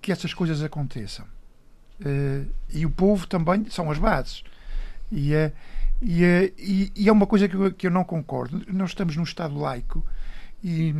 que 0.00 0.12
essas 0.12 0.34
coisas 0.34 0.62
aconteçam. 0.62 1.26
E 2.70 2.84
o 2.84 2.90
povo 2.90 3.26
também 3.26 3.66
são 3.70 3.90
as 3.90 3.98
bases. 3.98 4.44
E, 5.10 5.34
uh, 5.34 5.52
e, 6.00 6.22
uh, 6.22 6.52
e, 6.58 6.92
e, 6.94 7.08
é 7.08 7.12
uma 7.12 7.26
coisa 7.26 7.48
que 7.48 7.54
eu, 7.54 7.72
que 7.72 7.86
eu 7.86 7.90
não 7.90 8.04
concordo. 8.04 8.62
Nós 8.68 8.90
estamos 8.90 9.16
num 9.16 9.22
Estado 9.22 9.58
laico 9.58 10.04
e, 10.62 10.94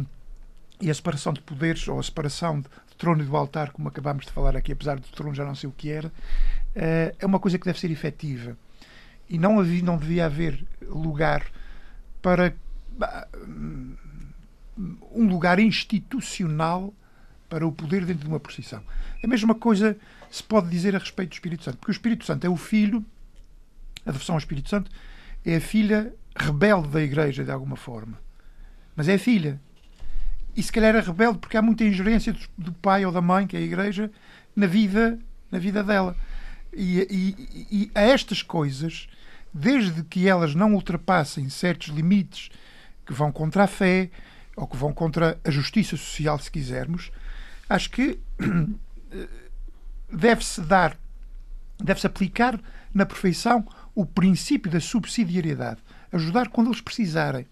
e 0.80 0.90
a 0.90 0.94
separação 0.94 1.32
de 1.32 1.40
poderes, 1.40 1.86
ou 1.88 1.98
a 1.98 2.02
separação 2.02 2.60
de, 2.60 2.68
trono 2.96 3.22
e 3.22 3.26
do 3.26 3.36
altar, 3.36 3.72
como 3.72 3.88
acabámos 3.88 4.24
de 4.24 4.32
falar 4.32 4.56
aqui, 4.56 4.72
apesar 4.72 4.98
do 4.98 5.08
trono 5.08 5.34
já 5.34 5.44
não 5.44 5.54
sei 5.54 5.68
o 5.68 5.72
que 5.72 5.90
era, 5.90 6.12
é 6.74 7.26
uma 7.26 7.40
coisa 7.40 7.58
que 7.58 7.64
deve 7.64 7.80
ser 7.80 7.90
efetiva. 7.90 8.56
E 9.28 9.36
não, 9.36 9.58
havia, 9.58 9.82
não 9.82 9.96
devia 9.96 10.26
haver 10.26 10.64
lugar 10.82 11.44
para 12.22 12.54
um 15.12 15.28
lugar 15.28 15.58
institucional 15.58 16.92
para 17.48 17.66
o 17.66 17.72
poder 17.72 18.04
dentro 18.04 18.24
de 18.24 18.28
uma 18.28 18.40
procissão. 18.40 18.82
A 19.22 19.26
mesma 19.26 19.54
coisa 19.54 19.96
se 20.30 20.42
pode 20.42 20.68
dizer 20.68 20.96
a 20.96 20.98
respeito 20.98 21.30
do 21.30 21.34
Espírito 21.34 21.64
Santo, 21.64 21.78
porque 21.78 21.90
o 21.90 21.92
Espírito 21.92 22.24
Santo 22.24 22.44
é 22.46 22.50
o 22.50 22.56
filho, 22.56 23.04
a 24.04 24.10
devoção 24.10 24.34
ao 24.34 24.38
Espírito 24.38 24.68
Santo 24.68 24.90
é 25.44 25.56
a 25.56 25.60
filha 25.60 26.14
rebelde 26.36 26.88
da 26.88 27.02
Igreja, 27.02 27.44
de 27.44 27.50
alguma 27.50 27.76
forma. 27.76 28.18
Mas 28.96 29.08
é 29.08 29.18
filha. 29.18 29.60
E 30.56 30.62
se 30.62 30.70
calhar 30.70 30.94
é 30.94 31.00
rebelde 31.00 31.38
porque 31.38 31.56
há 31.56 31.62
muita 31.62 31.84
ingerência 31.84 32.34
do, 32.56 32.72
pai 32.72 33.04
ou 33.04 33.12
da 33.12 33.20
mãe, 33.20 33.46
que 33.46 33.56
é 33.56 33.60
a 33.60 33.62
Igreja, 33.62 34.10
na 34.54 34.66
vida, 34.66 35.18
na 35.50 35.58
vida 35.58 35.82
dela. 35.82 36.16
E, 36.72 37.00
e, 37.10 37.68
e 37.70 37.90
a 37.94 38.02
estas 38.02 38.42
coisas, 38.42 39.08
desde 39.52 40.02
que 40.04 40.28
elas 40.28 40.54
não 40.54 40.74
ultrapassem 40.74 41.48
certos 41.48 41.88
limites 41.88 42.50
que 43.06 43.12
vão 43.12 43.30
contra 43.30 43.64
a 43.64 43.66
fé 43.66 44.10
ou 44.56 44.66
que 44.66 44.76
vão 44.76 44.92
contra 44.92 45.38
a 45.44 45.50
justiça 45.50 45.96
social, 45.96 46.38
se 46.38 46.50
quisermos, 46.50 47.10
acho 47.68 47.90
que 47.90 48.18
deve-se 50.10 50.60
dar, 50.60 50.96
deve-se 51.78 52.06
aplicar 52.06 52.60
na 52.92 53.04
perfeição 53.04 53.66
o 53.94 54.04
princípio 54.04 54.70
da 54.70 54.80
subsidiariedade. 54.80 55.80
Ajudar 56.12 56.48
quando 56.48 56.68
eles 56.68 56.80
precisarem. 56.80 57.46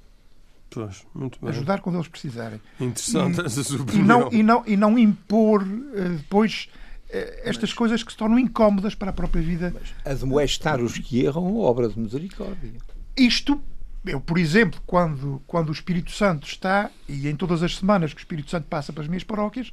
Pois, 0.70 1.04
muito 1.14 1.38
bem. 1.40 1.50
Ajudar 1.50 1.80
quando 1.80 1.96
eles 1.96 2.08
precisarem. 2.08 2.60
Interessante 2.80 3.40
e, 3.40 3.46
essa 3.46 3.62
sua 3.62 3.84
e 3.92 3.98
não, 3.98 4.32
e 4.32 4.42
não 4.42 4.64
E 4.66 4.76
não 4.76 4.98
impor 4.98 5.62
uh, 5.62 6.16
depois 6.16 6.68
uh, 7.08 7.12
estas 7.44 7.70
Mas... 7.70 7.74
coisas 7.74 8.02
que 8.02 8.12
se 8.12 8.18
tornam 8.18 8.38
incómodas 8.38 8.94
para 8.94 9.10
a 9.10 9.12
própria 9.12 9.42
vida. 9.42 9.74
Mas 9.74 10.12
admoestar 10.12 10.80
os 10.80 10.96
que 10.98 11.24
erram, 11.24 11.56
obra 11.58 11.88
de 11.88 11.98
misericórdia. 11.98 12.72
Isto 13.16 13.60
eu, 14.04 14.20
por 14.20 14.36
exemplo, 14.36 14.80
quando, 14.84 15.40
quando 15.46 15.68
o 15.68 15.72
Espírito 15.72 16.10
Santo 16.10 16.46
está, 16.46 16.90
e 17.08 17.28
em 17.28 17.36
todas 17.36 17.62
as 17.62 17.76
semanas 17.76 18.12
que 18.12 18.18
o 18.18 18.24
Espírito 18.24 18.50
Santo 18.50 18.66
passa 18.66 18.92
para 18.92 19.02
as 19.02 19.08
minhas 19.08 19.22
paróquias, 19.22 19.72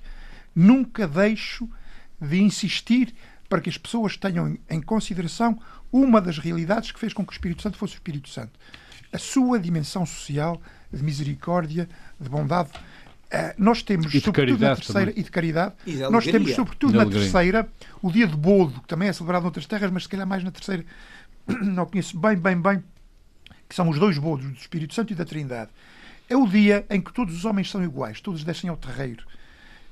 nunca 0.56 1.08
deixo 1.08 1.68
de 2.22 2.40
insistir 2.40 3.14
para 3.50 3.60
que 3.60 3.70
as 3.70 3.78
pessoas 3.78 4.16
tenham 4.16 4.58
em 4.70 4.82
consideração 4.82 5.60
uma 5.92 6.22
das 6.22 6.38
realidades 6.38 6.92
que 6.92 7.00
fez 7.00 7.14
com 7.14 7.26
que 7.26 7.32
o 7.32 7.34
Espírito 7.34 7.62
Santo 7.62 7.78
fosse 7.78 7.96
o 7.96 7.98
Espírito 7.98 8.30
Santo. 8.30 8.52
A 9.12 9.18
sua 9.18 9.60
dimensão 9.60 10.06
social, 10.06 10.62
de 10.94 11.04
misericórdia, 11.04 11.90
de 12.20 12.30
bondade. 12.30 12.70
Uh, 12.70 13.54
nós 13.58 13.82
temos, 13.82 14.14
e 14.14 14.22
sobretudo 14.22 14.62
na 14.62 14.76
terceira, 14.76 15.00
também. 15.08 15.20
e 15.20 15.24
de 15.24 15.32
caridade, 15.32 15.74
e 15.86 15.92
de 15.94 16.10
nós 16.10 16.26
temos, 16.26 16.54
sobretudo 16.54 16.98
na 16.98 17.06
terceira, 17.06 17.68
o 18.02 18.12
dia 18.12 18.28
de 18.28 18.36
Bodo, 18.36 18.82
que 18.82 18.88
também 18.88 19.08
é 19.08 19.14
celebrado 19.14 19.44
noutras 19.44 19.66
terras, 19.66 19.92
mas 19.92 20.04
se 20.04 20.10
calhar 20.10 20.28
mais 20.28 20.44
na 20.44 20.52
terceira, 20.52 20.86
não 21.48 21.86
conheço 21.86 22.18
bem, 22.20 22.36
bem, 22.36 22.60
bem, 22.60 22.84
que 23.68 23.76
são 23.76 23.90
os 23.90 24.00
dois 24.00 24.18
bodos, 24.18 24.46
do 24.46 24.54
Espírito 24.54 24.94
Santo 24.94 25.14
e 25.14 25.16
da 25.16 25.26
Trindade. 25.26 25.70
É 26.28 26.38
o 26.38 26.48
dia 26.48 26.86
em 26.90 27.02
que 27.02 27.12
todos 27.12 27.36
os 27.36 27.46
homens 27.46 27.70
são 27.70 27.84
iguais, 27.84 28.22
todos 28.22 28.44
descem 28.44 28.70
ao 28.70 28.78
terreiro 28.78 29.24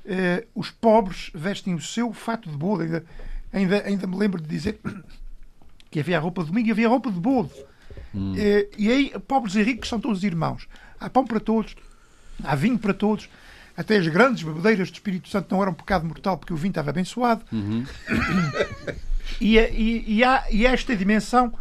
eh, 0.07 0.45
os 0.55 0.71
pobres 0.71 1.29
vestem 1.35 1.75
o 1.75 1.81
seu 1.81 2.13
fato 2.13 2.49
de 2.49 2.55
bodo. 2.55 2.83
Ainda, 2.83 3.03
ainda, 3.51 3.83
ainda 3.85 4.07
me 4.07 4.17
lembro 4.17 4.41
de 4.41 4.47
dizer 4.47 4.79
que 5.89 5.99
havia 5.99 6.17
a 6.17 6.19
roupa 6.19 6.41
de 6.43 6.49
domingo 6.49 6.67
e 6.67 6.71
havia 6.71 6.87
a 6.87 6.89
roupa 6.89 7.11
de 7.11 7.19
bodo. 7.19 7.51
Hum. 8.13 8.33
Eh, 8.37 8.67
e 8.77 8.91
aí, 8.91 9.13
pobres 9.27 9.55
e 9.55 9.63
ricos 9.63 9.89
são 9.89 9.99
todos 9.99 10.23
irmãos. 10.23 10.67
Há 10.99 11.09
pão 11.09 11.25
para 11.25 11.39
todos, 11.39 11.75
há 12.43 12.55
vinho 12.55 12.77
para 12.77 12.93
todos. 12.93 13.29
Até 13.75 13.97
as 13.97 14.07
grandes 14.07 14.41
bebedeiras 14.41 14.89
do 14.89 14.93
Espírito 14.95 15.29
Santo 15.29 15.53
não 15.53 15.61
eram 15.61 15.73
pecado 15.73 16.05
mortal 16.05 16.37
porque 16.37 16.51
o 16.51 16.57
vinho 16.57 16.71
estava 16.71 16.89
abençoado. 16.89 17.43
Uhum. 17.51 17.85
E, 19.41 19.57
e, 19.57 20.03
e, 20.07 20.23
há, 20.23 20.45
e 20.49 20.65
há 20.65 20.71
esta 20.71 20.95
dimensão 20.95 21.53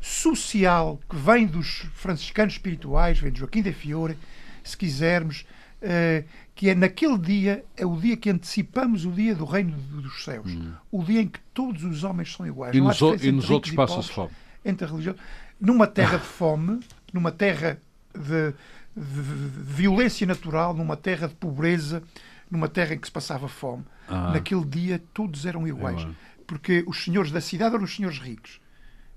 social 0.00 1.00
que 1.08 1.16
vem 1.16 1.46
dos 1.46 1.86
franciscanos 1.94 2.54
espirituais, 2.54 3.18
vem 3.18 3.30
de 3.32 3.40
Joaquim 3.40 3.62
de 3.62 3.72
Fiore, 3.72 4.18
se 4.62 4.76
quisermos, 4.76 5.46
uh, 5.82 6.24
que 6.54 6.70
é 6.70 6.74
naquele 6.74 7.18
dia, 7.18 7.64
é 7.76 7.84
o 7.84 7.96
dia 7.96 8.16
que 8.16 8.30
antecipamos 8.30 9.04
o 9.04 9.10
dia 9.10 9.34
do 9.34 9.44
reino 9.44 9.76
dos 9.76 10.24
céus. 10.24 10.46
Hum. 10.46 10.72
O 10.90 11.02
dia 11.02 11.22
em 11.22 11.28
que 11.28 11.40
todos 11.52 11.82
os 11.82 12.04
homens 12.04 12.32
são 12.32 12.46
iguais. 12.46 12.74
E 12.74 12.80
nos, 12.80 13.00
e 13.22 13.32
nos 13.32 13.50
outros 13.50 13.74
passa-se 13.74 14.12
fome. 14.12 14.30
Entre 14.64 14.86
a 14.86 14.88
religião. 14.88 15.16
Numa 15.60 15.86
terra 15.86 16.18
de 16.18 16.24
fome, 16.24 16.80
numa 17.12 17.32
terra 17.32 17.78
de, 18.14 18.52
de, 18.96 19.22
de, 19.50 19.62
violência 19.62 20.26
natural, 20.26 20.74
numa 20.74 20.96
terra 20.96 21.26
de 21.26 21.34
pobreza, 21.34 22.02
numa 22.48 22.68
terra 22.68 22.94
em 22.94 22.98
que 22.98 23.06
se 23.06 23.12
passava 23.12 23.48
fome, 23.48 23.84
ah. 24.08 24.30
naquele 24.32 24.64
dia 24.64 25.02
todos 25.12 25.44
eram 25.46 25.66
iguais. 25.66 26.02
É 26.02 26.34
porque 26.46 26.84
os 26.86 27.02
senhores 27.02 27.30
da 27.30 27.40
cidade 27.40 27.74
eram 27.74 27.84
os 27.84 27.96
senhores 27.96 28.18
ricos, 28.18 28.60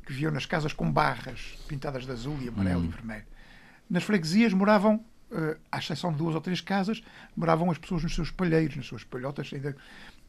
que 0.06 0.12
viviam 0.12 0.32
nas 0.32 0.46
casas 0.46 0.74
com 0.74 0.90
barras 0.92 1.58
pintadas 1.68 2.06
de 2.06 2.12
azul 2.12 2.38
e 2.42 2.48
amarelo 2.48 2.82
hum. 2.82 2.86
e 2.86 2.88
vermelho. 2.88 3.26
Nas 3.90 4.04
freguesias 4.04 4.54
moravam 4.54 5.04
à 5.72 5.78
exceção 5.78 6.12
de 6.12 6.18
duas 6.18 6.36
ou 6.36 6.42
três 6.42 6.62
casas, 6.62 7.04
moravam 7.36 7.70
as 7.70 7.78
pessoas 7.78 8.04
nos 8.04 8.16
seus 8.16 8.32
palheiros, 8.32 8.76
nas 8.76 8.86
suas 8.86 9.04
palhotas, 9.04 9.50
ainda, 9.54 9.76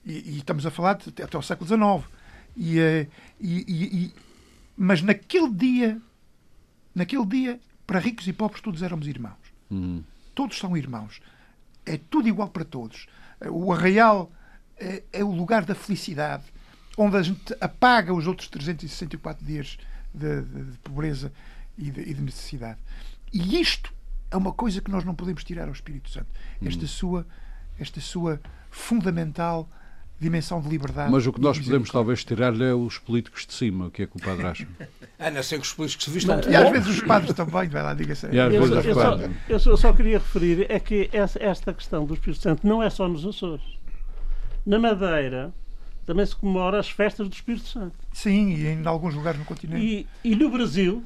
e, 0.05 0.13
e, 0.13 0.39
estamos 0.39 0.65
a 0.67 0.71
falar 0.71 0.95
de, 0.95 1.23
até 1.23 1.37
ao 1.37 1.43
século 1.43 1.67
XIX. 1.67 2.11
E, 2.57 2.79
uh, 2.81 3.09
e, 3.41 3.65
e, 3.69 4.15
mas 4.77 5.03
naquele 5.03 5.51
dia, 5.53 6.01
naquele 6.95 7.27
dia, 7.27 7.61
para 7.87 7.99
ricos 7.99 8.27
e 8.27 8.33
pobres, 8.33 8.61
todos 8.61 8.83
éramos 8.83 9.07
irmãos. 9.07 9.37
Uhum. 9.71 10.03
Todos 10.35 10.59
são 10.59 10.77
irmãos. 10.77 11.21
É 11.85 11.97
tudo 11.97 12.29
igual 12.29 12.49
para 12.49 12.65
todos. 12.65 13.07
O 13.51 13.73
arraial 13.73 14.31
é, 14.77 15.03
é 15.13 15.25
o 15.25 15.31
lugar 15.31 15.65
da 15.65 15.75
felicidade, 15.75 16.45
onde 16.97 17.17
a 17.17 17.23
gente 17.23 17.57
apaga 17.61 18.13
os 18.13 18.27
outros 18.27 18.49
364 18.49 19.45
dias 19.45 19.79
de, 20.13 20.43
de, 20.43 20.65
de 20.73 20.79
pobreza 20.79 21.33
e 21.77 21.91
de, 21.91 22.01
e 22.01 22.15
de 22.15 22.21
necessidade. 22.21 22.79
E 23.33 23.61
isto 23.61 23.93
é 24.31 24.37
uma 24.37 24.53
coisa 24.53 24.81
que 24.81 24.91
nós 24.91 25.05
não 25.05 25.15
podemos 25.15 25.45
tirar 25.45 25.67
ao 25.67 25.73
Espírito 25.73 26.11
Santo. 26.11 26.27
Esta 26.65 26.85
hum. 26.85 26.89
sua, 26.89 27.27
esta 27.79 28.01
sua 28.01 28.41
fundamental 28.71 29.69
dimensão 30.21 30.61
de 30.61 30.69
liberdade. 30.69 31.13
Mas 31.13 31.27
o 31.27 31.33
que 31.33 31.41
nós 31.41 31.59
podemos 31.59 31.91
talvez 31.91 32.25
tirar-lhe 32.25 32.65
é 32.65 32.75
os 32.75 32.99
políticos 32.99 33.47
de 33.47 33.53
cima, 33.53 33.87
o 33.87 33.91
que 33.91 34.03
é 34.03 34.07
que 34.07 34.17
o 34.17 34.21
padre 34.21 34.47
acha? 34.47 34.69
A 35.19 35.31
não 35.31 35.43
ser 35.43 35.57
que 35.61 35.67
os 35.67 35.73
políticos 35.73 36.05
se 36.05 36.11
vistam 36.11 36.41
E 36.49 36.57
às 36.57 36.71
vezes 36.71 36.89
os 36.89 37.01
padres 37.03 37.33
também, 37.35 37.69
vai 37.69 37.83
lá, 37.83 37.95
diga-se. 37.95 38.27
Eu, 38.27 38.51
eu, 38.51 38.67
só, 38.67 38.81
eu 39.49 39.61
só- 39.61 39.71
eu 39.71 39.77
só 39.77 39.93
queria 39.93 40.19
referir 40.19 40.67
é 40.69 40.81
que 40.81 41.09
essa- 41.13 41.43
esta 41.43 41.73
questão 41.73 42.05
do 42.05 42.15
Espírito 42.15 42.43
Santo 42.43 42.67
não 42.67 42.83
é 42.83 42.91
só 42.91 43.07
nos 43.07 43.25
Açores. 43.25 43.63
Na 44.67 44.79
Madeira 44.79 45.53
também 46.05 46.25
se 46.27 46.35
comemora 46.35 46.81
as 46.81 46.91
festas 46.91 47.29
do 47.29 47.33
Espírito 47.33 47.69
Santo. 47.69 47.95
Sim, 48.13 48.55
e 48.55 48.67
em 48.67 48.87
alguns 48.87 49.15
lugares 49.15 49.39
no 49.39 49.45
continente. 49.45 50.07
E, 50.25 50.33
e 50.33 50.35
no 50.35 50.51
Brasil 50.51 51.05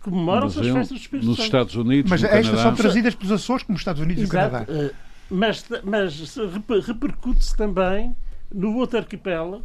comemoram-se 0.00 0.58
as 0.60 0.66
festas 0.66 0.88
do 0.88 0.96
Espírito 0.96 1.26
nos 1.26 1.36
Santo. 1.36 1.46
Estados 1.46 1.74
Unidos, 1.76 2.10
Mas 2.10 2.22
no 2.22 2.28
estas 2.28 2.46
Canadá. 2.46 2.62
são 2.62 2.74
trazidas 2.74 3.14
pelos 3.14 3.32
Açores 3.32 3.62
como 3.62 3.76
os 3.76 3.80
Estados 3.80 4.02
Unidos 4.02 4.22
e 4.22 4.26
o 4.26 4.28
Exato. 4.28 4.50
Canadá. 4.66 4.72
eh, 4.72 4.90
Mas, 5.30 5.64
mas 5.84 6.12
se 6.28 6.44
reper- 6.46 6.80
repercute-se 6.80 7.56
também 7.56 8.16
no 8.52 8.76
outro 8.76 8.98
arquipélago, 8.98 9.62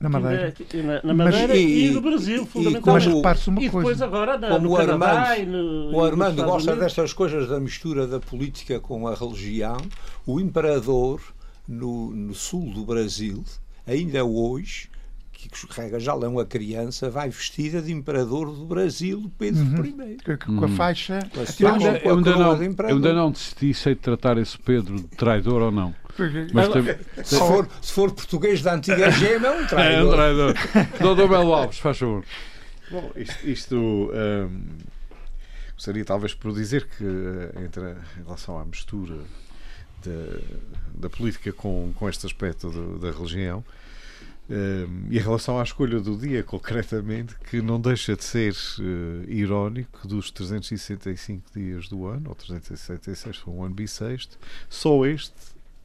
Na 0.00 0.08
Madeira. 0.08 0.54
na, 0.74 1.02
na 1.02 1.14
Mas- 1.14 1.34
Madeira 1.34 1.56
e, 1.56 1.86
e- 1.86 1.90
no 1.90 2.00
Brasil, 2.00 2.36
e- 2.36 2.40
Mas 2.40 2.48
fundamentalmente. 2.50 3.04
como- 3.06 3.16
repare-se 3.16 3.48
uma 3.50 3.60
E 3.60 3.64
depois 3.64 3.84
coisa. 3.84 4.04
agora 4.06 4.38
na, 4.38 4.48
Como 4.48 4.60
no 4.68 4.72
o 4.72 4.76
Canadá 4.76 5.10
Armando- 5.12 5.40
e 5.42 5.46
no, 5.46 5.96
O 5.96 6.04
Armando 6.04 6.42
gosta 6.44 6.70
Unidos. 6.72 6.78
destas 6.94 7.12
coisas 7.12 7.48
da 7.48 7.60
mistura 7.60 8.06
da 8.06 8.20
política 8.20 8.80
com 8.80 9.06
a 9.06 9.14
religião. 9.14 9.76
O 10.26 10.40
imperador 10.40 11.20
no, 11.68 12.10
no 12.12 12.34
sul 12.34 12.72
do 12.72 12.84
Brasil, 12.84 13.44
ainda 13.86 14.24
hoje, 14.24 14.88
que 15.48 15.66
carrega 15.66 15.98
já 16.00 16.14
lá 16.14 16.28
uma 16.28 16.44
criança, 16.44 17.10
vai 17.10 17.28
vestida 17.30 17.80
de 17.82 17.92
imperador 17.92 18.46
do 18.54 18.64
Brasil, 18.66 19.30
Pedro 19.38 19.84
I. 19.84 20.16
Que- 20.16 20.36
que- 20.36 20.46
Com 20.46 20.64
a 20.64 20.68
faixa. 20.68 21.20
Com 21.32 21.40
a 21.40 21.42
Eu 21.42 21.46
faixa, 21.46 21.90
a 21.90 21.98
eu 21.98 22.16
ainda 22.16 22.36
não, 22.36 22.56
de 22.58 22.64
eu 22.64 22.70
imperador. 22.70 22.96
ainda 22.96 23.12
não 23.14 23.30
decidi 23.30 23.72
se 23.74 23.88
de 23.90 23.96
tratar 23.96 24.38
esse 24.38 24.58
Pedro 24.58 24.96
de 24.96 25.04
traidor 25.16 25.62
ou 25.62 25.70
não. 25.70 25.94
Mas 26.54 26.68
tem, 26.70 27.24
Se 27.24 27.38
for, 27.38 27.68
se 27.82 27.92
for 27.92 28.10
português 28.12 28.62
da 28.62 28.74
antiga 28.74 29.10
gema, 29.12 29.48
é 29.48 29.50
um 29.50 29.54
é 29.60 29.62
um 29.62 29.66
traidor. 29.66 30.14
traidor. 30.14 30.54
Doutor 31.00 31.28
Belo 31.28 31.52
Alves, 31.54 31.78
faz 31.78 31.98
favor. 31.98 32.24
Bom, 32.90 33.10
isto, 33.16 33.46
isto, 33.48 33.76
hum, 33.76 34.60
gostaria 35.74 36.04
talvez 36.04 36.32
por 36.34 36.52
dizer 36.54 36.86
que 36.86 37.04
eh, 37.04 37.64
entre 37.64 37.84
a- 37.84 37.96
em 38.18 38.24
relação 38.24 38.58
à 38.58 38.64
mistura 38.64 39.16
da, 40.04 40.38
da 40.94 41.10
política 41.10 41.52
com, 41.52 41.92
com 41.96 42.08
este 42.08 42.24
aspecto 42.26 42.70
do- 42.70 42.98
da 42.98 43.10
religião 43.10 43.62
hum, 44.48 45.06
e 45.10 45.16
em 45.18 45.20
relação 45.20 45.58
à 45.58 45.62
escolha 45.62 46.00
do 46.00 46.16
dia 46.16 46.42
concretamente 46.42 47.34
que 47.50 47.60
não 47.60 47.80
deixa 47.80 48.14
de 48.16 48.24
ser 48.24 48.54
eh, 48.80 49.24
irónico 49.28 50.06
dos 50.06 50.30
365 50.30 51.50
dias 51.54 51.88
do 51.88 52.06
ano 52.06 52.28
ou 52.30 52.34
366 52.34 53.36
foi 53.38 53.52
um 53.54 53.64
ano 53.64 53.74
bissexto 53.74 54.38
só 54.68 55.04
este 55.06 55.32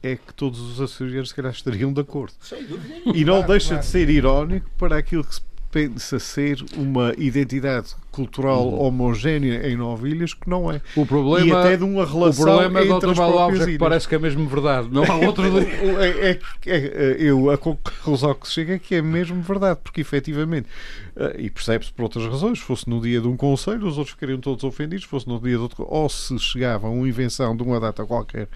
é 0.02 0.16
que 0.16 0.34
todos 0.34 0.58
os 0.60 0.80
açorianos 0.80 1.28
se 1.28 1.34
calhar 1.34 1.52
estariam 1.52 1.92
de 1.92 2.00
acordo 2.00 2.34
Sem 2.40 2.64
dúvida. 2.66 2.94
e 3.14 3.24
não 3.24 3.34
Claro, 3.36 3.48
deixa 3.52 3.68
claro. 3.68 3.82
de 3.82 3.86
ser 3.88 4.08
irónico 4.10 4.68
para 4.78 4.96
aquilo 4.96 5.22
que 5.24 5.34
se 5.34 5.40
pensa 5.72 6.18
ser 6.18 6.58
uma 6.76 7.14
identidade 7.16 7.94
cultural 8.12 8.74
homogénea 8.74 9.66
em 9.66 9.74
Novilhas, 9.74 10.34
que 10.34 10.46
não 10.48 10.70
é. 10.70 10.82
O 10.94 11.06
problema, 11.06 11.46
e 11.46 11.50
até 11.50 11.78
de 11.78 11.82
uma 11.84 12.02
o 12.02 12.04
relação 12.04 12.44
problema 12.44 12.82
entre 12.82 13.10
as 13.10 13.18
Belo 13.18 13.38
Alves 13.38 13.38
próprias 13.38 13.62
é 13.62 13.72
que 13.72 13.78
parece 13.78 14.06
que 14.06 14.14
é 14.14 14.18
mesmo 14.18 14.46
verdade. 14.46 14.88
Não 14.92 15.02
há 15.02 15.16
outro. 15.16 15.42
O- 15.52 15.56
o- 15.94 16.00
é- 16.00 16.30
é 16.32 16.38
que- 16.60 16.70
é- 16.70 17.16
eu 17.18 17.50
a 17.50 17.56
conclusão 17.56 18.34
que 18.34 18.46
se 18.46 18.52
chega 18.52 18.74
é 18.74 18.78
que 18.78 18.94
é 18.96 19.00
mesmo 19.02 19.40
verdade, 19.40 19.80
porque 19.82 20.02
efetivamente, 20.02 20.68
eh, 21.16 21.36
e 21.38 21.50
percebe-se 21.50 21.90
por 21.90 22.02
outras 22.02 22.26
razões, 22.26 22.58
se 22.58 22.64
fosse 22.66 22.88
no 22.88 23.00
dia 23.00 23.18
de 23.20 23.26
um 23.26 23.36
conselho, 23.36 23.86
os 23.86 23.96
outros 23.96 24.10
ficariam 24.14 24.38
todos 24.40 24.62
ofendidos, 24.64 25.04
se 25.04 25.10
fosse 25.10 25.26
no 25.26 25.40
dia 25.40 25.52
de 25.56 25.62
outro, 25.62 25.86
ou 25.88 26.06
se 26.10 26.38
chegava 26.38 26.86
a 26.88 26.90
uma 26.90 27.08
invenção 27.08 27.56
de 27.56 27.62
uma 27.62 27.80
data 27.80 28.04
qualquer 28.04 28.46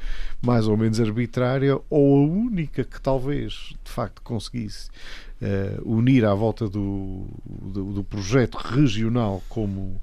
mais 0.42 0.68
ou 0.68 0.76
menos 0.76 1.00
arbitrária, 1.00 1.78
ou 1.88 2.16
a 2.18 2.26
única 2.26 2.84
que 2.84 3.00
talvez 3.00 3.72
de 3.82 3.90
facto 3.90 4.20
conseguisse 4.22 4.90
eh, 5.42 5.78
unir 5.84 6.24
à 6.24 6.34
volta 6.34 6.68
do, 6.68 7.26
do, 7.44 7.84
do 7.92 8.04
projeto 8.04 8.54
regional 8.56 9.42
como. 9.48 10.00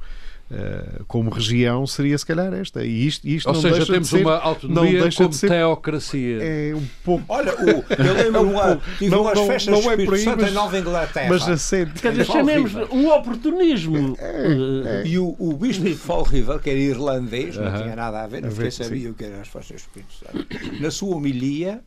eh, 0.51 1.01
como 1.07 1.31
região 1.31 1.87
seria 1.87 2.15
se 2.17 2.25
calhar 2.25 2.53
esta 2.53 2.85
e 2.85 3.07
isto, 3.07 3.25
isto 3.27 3.47
Ou 3.47 3.53
não 3.55 3.61
seja, 3.61 3.75
deixa 3.75 3.85
de 3.87 3.91
temos 3.93 4.09
ser- 4.09 4.21
uma 4.21 4.35
não 4.37 4.41
autonomia 4.43 5.01
deixa 5.01 5.17
como 5.17 5.29
de 5.29 5.35
ser- 5.37 5.49
teocracia. 5.49 6.37
é 6.43 6.75
um 6.75 6.85
pouco 7.03 7.25
Olha, 7.29 7.53
o, 7.55 7.69
eu 7.69 8.13
lembro 8.13 8.43
uma, 8.51 8.79
tive 8.99 9.09
Não- 9.09 9.21
umas 9.23 9.35
não- 9.39 9.47
festas 9.47 9.73
não 9.73 9.81
do 9.81 9.89
é 9.89 10.05
por 10.05 10.13
aí, 10.13 10.19
Santo 10.23 10.41
mas- 10.41 10.51
em 10.51 10.53
Nova 10.53 10.77
Inglaterra. 10.77 11.29
mas 11.29 11.49
assente 11.49 11.99
Quer 12.01 12.11
dizer, 12.11 12.25
Fall 12.25 12.35
chamemos 12.35 12.71
River. 12.71 12.93
um 12.93 13.09
oportunismo. 13.11 14.15
Eh, 14.19 15.03
E 15.07 15.17
o, 15.17 15.35
o 15.39 15.53
bispo 15.53 15.85
de 15.85 15.95
Fall 15.95 16.23
River, 16.23 16.59
que 16.59 16.69
era 16.69 16.77
irlandês, 16.79 17.55
não 17.57 17.65
Aham. 17.67 17.81
tinha 17.81 17.95
nada 17.95 18.23
a 18.23 18.27
ver, 18.27 18.41
não 18.41 18.49
A 18.49 18.51
ver, 18.51 18.71
sim. 18.71 18.83
sabia 18.83 19.09
o 19.09 19.13
que 19.15 19.23
eram 19.23 19.41
as 19.41 19.47
festas 19.47 19.81
do 19.81 19.85
Espírito 19.85 20.13
Santo. 20.13 20.81
Na 20.81 20.91
sua 20.91 21.15
homilia, 21.15 21.81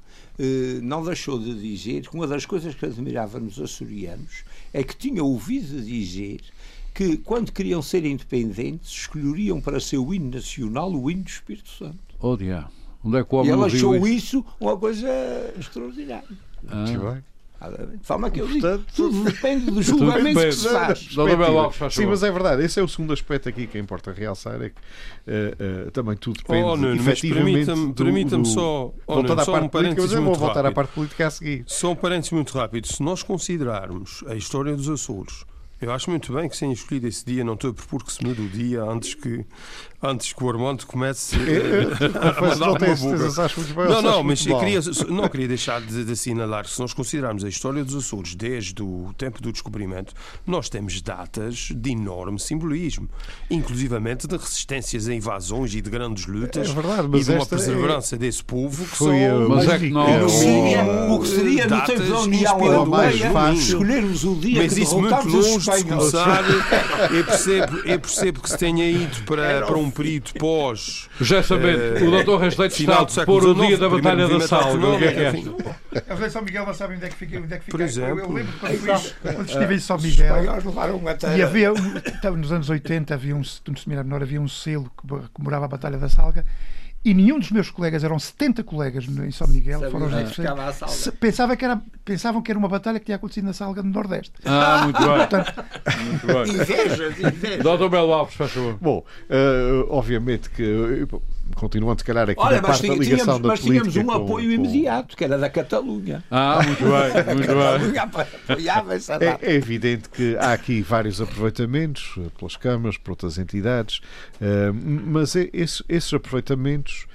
não 0.82 1.02
deixou 1.04 1.38
de 1.38 1.54
dizer 1.54 2.02
que 2.08 2.14
uma 2.14 2.26
das 2.26 2.44
coisas 2.44 2.74
que 2.74 2.84
admirava 2.86 3.38
nos 3.40 3.60
açorianos 3.60 4.44
é 4.72 4.82
que 4.82 4.96
tinha 4.96 5.22
ouvido 5.24 5.80
dizer 5.82 6.40
que 6.94 7.16
quando 7.18 7.52
queriam 7.52 7.82
ser 7.82 8.04
independentes 8.04 8.90
escolheriam 8.90 9.60
para 9.60 9.78
seu 9.80 10.12
hino 10.14 10.30
nacional 10.30 10.92
o 10.92 11.10
hino 11.10 11.22
do 11.22 11.28
Espírito 11.28 11.68
Santo. 11.68 11.98
Oh, 12.20 12.36
diabo. 12.36 12.70
Onde 13.04 13.18
é 13.18 13.24
que 13.24 13.34
o 13.34 13.36
E 13.36 13.38
homem 13.40 13.52
ele 13.52 13.62
ouviu 13.62 13.76
achou 13.78 13.96
isso? 13.96 14.06
isso 14.16 14.46
uma 14.60 14.76
coisa 14.76 15.08
extraordinária. 15.58 16.28
Ah. 16.68 16.76
Muito 16.86 17.00
bem. 17.00 17.24
De 17.98 18.06
forma 18.06 18.30
que 18.30 18.40
eu 18.40 18.46
digo, 18.46 18.60
Portanto, 18.60 18.84
tudo 18.94 19.24
depende 19.30 19.70
do 19.70 19.82
julgamento 19.82 20.38
que 20.40 20.52
se 20.52 20.68
faz. 20.68 21.08
Sim, 21.90 22.06
mas 22.06 22.22
é 22.22 22.30
verdade. 22.30 22.62
Esse 22.62 22.78
é 22.78 22.82
o 22.82 22.88
segundo 22.88 23.12
aspecto 23.12 23.48
aqui 23.48 23.66
que 23.66 23.78
importa 23.78 24.12
realçar. 24.12 24.60
É 24.60 24.68
que 24.68 24.74
eh, 25.26 25.54
eh, 25.58 25.90
também 25.90 26.16
tudo 26.16 26.36
depende 26.38 26.62
Oh, 26.64 26.76
Nuno, 26.76 26.94
efetivamente 26.94 27.66
permita-me 27.94 28.42
do- 28.42 28.48
só, 28.48 28.92
oh, 29.06 29.14
Nuno, 29.22 29.32
à 29.40 29.44
só 29.44 29.52
um 29.52 29.68
política, 29.68 29.70
mas 29.70 29.70
parênteses 29.70 30.12
eu 30.12 30.16
vou 30.18 30.26
muito 30.30 30.38
voltar 30.38 30.60
à 30.60 30.62
rápido. 30.64 30.74
parte 30.74 30.92
política 30.94 31.26
a 31.26 31.30
seguir. 31.30 31.64
Só 31.66 31.92
um 31.92 31.96
parênteses 31.96 32.32
muito 32.32 32.52
rápido. 32.56 32.86
Se 32.86 33.02
nós 33.02 33.22
considerarmos 33.22 34.22
a 34.28 34.34
história 34.34 34.76
dos 34.76 34.88
Açores, 34.88 35.44
eu 35.80 35.92
acho 35.92 36.10
muito 36.10 36.32
bem 36.32 36.48
que 36.48 36.54
se 36.54 36.60
tenha 36.60 36.72
escolhido 36.72 37.06
esse 37.06 37.24
dia, 37.24 37.44
não 37.44 37.54
estou 37.54 37.70
a 37.70 37.74
propor 37.74 38.02
que 38.04 38.12
se 38.12 38.24
mude 38.24 38.40
o 38.42 38.48
dia 38.48 38.82
antes 38.82 39.14
que, 39.14 39.44
antes 40.02 40.32
que 40.32 40.42
o 40.44 40.48
Armando 40.48 40.86
comece 40.86 41.36
a 41.36 42.32
Confesso, 42.34 42.40
mandar 42.40 42.56
não 42.58 42.68
uma 42.70 42.78
buga. 42.78 42.96
certeza, 42.96 43.44
acho 43.44 43.60
muito 43.60 43.74
bem, 43.74 43.88
Não, 43.88 44.02
não, 44.02 44.22
mas 44.22 44.42
queria, 44.42 44.80
não 45.08 45.28
queria 45.28 45.48
deixar 45.48 45.80
de, 45.82 46.04
de 46.04 46.12
assinalar 46.12 46.64
que 46.64 46.70
se 46.70 46.80
nós 46.80 46.92
considerarmos 46.94 47.44
a 47.44 47.48
história 47.48 47.84
dos 47.84 47.94
Açores 47.94 48.34
desde 48.34 48.82
o 48.82 49.12
tempo 49.18 49.40
do 49.42 49.52
descobrimento, 49.52 50.14
nós 50.46 50.68
temos 50.68 51.00
datas 51.02 51.68
de 51.74 51.90
enorme 51.90 52.38
simbolismo, 52.38 53.08
inclusivamente 53.50 54.26
de 54.26 54.36
resistências 54.36 55.08
a 55.08 55.14
invasões 55.14 55.74
e 55.74 55.80
de 55.80 55.90
grandes 55.90 56.26
lutas 56.26 56.70
É 56.70 56.72
verdade, 56.72 57.08
e 57.16 57.22
de 57.24 57.30
uma 57.30 57.38
esta 57.42 57.56
é- 57.56 58.18
desse 58.18 58.42
povo 58.44 58.84
que 58.84 58.96
Foi 58.96 59.24
a- 59.24 59.30
são 59.30 59.48
Mas 59.48 59.68
é 59.68 59.78
que 59.78 59.90
não- 59.90 60.02
O 60.02 60.06
que 60.06 60.18
no 60.22 60.28
seria, 60.30 60.84
o 61.12 61.20
que 61.20 61.28
seria 61.28 61.64
no 61.64 61.70
datas 61.70 61.98
tempo 61.98 62.10
da 62.10 62.20
União 62.20 62.60
Europeia 62.64 63.52
escolhermos 63.54 64.24
o 64.24 64.34
dia 64.36 64.62
mas 64.62 64.74
que 64.74 64.80
isso 64.82 64.98
muito 65.00 65.28
longe 65.28 65.65
começar. 65.66 66.44
Eu 67.12 67.24
percebo, 67.24 67.76
eu 67.84 68.00
percebo 68.00 68.40
que 68.40 68.50
se 68.50 68.58
tenha 68.58 68.88
ido 68.88 69.22
para, 69.24 69.66
para 69.66 69.76
um 69.76 69.90
período 69.90 70.32
pós. 70.38 71.08
Já 71.20 71.42
sabendo, 71.42 71.76
Eh, 71.76 72.02
o 72.02 72.10
doutor 72.10 72.40
Restleito 72.40 72.74
final 72.74 73.04
está 73.04 73.20
do 73.20 73.22
a 73.22 73.26
pôr 73.26 73.44
o 73.44 73.54
dia 73.54 73.76
da 73.76 73.88
Batalha 73.88 74.28
da 74.28 74.40
Salga. 74.46 74.86
O 74.88 74.98
que 74.98 75.04
é 75.04 75.12
que 75.12 75.20
é? 75.20 76.26
A 76.26 76.30
São 76.30 76.42
Miguel 76.42 76.66
não 76.66 76.74
sabem 76.74 76.96
onde 76.96 77.06
é 77.06 77.08
que 77.08 77.16
fica. 77.16 77.38
Onde 77.38 77.54
é 77.54 77.58
que 77.58 77.64
fica. 77.66 77.76
Por 77.76 77.80
exemplo. 77.80 78.18
eu, 78.18 78.24
eu 78.24 78.32
lembro 78.32 78.52
quando, 78.58 79.46
estive 79.48 79.74
em 79.74 79.78
São 79.78 79.96
Os 79.96 80.02
Miguel. 80.04 80.36
E 81.36 81.42
havia, 81.42 81.72
estava 82.06 82.36
nos 82.36 82.52
anos 82.52 82.68
80, 82.68 83.14
havia 83.14 83.34
um, 83.34 83.42
no 83.42 83.78
Seminário 83.78 84.08
Menor, 84.08 84.22
havia 84.22 84.40
um 84.40 84.48
selo 84.48 84.90
que 84.96 85.28
comemorava 85.32 85.64
a 85.66 85.68
Batalha 85.68 85.98
da 85.98 86.08
Salga 86.08 86.44
e 87.06 87.14
nenhum 87.14 87.38
dos 87.38 87.52
meus 87.52 87.70
colegas, 87.70 88.02
eram 88.02 88.18
70 88.18 88.64
colegas 88.64 89.04
em 89.06 89.30
São 89.30 89.46
Miguel, 89.46 89.88
foram 89.92 90.06
os 90.06 90.12
é 90.12 91.10
pensava 91.20 91.56
que 91.56 91.64
era, 91.64 91.80
pensavam 92.04 92.42
que 92.42 92.50
era 92.50 92.58
uma 92.58 92.68
batalha 92.68 92.98
que 92.98 93.04
tinha 93.04 93.14
acontecido 93.14 93.44
na 93.44 93.52
Salga 93.52 93.80
do 93.80 93.88
Nordeste. 93.88 94.32
Ah, 94.44 94.80
muito 94.82 94.98
bem. 94.98 96.04
Muito 96.04 96.26
bem. 96.26 96.62
Invejas, 96.62 97.16
invejas. 97.20 97.62
Doutor 97.62 97.88
Belo 97.90 98.12
Alves, 98.12 98.34
faz 98.34 98.50
favor. 98.50 98.76
Bom, 98.80 99.04
eh, 99.30 99.86
obviamente 99.88 100.50
que, 100.50 100.64
eh, 100.64 101.18
continuando, 101.54 102.00
se 102.00 102.04
calhar, 102.04 102.28
aqui 102.28 102.40
Olha, 102.40 102.56
na 102.60 102.68
mas, 102.68 102.80
parte 102.80 102.88
da 102.88 102.94
ligação 102.94 103.16
tínhamos, 103.24 103.42
da 103.42 103.48
mas 103.48 103.60
tínhamos 103.60 103.92
política 103.94 104.04
um 104.12 104.18
com- 104.18 104.24
apoio 104.24 104.46
com- 104.46 104.52
imediato, 104.54 105.16
que 105.16 105.24
era 105.24 105.38
da 105.38 105.48
Catalunha. 105.48 106.24
Ah, 106.30 106.60
muito 106.64 106.82
bem, 106.84 106.90
muito 107.36 107.46
bem. 107.46 107.92
Catalunha 107.92 108.02
apoiava 108.02 108.94
essa 108.94 109.14
É, 109.14 109.18
data. 109.18 109.46
é 109.46 109.54
evidente 109.54 110.08
que 110.08 110.36
há 110.38 110.52
aqui 110.52 110.82
vários 110.82 111.20
aproveitamentos 111.20 112.14
eh, 112.18 112.28
pelas 112.38 112.56
câmaras, 112.56 112.96
por 112.98 113.10
outras 113.12 113.38
entidades, 113.38 114.00
eh, 114.40 114.70
mas 114.72 115.34
é- 115.36 115.48
esses, 115.52 115.82
esses 115.88 116.12
aproveitamentos 116.12 117.06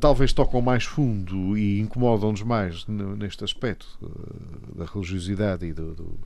talvez 0.00 0.32
tocam 0.32 0.60
mais 0.60 0.84
fundo 0.84 1.56
e 1.56 1.78
incomodam-nos 1.80 2.42
mais 2.42 2.84
neste 2.86 3.44
aspecto 3.44 3.86
eh, 4.02 4.78
da 4.78 4.84
religiosidade 4.84 5.64
e 5.66 5.72
do- 5.72 5.94
do- 5.94 6.18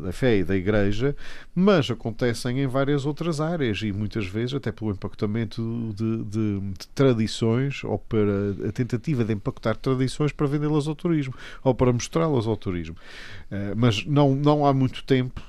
da 0.00 0.12
fé 0.12 0.38
e 0.38 0.44
da 0.44 0.56
Igreja, 0.56 1.14
mas 1.54 1.90
acontecem 1.90 2.60
em 2.60 2.66
várias 2.66 3.04
outras 3.06 3.40
áreas 3.40 3.80
e 3.82 3.92
muitas 3.92 4.26
vezes 4.26 4.54
até 4.54 4.70
pelo 4.72 4.90
empacotamento 4.90 5.92
de, 5.94 6.24
de- 6.24 6.60
de 6.60 6.86
tradições 6.94 7.84
ou 7.84 7.98
para 7.98 8.68
a 8.68 8.72
tentativa 8.72 9.24
de 9.24 9.32
empacotar 9.32 9.76
tradições 9.76 10.32
para 10.32 10.46
vendê-las 10.46 10.88
ao 10.88 10.94
turismo 10.94 11.34
ou 11.62 11.74
para 11.74 11.92
mostrá-las 11.92 12.46
ao 12.46 12.56
turismo. 12.56 12.96
Eh, 13.50 13.74
mas 13.76 14.04
não, 14.06 14.34
não 14.34 14.66
há 14.66 14.72
muito 14.72 15.04
tempo 15.04 15.40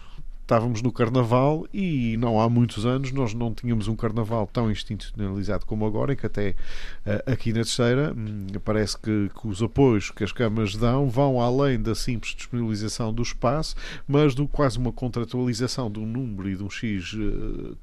estávamos 0.43 0.81
no 0.81 0.91
Carnaval 0.91 1.65
e 1.73 2.17
não 2.17 2.39
há 2.39 2.49
muitos 2.49 2.85
anos 2.85 3.11
nós 3.11 3.33
não 3.33 3.53
tínhamos 3.53 3.87
um 3.87 3.95
Carnaval 3.95 4.47
tão 4.51 4.69
institucionalizado 4.69 5.65
como 5.65 5.85
agora, 5.85 6.13
em 6.13 6.15
que 6.15 6.25
até 6.25 6.49
uh, 6.49 7.31
aqui 7.31 7.49
na 7.49 7.61
Terceira 7.63 8.13
hum, 8.15 8.47
parece 8.63 8.97
que, 8.97 9.29
que, 9.29 9.47
os 9.47 9.63
apoios 9.63 10.11
que 10.11 10.23
as 10.23 10.31
câmaras 10.31 10.75
dão 10.75 11.09
vão 11.09 11.39
além 11.39 11.81
da 11.81 11.95
simples 11.95 12.35
disponibilização 12.35 13.13
do 13.13 13.21
espaço, 13.21 13.75
mas 14.07 14.35
do 14.35 14.47
quase 14.47 14.77
uma 14.77 14.91
contratualização 14.91 15.89
de 15.89 15.99
um 15.99 16.05
número 16.05 16.49
e 16.49 16.55
de 16.55 16.63
um 16.63 16.69
X 16.69 17.13
uh, 17.13 17.77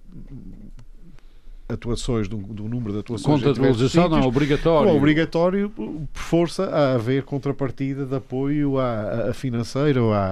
atuações, 1.67 2.29
do, 2.29 2.37
do, 2.37 2.69
número 2.69 2.93
de 2.93 2.99
atuações. 2.99 3.43
Contratualização 3.43 4.09
não, 4.09 4.23
obrigatório. 4.23 4.91
Não, 4.91 4.97
obrigatório, 4.97 5.71
por 5.71 6.09
força, 6.13 6.65
a 6.65 6.95
haver 6.95 7.23
contrapartida 7.23 8.05
de 8.05 8.17
apoio 8.17 8.79
a, 8.79 9.31
a 9.31 9.35
financeiro, 9.35 10.13
a, 10.13 10.27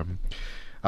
à 0.00 0.04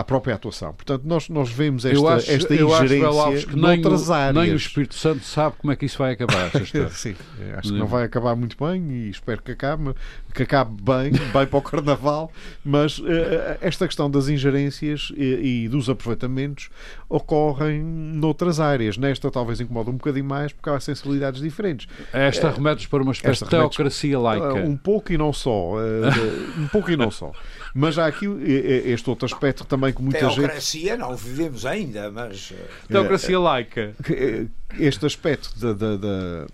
própria 0.03 0.35
atuação. 0.35 0.73
Portanto, 0.73 1.03
nós, 1.05 1.29
nós 1.29 1.51
vemos 1.51 1.85
esta, 1.85 2.15
acho, 2.15 2.31
esta 2.31 2.55
ingerência 2.55 3.47
que 3.47 3.55
nem 3.55 3.81
o, 3.87 4.13
áreas. 4.13 4.35
Nem 4.35 4.53
o 4.53 4.57
Espírito 4.57 4.97
Santo 4.97 5.25
sabe 5.25 5.55
como 5.57 5.73
é 5.73 5.77
que 5.77 5.87
isso 5.87 5.99
vai 5.99 6.13
acabar. 6.13 6.51
Sim, 6.91 7.15
acho 7.57 7.73
que 7.73 7.79
não 7.79 7.87
vai 7.87 8.03
acabar 8.05 8.35
muito 8.35 8.57
bem 8.59 8.91
e 8.91 9.11
espero 9.11 9.41
que 9.41 9.53
acabe, 9.53 9.95
que 10.35 10.43
acabe 10.43 10.83
bem, 10.83 11.13
bem 11.33 11.47
para 11.47 11.57
o 11.57 11.63
Carnaval, 11.63 12.33
mas 12.65 12.99
uh, 12.99 13.05
esta 13.61 13.87
questão 13.87 14.11
das 14.11 14.29
ingerências 14.29 15.13
e, 15.17 15.65
e, 15.65 15.69
dos 15.69 15.89
aproveitamentos 15.89 16.71
ocorrem 17.09 17.81
noutras 17.81 18.59
áreas. 18.59 18.99
Nesta 18.99 19.31
talvez 19.31 19.61
incomoda 19.61 19.91
um 19.91 19.97
bocadinho 19.97 20.25
mais 20.25 20.53
porque 20.53 20.71
há 20.71 20.81
sensibilidades 20.81 21.41
diferentes. 21.41 21.87
Esta 22.13 22.51
remetes 22.51 22.87
para 22.87 23.01
uma 23.01 23.13
espécie 23.13 23.45
de 23.45 23.51
teocracia 23.51 24.19
laica. 24.19 24.55
Um 24.55 24.77
pouco 24.77 25.13
e 25.13 25.19
não 25.19 25.33
só. 25.33 25.75
Uh, 25.75 26.61
um 26.61 26.67
pouco 26.67 26.91
e 26.91 26.97
não 26.97 27.13
só. 27.13 27.31
Mas 27.75 27.99
há 27.99 28.07
aqui 28.07 28.27
este 28.87 29.11
outro 29.11 29.27
aspecto 29.27 29.65
também 29.65 29.93
que 29.93 30.01
muita 30.01 30.21
Teocracia, 30.21 30.91
gente... 30.93 31.01
não 31.01 31.17
vivemos 31.17 31.67
ainda, 31.67 32.09
mas... 32.09 32.53
Eh, 32.53 32.69
Teocracia 32.87 33.41
laica. 33.41 33.95
Eh, 34.09 34.47
este 34.79 35.05
aspecto 35.05 35.59
da... 35.59 35.73
de, 35.73 35.99
de, 35.99 36.47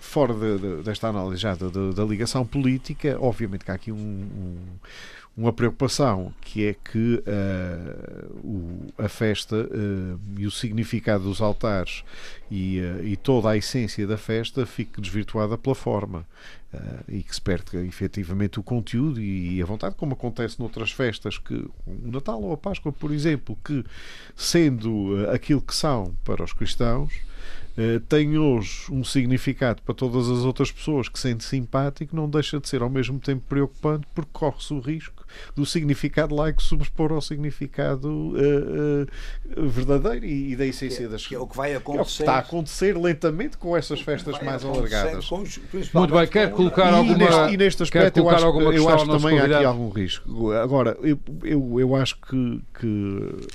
fora 0.00 0.34
de, 0.34 0.82
desta 0.82 1.08
análise 1.08 1.40
já 1.40 1.54
da, 1.54 1.68
da, 1.68 2.04
ligação 2.04 2.44
política, 2.44 3.16
obviamente 3.20 3.64
que 3.64 3.70
há 3.70 3.74
aqui 3.74 3.90
um, 3.90 3.96
um 3.96 4.56
uma 5.36 5.52
preocupação 5.52 6.32
que 6.40 6.64
é 6.64 6.74
que 6.74 7.16
uh, 7.16 8.36
o, 8.46 8.92
a 8.96 9.08
festa 9.08 9.56
uh, 9.56 10.20
e 10.38 10.46
o 10.46 10.50
significado 10.50 11.24
dos 11.24 11.40
altares 11.40 12.04
e, 12.48 12.78
uh, 12.78 13.04
e, 13.04 13.16
toda 13.16 13.50
a 13.50 13.56
essência 13.56 14.06
da 14.06 14.16
festa 14.16 14.64
fique 14.64 15.00
desvirtuada 15.00 15.58
pela 15.58 15.74
forma 15.74 16.26
e 17.06 17.22
que 17.22 17.32
se 17.32 17.40
perca 17.40 17.78
efetivamente 17.84 18.58
o 18.58 18.62
conteúdo 18.64 19.20
e, 19.20 19.58
e 19.58 19.62
a 19.62 19.64
vontade, 19.64 19.94
como 19.94 20.14
acontece 20.14 20.58
noutras 20.58 20.90
festas, 20.90 21.38
que 21.38 21.54
o 21.86 22.10
Natal 22.10 22.42
ou 22.42 22.52
a 22.52 22.56
Páscoa, 22.56 22.90
por 22.90 23.12
exemplo, 23.12 23.56
que 23.64 23.84
sendo 24.34 25.24
aquilo 25.32 25.62
que 25.62 25.72
são 25.72 26.16
para 26.24 26.42
os 26.42 26.52
cristãos, 26.52 27.12
tem 28.08 28.36
hoje 28.36 28.90
um 28.90 29.04
significado 29.04 29.82
para 29.82 29.94
todas 29.94 30.28
as 30.28 30.40
outras 30.40 30.72
pessoas 30.72 31.08
que 31.08 31.16
sente 31.16 31.44
simpático, 31.44 32.16
não 32.16 32.28
deixa 32.28 32.58
de 32.58 32.68
ser 32.68 32.82
ao 32.82 32.90
mesmo 32.90 33.20
tempo 33.20 33.44
preocupante 33.48 34.08
porque 34.12 34.30
corre-se 34.32 34.74
o 34.74 34.80
risco 34.80 35.13
do 35.54 35.64
significado 35.64 36.34
laico 36.34 36.62
sobrepor 36.62 37.12
ao 37.12 37.20
significado 37.20 38.08
uh, 38.08 39.06
uh, 39.56 39.68
verdadeiro 39.68 40.24
e, 40.24 40.52
e, 40.52 40.56
da 40.56 40.66
essência 40.66 41.06
que, 41.06 41.12
das 41.12 41.26
que 41.26 41.34
é 41.34 41.38
o 41.38 41.46
que 41.46 41.56
vai 41.56 41.74
acontecer. 41.74 41.98
É 41.98 42.02
o 42.02 42.04
que 42.04 42.22
está 42.22 42.34
a 42.34 42.38
acontecer 42.38 42.96
lentamente 42.96 43.56
com 43.56 43.76
essas 43.76 44.00
festas 44.00 44.40
mais 44.42 44.64
alargadas. 44.64 45.26
Com, 45.26 45.44
Muito 45.94 46.14
bem, 46.14 46.26
quer 46.26 46.50
colocar 46.50 46.92
e 46.92 46.94
alguma. 46.94 47.16
Neste, 47.16 47.54
e 47.54 47.56
neste 47.56 47.82
aspecto 47.82 48.18
eu 48.18 48.28
acho, 48.28 48.60
eu 48.72 48.88
acho 48.88 49.06
também 49.06 49.38
há 49.38 49.44
aqui 49.44 49.64
algum 49.64 49.88
risco. 49.88 50.52
Agora, 50.52 50.96
eu, 51.02 51.18
eu, 51.42 51.80
eu 51.80 51.96
acho 51.96 52.16
que, 52.16 52.62
que 52.78 53.46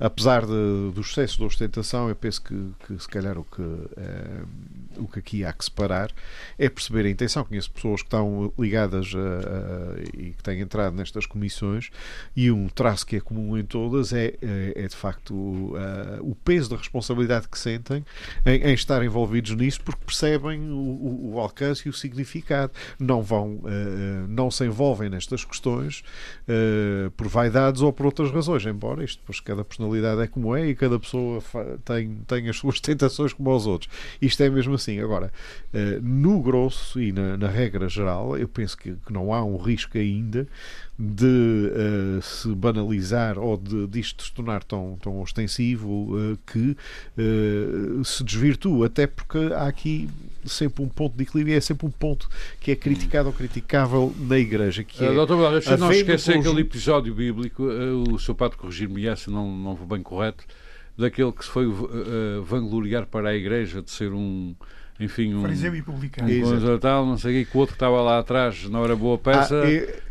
apesar 0.00 0.42
de, 0.42 0.92
do 0.92 1.00
excesso 1.00 1.38
de 1.38 1.44
ostentação, 1.44 2.08
eu 2.08 2.14
penso 2.14 2.42
que, 2.42 2.72
que 2.86 2.98
se 2.98 3.08
calhar 3.08 3.36
o 3.36 3.44
que, 3.44 3.62
é, 3.96 4.42
o 4.96 5.08
que 5.08 5.18
aqui 5.18 5.44
há 5.44 5.52
que 5.52 5.64
separar 5.64 6.10
é 6.58 6.68
perceber 6.68 7.06
a 7.06 7.10
intenção. 7.10 7.44
Conheço 7.44 7.70
pessoas 7.70 8.00
que 8.00 8.06
estão 8.06 8.52
ligadas 8.58 9.12
a, 9.14 9.18
a, 9.18 10.02
e 10.16 10.30
que 10.30 10.42
têm 10.42 10.60
entrado 10.60 10.94
nestas 10.94 11.26
comissões 11.26 11.90
e 12.36 12.50
um 12.50 12.68
traço 12.68 13.04
que 13.04 13.16
é 13.16 13.20
comum 13.20 13.58
em 13.58 13.64
todas 13.64 14.12
é, 14.12 14.34
é, 14.40 14.72
é 14.76 14.88
de 14.88 14.94
facto 14.94 15.74
a, 15.76 16.22
o 16.22 16.34
peso 16.34 16.70
da 16.70 16.76
responsabilidade 16.76 17.48
que 17.48 17.58
sentem 17.58 18.04
em, 18.46 18.62
em, 18.62 18.74
estar 18.74 19.04
envolvidos 19.04 19.54
nisso 19.56 19.80
porque 19.82 20.04
percebem 20.04 20.70
o, 20.70 20.74
o, 20.74 21.34
o 21.34 21.40
alcance 21.40 21.86
e 21.86 21.90
o 21.90 21.92
significado. 21.92 22.72
Não 22.98 23.22
vão, 23.22 23.56
uh, 23.56 24.28
não 24.28 24.50
se 24.50 24.64
envolvem 24.64 25.08
nestas 25.08 25.44
questões 25.44 26.02
por 27.16 27.28
vaidades 27.28 27.82
ou 27.82 27.92
por 27.92 28.06
outras 28.06 28.30
razões, 28.30 28.64
embora 28.66 29.04
isto, 29.04 29.20
depois 29.20 29.40
cada 29.40 29.64
personalidade 29.64 29.87
é 29.96 30.26
como 30.26 30.54
é 30.56 30.68
e 30.68 30.74
cada 30.74 30.98
pessoa 30.98 31.42
tem, 31.84 32.18
tem 32.26 32.48
as 32.48 32.56
suas 32.56 32.80
tentações 32.80 33.32
como 33.32 33.50
aos 33.50 33.66
outros. 33.66 33.90
Isto 34.20 34.42
é 34.42 34.50
mesmo 34.50 34.74
assim. 34.74 35.00
Agora, 35.00 35.32
uh, 35.72 36.02
no 36.02 36.40
grosso 36.40 37.00
e 37.00 37.12
na, 37.12 37.36
na 37.36 37.48
regra 37.48 37.88
geral, 37.88 38.36
eu 38.36 38.48
penso 38.48 38.76
que, 38.76 38.94
que, 38.94 39.12
não 39.12 39.32
há 39.32 39.44
um 39.44 39.56
risco 39.56 39.98
ainda 39.98 40.46
de 40.98 41.26
uh, 41.26 42.20
se 42.20 42.48
banalizar 42.48 43.38
ou 43.38 43.56
de, 43.56 43.86
disto 43.86 44.24
se 44.24 44.32
tornar 44.32 44.64
tão, 44.64 44.98
tão 45.00 45.20
ostensivo 45.20 46.16
uh, 46.16 46.38
que 46.44 46.76
se 48.04 48.24
desvirtua, 48.24 48.86
até 48.86 49.06
porque 49.06 49.38
há 49.54 49.68
aqui 49.68 50.08
sempre 50.44 50.82
um 50.82 50.88
ponto 50.88 51.16
de 51.16 51.22
equilíbrio 51.22 51.56
é 51.56 51.60
sempre 51.60 51.86
um 51.86 51.90
ponto 51.90 52.28
que 52.58 52.72
é 52.72 52.76
criticado 52.76 53.28
ou 53.28 53.32
criticável 53.32 54.12
na 54.18 54.38
Igreja. 54.38 54.82
Que 54.82 55.04
é, 55.04 55.12
Doutor 55.12 55.40
Barra, 55.40 55.60
se 55.60 55.76
não 55.76 55.92
esquecer 55.92 56.32
conjunto... 56.32 56.48
aquele 56.48 56.62
episódio 56.62 57.14
bíblico, 57.14 57.62
o 57.62 58.18
seu 58.18 58.34
padre 58.34 58.56
corrigir-me 58.56 59.16
se 59.16 59.30
não, 59.30 59.50
não 59.56 59.74
vou 59.74 59.86
bem 59.86 60.02
correto, 60.02 60.44
daquele 60.96 61.30
que 61.30 61.44
se 61.44 61.50
foi 61.50 61.66
uh, 61.66 62.42
vangloriar 62.42 63.06
para 63.06 63.28
a 63.28 63.34
Igreja 63.34 63.82
de 63.82 63.90
ser 63.90 64.12
um 64.12 64.54
enfim, 65.00 65.32
um. 65.32 65.42
Fariseu 65.42 65.74
e 65.76 65.82
publicano. 65.82 66.28
Um 66.28 66.78
tal, 66.78 67.06
não 67.06 67.16
sei 67.16 67.42
o 67.42 67.46
que, 67.46 67.56
o 67.56 67.60
outro 67.60 67.74
que 67.74 67.76
estava 67.76 68.00
lá 68.02 68.18
atrás 68.18 68.68
não 68.68 68.84
era 68.84 68.96
boa 68.96 69.16
peça. 69.16 69.62
Ah, 69.62 69.70
e... 69.70 70.07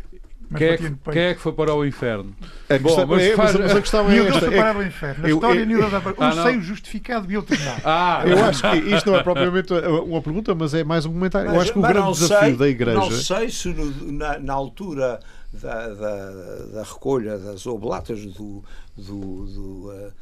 Quem 0.56 0.66
é, 0.66 0.76
que, 0.78 0.90
quem 1.12 1.22
é, 1.22 1.34
que, 1.34 1.40
foi 1.40 1.52
para 1.52 1.74
o 1.74 1.84
inferno? 1.84 2.34
A 2.70 2.78
Bom, 2.78 3.06
mas, 3.06 3.22
é, 3.22 3.36
faz... 3.36 3.54
mas, 3.54 3.76
a 3.76 3.80
questão 3.80 4.10
é 4.10 4.16
esta. 4.16 4.40
foi 4.40 4.50
para 4.50 4.78
o 4.78 4.82
inferno. 4.82 5.22
Na 5.22 5.28
eu, 5.28 5.36
história 5.36 5.60
eu, 5.60 5.80
eu, 5.80 5.90
dava 5.90 6.14
um 6.18 6.42
seio 6.42 6.62
justificado 6.62 7.30
e 7.30 7.36
outro 7.36 7.54
não. 7.62 7.76
Ah, 7.84 8.22
eu 8.26 8.44
acho 8.44 8.62
que 8.62 8.76
isto 8.76 9.10
não 9.10 9.18
é 9.18 9.22
propriamente 9.22 9.72
uma 9.74 10.22
pergunta, 10.22 10.54
mas 10.54 10.72
é 10.72 10.82
mais 10.82 11.04
um 11.04 11.12
comentário. 11.12 11.48
Mas, 11.48 11.56
eu 11.56 11.62
acho 11.62 11.72
que 11.74 11.78
o 11.78 11.82
grande 11.82 12.12
desafio 12.12 12.48
sei, 12.48 12.56
da 12.56 12.68
Igreja. 12.68 12.98
Não 12.98 13.10
sei 13.10 13.50
se 13.50 13.68
no, 13.68 14.12
na, 14.12 14.38
na, 14.38 14.52
altura 14.54 15.20
da, 15.52 15.88
da, 15.88 16.30
da, 16.72 16.82
recolha 16.82 17.36
das 17.36 17.66
oblatas 17.66 18.24
do, 18.24 18.64
do, 18.96 19.46
do 19.46 19.90
uh, 19.90 20.12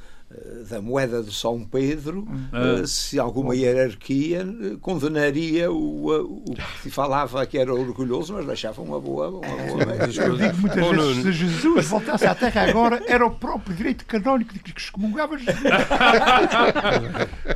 da 0.69 0.83
moeda 0.83 1.23
de 1.23 1.33
São 1.33 1.65
Pedro, 1.65 2.27
ah. 2.53 2.85
se 2.85 3.19
alguma 3.19 3.55
hierarquia 3.55 4.41
eh, 4.41 4.77
condenaria 4.81 5.71
o, 5.71 6.11
o 6.11 6.55
que 6.55 6.83
se 6.83 6.91
falava 6.91 7.47
que 7.47 7.57
era 7.57 7.73
orgulhoso, 7.73 8.35
mas 8.35 8.45
deixava 8.45 8.83
uma 8.83 9.01
boa. 9.01 9.29
Uma 9.29 9.41
boa 9.41 9.85
Eu 10.17 10.37
digo 10.37 10.57
muitas 10.59 10.85
vezes: 10.85 11.23
se 11.23 11.33
Jesus 11.33 11.87
voltasse 11.87 12.27
à 12.27 12.35
Terra 12.35 12.69
agora, 12.69 13.01
era 13.07 13.25
o 13.25 13.31
próprio 13.31 13.77
direito 13.77 14.05
canónico 14.05 14.53
de 14.53 14.59
que 14.59 14.81
excomungava 14.81 15.39
Jesus. 15.39 15.57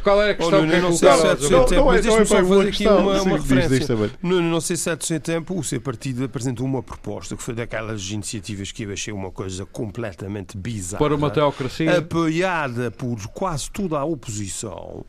Qual 0.05 0.23
é 0.23 0.31
a 0.31 0.35
questão? 0.35 0.61
Oh, 0.61 0.67
Nuno, 0.67 0.81
não 0.81 0.93
sei 0.93 1.13
se 1.13 1.27
é 1.27 1.35
do 1.35 1.49
seu 1.49 1.65
tempo, 1.65 1.87
mas 1.87 2.03
deixa-me 2.03 2.27
só 2.27 2.37
fazer 2.37 2.69
aqui 2.69 2.87
uma, 2.87 3.23
uma 3.23 3.37
referência. 3.37 3.97
Nuno, 4.23 4.49
não 4.49 4.61
sei 4.61 4.77
se 4.77 4.89
é 4.89 4.95
do 4.95 5.05
seu 5.05 5.19
tempo, 5.19 5.59
o 5.59 5.65
seu 5.65 5.81
partido 5.81 6.23
apresentou 6.23 6.65
uma 6.65 6.83
proposta 6.85 7.35
que 7.37 7.43
foi 7.43 7.55
daquelas 7.55 8.09
iniciativas 8.11 8.71
que 8.71 8.85
eu 8.85 8.93
achei 8.93 9.13
uma 9.13 9.33
coisa 9.33 9.67
completamente 9.67 10.57
bizarra. 10.57 11.03
Para 11.03 11.17
uma 11.17 11.31
teocracia? 11.31 11.99
Apoiar 11.99 12.61
por 12.97 13.27
quase 13.29 13.71
toda 13.71 13.99
a 13.99 14.05
oposição 14.05 15.05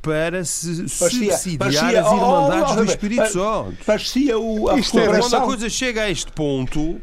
para 0.00 0.44
se 0.44 0.68
parecia, 0.98 1.36
subsidiar 1.36 1.58
parecia, 1.58 2.00
as 2.00 2.12
Irmandades 2.12 2.70
oh, 2.70 2.72
oh, 2.72 2.76
do 2.76 2.84
Espírito 2.84 3.26
Santo. 3.26 3.84
Parecia 3.84 4.38
o, 4.38 4.68
a 4.68 4.78
Isto 4.78 4.98
é, 4.98 5.18
Quando 5.18 5.36
a 5.36 5.40
coisa 5.40 5.68
chega 5.68 6.02
a 6.02 6.10
este 6.10 6.32
ponto, 6.32 7.00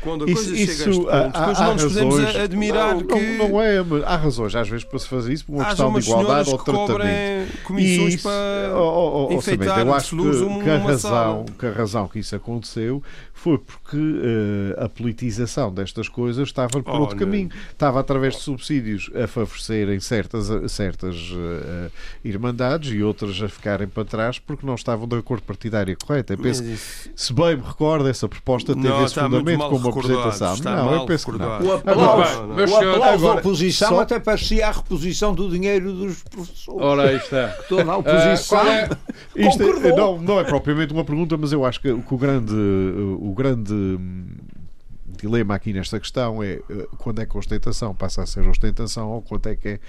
quando 0.00 0.24
a 0.24 0.30
isso, 0.30 0.44
coisa 0.44 0.56
chega 0.56 0.72
isso, 0.72 0.80
a 0.82 0.82
este 0.82 1.02
ponto, 1.02 1.38
depois 1.38 1.58
não 1.58 1.74
nos 1.74 1.84
podemos 1.84 2.36
admirar 2.36 2.94
não, 2.94 3.02
que... 3.02 3.14
Não, 3.14 3.48
não, 3.48 3.62
é, 3.62 3.76
há 4.04 4.16
razões 4.16 4.54
às 4.54 4.68
vezes 4.68 4.84
para 4.84 4.98
se 4.98 5.08
fazer 5.08 5.32
isso 5.32 5.46
por 5.46 5.54
uma 5.54 5.64
questão 5.64 5.92
de 5.92 6.00
igualdade 6.00 6.50
ou 6.50 6.58
tratamento. 6.58 7.62
comissões 7.64 8.14
isso, 8.14 8.22
para 8.22 8.78
oh, 8.78 9.28
oh, 9.30 9.32
enfeitar 9.32 9.80
eu 9.80 9.94
acho 9.94 10.16
que, 10.16 10.62
que, 10.62 10.70
a 10.70 10.78
razão, 10.78 11.44
que 11.58 11.66
a 11.66 11.72
razão 11.72 12.08
que 12.08 12.18
isso 12.18 12.36
aconteceu 12.36 13.02
foi 13.42 13.58
porque 13.58 13.96
uh, 13.96 14.84
a 14.84 14.88
politização 14.88 15.74
destas 15.74 16.08
coisas 16.08 16.46
estava 16.46 16.80
por 16.80 16.94
oh, 16.94 17.00
outro 17.00 17.16
não. 17.16 17.26
caminho. 17.26 17.50
Estava 17.72 17.98
através 17.98 18.36
de 18.36 18.40
subsídios 18.40 19.10
a 19.20 19.26
favorecerem 19.26 19.98
certas, 19.98 20.70
certas 20.70 21.16
uh, 21.32 21.90
irmandades 22.24 22.92
e 22.92 23.02
outras 23.02 23.42
a 23.42 23.48
ficarem 23.48 23.88
para 23.88 24.04
trás 24.04 24.38
porque 24.38 24.64
não 24.64 24.76
estavam 24.76 25.08
da 25.08 25.20
cor 25.20 25.40
partidária 25.40 25.96
correta. 25.96 26.34
Eu 26.34 26.38
penso 26.38 26.62
que, 26.62 26.76
se 27.16 27.32
bem 27.32 27.56
me 27.56 27.64
recordo, 27.64 28.08
essa 28.08 28.28
proposta 28.28 28.76
teve 28.76 28.86
não, 28.86 29.04
esse 29.04 29.16
fundamento 29.16 29.68
como 29.68 29.88
apresentação. 29.88 30.56
Não, 30.58 30.94
eu 30.94 31.06
penso 31.06 31.32
recordado. 31.32 31.58
que 31.58 31.66
não. 31.66 31.72
O 31.72 31.76
aplauso, 31.78 32.46
não, 32.46 32.56
o 32.56 32.94
aplauso 32.94 33.24
da 33.24 33.32
oposição 33.32 33.88
só... 33.88 34.00
até 34.02 34.20
parecia 34.20 34.68
a 34.68 34.70
reposição 34.70 35.34
do 35.34 35.50
dinheiro 35.50 35.92
dos 35.92 36.22
professores. 36.22 36.80
Ora, 36.80 37.08
aí 37.08 37.16
está. 37.16 37.48
Toda 37.68 37.90
a 37.90 37.96
oposição. 37.96 38.62
Uh, 38.62 38.68
é... 39.34 39.48
Isto 39.48 39.62
é, 39.62 39.96
não, 39.96 40.20
não 40.20 40.38
é 40.38 40.44
propriamente 40.44 40.92
uma 40.92 41.04
pergunta, 41.04 41.36
mas 41.36 41.52
eu 41.52 41.64
acho 41.64 41.80
que, 41.80 41.92
que 41.92 42.14
o 42.14 42.16
grande. 42.16 42.54
O 42.54 43.31
grande 43.32 43.98
dilema 45.22 45.54
aqui 45.54 45.72
nesta 45.72 46.00
questão 46.00 46.42
é 46.42 46.60
uh, 46.68 46.88
quando 46.98 47.20
é 47.20 47.26
que 47.26 47.36
a 47.36 47.38
ostentação 47.38 47.94
passa 47.94 48.22
a 48.22 48.26
ser 48.26 48.46
ostentação 48.48 49.08
ou 49.10 49.22
quando 49.22 49.46
é 49.48 49.54
que 49.54 49.68
é, 49.68 49.80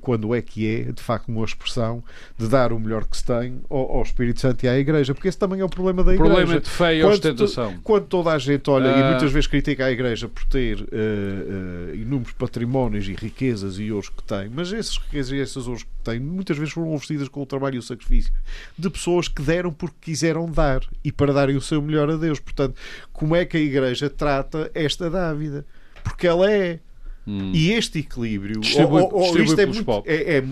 quando 0.00 0.34
é 0.34 0.40
que 0.40 0.66
é 0.66 0.92
de 0.92 1.02
facto 1.02 1.28
uma 1.28 1.44
expressão 1.44 2.02
de 2.38 2.46
dar 2.46 2.72
o 2.72 2.78
melhor 2.78 3.04
que 3.04 3.16
se 3.16 3.24
tem 3.24 3.60
ao, 3.68 3.96
ao 3.96 4.02
Espírito 4.02 4.40
Santo 4.40 4.64
e 4.64 4.68
à 4.68 4.78
Igreja, 4.78 5.12
porque 5.12 5.28
esse 5.28 5.38
também 5.38 5.60
é 5.60 5.64
o 5.64 5.68
problema 5.68 6.04
da 6.04 6.14
Igreja. 6.14 6.32
O 6.32 6.36
problema 6.36 6.60
de 6.60 6.70
fé 6.70 6.96
e 6.96 7.00
quando 7.00 7.12
ostentação. 7.12 7.74
Quando 7.82 8.06
toda 8.06 8.32
a 8.32 8.38
gente 8.38 8.70
olha 8.70 8.94
uh... 8.94 8.98
e 8.98 9.10
muitas 9.10 9.32
vezes 9.32 9.46
critica 9.48 9.86
a 9.86 9.90
Igreja 9.90 10.28
por 10.28 10.44
ter 10.44 10.80
uh, 10.80 11.94
inúmeros 11.94 12.32
patrimónios 12.32 13.08
e 13.08 13.14
riquezas 13.14 13.78
e 13.78 13.90
ouros 13.90 14.08
que 14.08 14.22
tem, 14.22 14.48
mas 14.48 14.72
essas 14.72 14.96
riquezas 14.98 15.32
e 15.32 15.40
essas 15.40 15.66
ouros 15.66 15.82
que 15.82 15.90
tem 16.04 16.20
muitas 16.20 16.56
vezes 16.56 16.72
foram 16.72 16.94
oferecidas 16.94 17.28
com 17.28 17.42
o 17.42 17.46
trabalho 17.46 17.76
e 17.76 17.78
o 17.78 17.82
sacrifício 17.82 18.32
de 18.78 18.88
pessoas 18.88 19.28
que 19.28 19.42
deram 19.42 19.72
porque 19.72 19.96
quiseram 20.00 20.50
dar 20.50 20.80
e 21.04 21.10
para 21.10 21.32
darem 21.32 21.56
o 21.56 21.60
seu 21.60 21.82
melhor 21.82 22.08
a 22.10 22.16
Deus. 22.16 22.38
Portanto, 22.38 22.74
como 23.12 23.36
é 23.36 23.44
que 23.44 23.56
a 23.56 23.60
Igreja 23.60 24.08
trata 24.08 24.59
esta 24.74 25.08
dávida? 25.08 25.64
Porque 26.02 26.26
ela 26.26 26.50
é. 26.50 26.80
Hum. 27.26 27.52
E 27.54 27.72
este 27.72 28.00
equilíbrio, 28.00 28.60
distribui, 28.60 29.02
ou, 29.02 29.14
ou, 29.14 29.22
distribui 29.22 29.44
isto 29.44 29.60
é, 29.60 29.66
muito, 29.66 30.02
é, 30.06 30.38
é, 30.38 30.44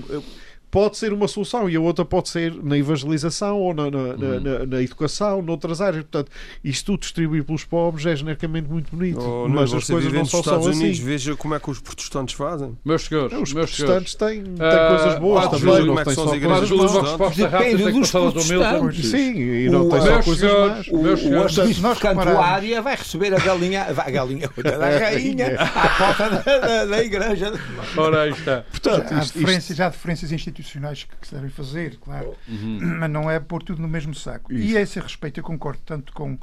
pode 0.71 0.97
ser 0.97 1.12
uma 1.12 1.29
solução 1.29 1.69
e 1.69 1.77
a 1.77 1.81
outra 1.81 2.05
pode 2.05 2.29
ser 2.29 2.55
na 2.62 2.77
evangelização 2.77 3.59
ou 3.59 3.75
na, 3.75 3.91
na, 3.91 3.99
uhum. 3.99 4.41
na, 4.41 4.66
na 4.66 4.83
educação, 4.83 5.43
noutras 5.43 5.81
áreas. 5.81 6.03
Portanto, 6.05 6.31
isto 6.62 6.93
tudo 6.93 7.01
distribuir 7.01 7.45
pelos 7.45 7.64
pobres 7.64 8.07
é 8.07 8.16
genericamente 8.16 8.69
muito 8.69 8.95
bonito. 8.95 9.21
Oh, 9.21 9.49
mas 9.49 9.73
as 9.73 9.87
coisas 9.87 10.12
não 10.12 10.25
só 10.25 10.41
Estados 10.41 10.64
são 10.64 10.73
Unidos, 10.73 10.99
assim. 10.99 11.05
Veja 11.05 11.37
como 11.37 11.55
é 11.55 11.61
que 11.61 11.71
os 11.71 11.81
protestantes 11.81 12.35
fazem. 12.35 12.77
Meus 12.85 13.05
senhores, 13.05 13.39
os 13.39 13.53
meus 13.53 13.71
protestantes 13.71 14.14
senhores. 14.14 14.45
têm, 14.45 14.55
têm 14.55 14.66
uh, 14.66 14.89
coisas 14.89 15.19
boas 15.19 15.45
uh, 15.45 15.51
também. 15.51 15.87
Não 15.87 16.05
têm 16.05 16.14
só 16.14 16.35
igrejas 16.35 16.71
resposta 16.71 17.49
rápida 17.49 17.93
dos 17.93 18.11
protestantes. 18.11 19.11
Sim, 19.11 19.39
e 19.39 19.69
não 19.71 19.89
tem 19.89 20.01
só 20.01 20.23
coisas 20.23 20.53
más. 20.53 20.89
O, 20.89 21.03
meus 21.03 21.21
senhores, 21.21 21.57
o 21.57 21.61
arcebispo 21.61 21.95
de 21.95 22.01
Cantuária 22.01 22.83
vai 22.83 22.97
receber 22.97 23.35
a 23.35 23.39
galinha, 23.39 23.85
a 23.85 24.11
galinha, 24.11 24.51
a 24.64 24.99
rainha 24.99 25.61
à 25.61 25.89
porta 25.89 26.31
da, 26.31 26.59
da, 26.59 26.85
da 26.87 27.05
igreja. 27.05 27.53
Ora, 27.97 28.23
aí 28.23 28.31
está. 28.31 28.64
Portanto, 28.71 29.09
já, 29.09 29.16
há 29.16 29.21
diferenças, 29.21 29.77
já 29.77 29.87
há 29.87 29.91
diferenças 29.91 30.33
institucionais 30.61 31.04
que 31.04 31.26
se 31.26 31.34
devem 31.34 31.50
fazer, 31.50 31.96
claro, 31.98 32.34
uhum. 32.48 32.78
mas 32.98 33.11
não 33.11 33.30
é 33.30 33.38
pôr 33.38 33.62
tudo 33.62 33.80
no 33.80 33.88
mesmo 33.88 34.14
saco. 34.14 34.52
Isso. 34.52 34.72
E 34.72 34.76
a 34.76 34.80
esse 34.80 34.98
respeito 35.00 35.40
eu 35.40 35.44
concordo 35.44 35.80
tanto 35.84 36.12
com 36.12 36.38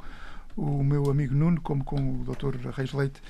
o 0.56 0.82
meu 0.82 1.10
amigo 1.10 1.34
Nuno 1.34 1.60
como 1.60 1.84
com 1.84 1.96
o 1.96 2.24
Dr. 2.24 2.56
Reis 2.70 2.92
Leite 2.92 3.20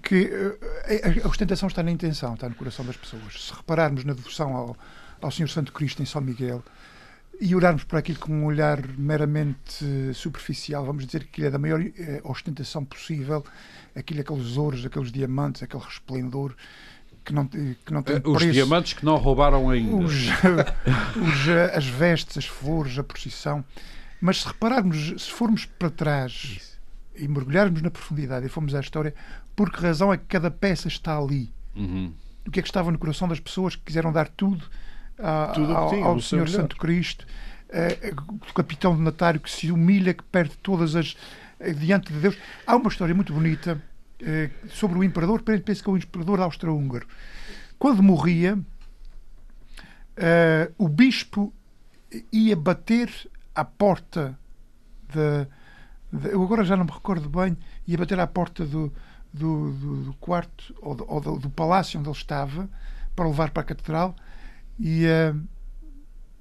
que 0.00 0.24
uh, 0.26 1.24
a 1.24 1.28
ostentação 1.28 1.66
está 1.66 1.82
na 1.82 1.90
intenção, 1.90 2.34
está 2.34 2.48
no 2.48 2.54
coração 2.54 2.84
das 2.84 2.96
pessoas. 2.96 3.46
Se 3.46 3.52
repararmos 3.52 4.04
na 4.04 4.12
devoção 4.12 4.54
ao, 4.54 4.76
ao 5.20 5.30
Senhor 5.30 5.48
Santo 5.48 5.72
Cristo 5.72 6.02
em 6.02 6.06
São 6.06 6.20
Miguel 6.20 6.62
e 7.40 7.54
olharmos 7.56 7.82
para 7.82 7.98
aquilo 7.98 8.18
com 8.18 8.32
um 8.32 8.44
olhar 8.44 8.86
meramente 8.96 10.14
superficial, 10.14 10.84
vamos 10.84 11.04
dizer 11.04 11.26
que 11.26 11.46
é 11.46 11.50
da 11.50 11.58
maior 11.58 11.80
uh, 11.80 11.90
ostentação 12.22 12.84
possível, 12.84 13.44
aquilo, 13.96 14.20
aqueles 14.20 14.56
ouros, 14.56 14.86
aqueles 14.86 15.10
diamantes, 15.10 15.62
aquele 15.64 15.82
resplendor, 15.82 16.54
que 17.24 17.32
não, 17.32 17.46
que 17.46 17.92
não 17.92 18.02
tem 18.02 18.16
Os 18.16 18.38
preço. 18.38 18.52
diamantes 18.52 18.92
que 18.92 19.04
não 19.04 19.16
roubaram 19.16 19.70
ainda. 19.70 19.96
Os, 19.96 20.12
os, 21.16 21.48
as 21.74 21.86
vestes, 21.86 22.38
as 22.38 22.46
flores, 22.46 22.98
a 22.98 23.04
procissão. 23.04 23.64
Mas 24.20 24.40
se 24.40 24.46
repararmos, 24.46 25.22
se 25.22 25.30
formos 25.30 25.64
para 25.64 25.90
trás 25.90 26.32
Isso. 26.56 26.80
e 27.16 27.26
mergulharmos 27.26 27.82
na 27.82 27.90
profundidade 27.90 28.46
e 28.46 28.48
formos 28.48 28.74
à 28.74 28.80
história, 28.80 29.14
por 29.56 29.70
que 29.70 29.80
razão 29.80 30.12
é 30.12 30.16
que 30.16 30.24
cada 30.24 30.50
peça 30.50 30.88
está 30.88 31.18
ali? 31.18 31.52
Uhum. 31.74 32.12
O 32.46 32.50
que 32.50 32.60
é 32.60 32.62
que 32.62 32.68
estava 32.68 32.90
no 32.90 32.98
coração 32.98 33.28
das 33.28 33.40
pessoas 33.40 33.76
que 33.76 33.82
quiseram 33.82 34.12
dar 34.12 34.28
tudo, 34.28 34.64
a, 35.18 35.52
tudo 35.54 35.76
ao, 35.76 35.90
tinha, 35.90 36.04
ao 36.04 36.20
Senhor 36.20 36.48
Santo 36.48 36.76
Cristo? 36.76 37.26
Uh, 37.68 38.36
o 38.48 38.54
capitão 38.54 38.94
de 38.94 39.02
Natário 39.02 39.40
que 39.40 39.50
se 39.50 39.72
humilha, 39.72 40.12
que 40.12 40.22
perde 40.24 40.56
todas 40.58 40.94
as. 40.94 41.16
Diante 41.78 42.12
de 42.12 42.18
Deus. 42.18 42.36
Há 42.66 42.74
uma 42.74 42.88
história 42.88 43.14
muito 43.14 43.32
bonita 43.32 43.80
eh, 43.80 43.91
sobre 44.68 44.98
o 44.98 45.04
imperador, 45.04 45.42
penso 45.42 45.82
que 45.82 45.90
é 45.90 45.92
o 45.92 45.96
imperador 45.96 46.40
austro-húngaro. 46.40 47.06
Quando 47.78 48.02
morria, 48.02 48.56
uh, 48.56 50.74
o 50.78 50.88
bispo 50.88 51.52
ia 52.32 52.56
bater 52.56 53.10
à 53.54 53.64
porta 53.64 54.38
da. 55.12 55.46
Eu 56.28 56.42
agora 56.42 56.62
já 56.62 56.76
não 56.76 56.84
me 56.84 56.90
recordo 56.90 57.28
bem, 57.28 57.56
ia 57.86 57.96
bater 57.96 58.20
à 58.20 58.26
porta 58.26 58.66
do, 58.66 58.92
do, 59.32 59.72
do, 59.72 60.04
do 60.04 60.14
quarto 60.14 60.74
ou, 60.82 60.94
do, 60.94 61.10
ou 61.10 61.38
do, 61.38 61.50
palácio 61.50 61.98
onde 61.98 62.08
ele 62.08 62.16
estava 62.16 62.68
para 63.16 63.26
levar 63.26 63.50
para 63.50 63.62
a 63.62 63.64
catedral 63.64 64.14
e, 64.78 65.06
uh, 65.06 65.40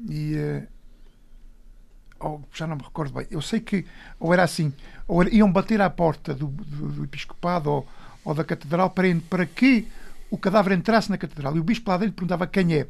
e 0.10 0.36
uh, 0.36 0.68
ou 2.22 2.44
já 2.54 2.68
não 2.68 2.76
me 2.76 2.84
recordo 2.84 3.14
bem, 3.14 3.28
eu 3.30 3.42
sei 3.42 3.60
que 3.60 3.86
ou 4.20 4.34
era 4.34 4.44
assim, 4.44 4.74
ou 5.08 5.22
era, 5.22 5.34
iam 5.34 5.52
bater 5.52 5.82
à 5.82 5.90
porta 5.90 6.34
do, 6.34 6.48
do, 6.48 6.88
do 6.90 7.04
episcopado 7.04 7.70
ou, 7.70 7.88
ou, 8.24 8.34
da 8.34 8.44
catedral 8.44 8.90
para, 8.90 9.08
para 9.30 9.46
que 9.46 9.88
o 10.30 10.38
cadáver 10.38 10.78
entrasse 10.78 11.10
na 11.10 11.18
catedral. 11.18 11.56
E 11.56 11.60
o 11.60 11.64
bispo 11.64 11.90
lá 11.90 11.98
dentro 11.98 12.14
perguntava 12.14 12.48
quem 12.48 12.76
é. 12.76 12.88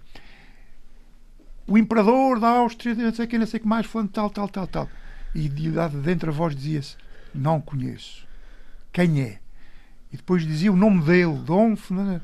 O 1.66 1.78
imperador 1.78 2.40
da 2.40 2.50
Áustria, 2.50 2.94
não 2.94 3.14
sei 3.14 3.28
quem, 3.28 3.40
não 3.40 3.48
sei 3.48 3.60
que 3.60 3.68
mais, 3.68 3.86
falando 3.86 4.10
tal, 4.10 4.30
tal, 4.30 4.50
tal, 4.50 4.68
tal. 4.68 4.90
E 5.34 5.48
de 5.48 5.72
dentro 6.04 6.30
a 6.30 6.34
voz 6.34 6.56
dizia-se: 6.56 6.98
Não 7.34 7.62
conheço. 7.62 8.28
Quem 8.92 9.22
é? 9.22 9.40
E 10.12 10.18
depois 10.18 10.44
dizia 10.44 10.72
o 10.72 10.76
nome 10.76 11.04
dele, 11.04 11.40
Dom 11.46 11.76
Fernando. 11.76 12.22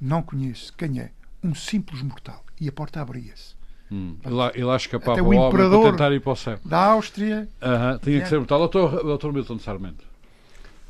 Não 0.00 0.22
conheço. 0.22 0.72
Quem 0.74 1.00
é? 1.00 1.10
Um 1.42 1.54
simples 1.54 2.00
mortal. 2.02 2.44
E 2.60 2.68
a 2.68 2.72
porta 2.72 3.00
abria-se. 3.00 3.55
Hum. 3.90 4.16
E, 4.24 4.28
lá, 4.28 4.52
e 4.54 4.64
lá 4.64 4.76
escapava 4.76 5.22
o, 5.22 5.26
o 5.26 5.36
homem 5.36 5.50
para 5.50 5.90
tentar 5.90 6.12
ir 6.12 6.20
para 6.20 6.32
o 6.32 6.36
céu. 6.36 6.58
Da 6.64 6.78
Áustria. 6.86 7.48
Uh 7.62 7.66
-huh. 7.66 8.00
Tinha 8.02 8.20
que 8.20 8.28
ser 8.28 8.38
brutal. 8.38 8.58
Doutor, 8.58 9.02
doutor 9.04 9.32
Milton 9.32 9.58
Sarmento. 9.58 10.04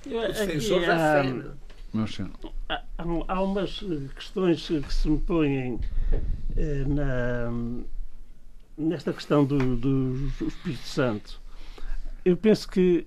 Aqui, 0.07 0.85
há, 2.69 2.83
há, 2.99 3.05
há 3.29 3.43
umas 3.43 3.85
questões 4.15 4.67
que 4.67 4.95
se 4.95 5.09
me 5.09 5.19
põem 5.19 5.81
eh, 6.57 6.85
na, 6.87 7.51
nesta 8.79 9.13
questão 9.13 9.45
do, 9.45 9.77
do 9.77 10.33
Espírito 10.47 10.87
Santo. 10.87 11.41
Eu 12.25 12.37
penso 12.37 12.69
que 12.69 13.07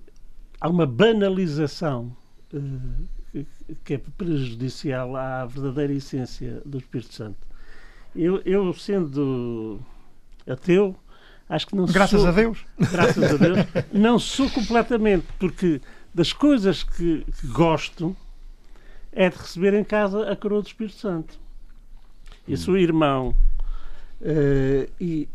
há 0.60 0.68
uma 0.68 0.86
banalização 0.86 2.14
eh, 2.52 3.44
que 3.84 3.94
é 3.94 3.98
prejudicial 3.98 5.16
à 5.16 5.46
verdadeira 5.46 5.92
essência 5.92 6.60
do 6.64 6.78
Espírito 6.78 7.14
Santo. 7.14 7.49
Eu, 8.14 8.42
eu 8.44 8.72
sendo 8.74 9.80
ateu, 10.46 10.96
acho 11.48 11.66
que 11.66 11.76
não 11.76 11.86
graças 11.86 12.20
sou. 12.20 12.28
a 12.28 12.32
Deus. 12.32 12.64
Graças 12.78 13.34
a 13.34 13.36
Deus. 13.36 13.58
Não 13.92 14.18
sou 14.18 14.50
completamente, 14.50 15.26
porque 15.38 15.80
das 16.14 16.32
coisas 16.32 16.82
que, 16.82 17.24
que 17.38 17.46
gosto 17.48 18.16
é 19.12 19.28
de 19.28 19.36
receber 19.36 19.74
em 19.74 19.84
casa 19.84 20.30
a 20.30 20.36
coroa 20.36 20.62
do 20.62 20.66
Espírito 20.66 20.96
Santo. 20.96 21.38
E 22.46 22.56
sou 22.56 22.76
irmão 22.76 23.34
uh, 24.20 24.90
e, 25.00 25.28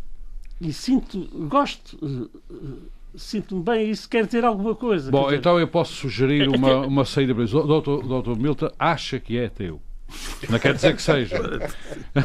e, 0.59 0.73
sinto, 0.73 1.29
gosto, 1.47 1.97
uh, 2.03 2.89
sinto-me 3.15 3.63
bem. 3.63 3.89
Isso 3.89 4.09
quer 4.09 4.25
dizer 4.25 4.43
alguma 4.43 4.75
coisa. 4.75 5.11
Bom, 5.11 5.25
dizer, 5.25 5.37
então 5.37 5.59
eu 5.59 5.67
posso 5.67 5.93
sugerir 5.93 6.49
uma, 6.49 6.85
uma 6.85 7.05
saída 7.05 7.33
para 7.33 7.43
isso. 7.45 7.61
Doutor, 7.61 8.05
doutor 8.05 8.37
Milton 8.37 8.69
acha 8.77 9.19
que 9.19 9.37
é 9.37 9.45
ateu. 9.45 9.81
Não 10.49 10.59
quer 10.59 10.73
dizer 10.73 10.95
que 10.95 11.01
seja. 11.01 11.35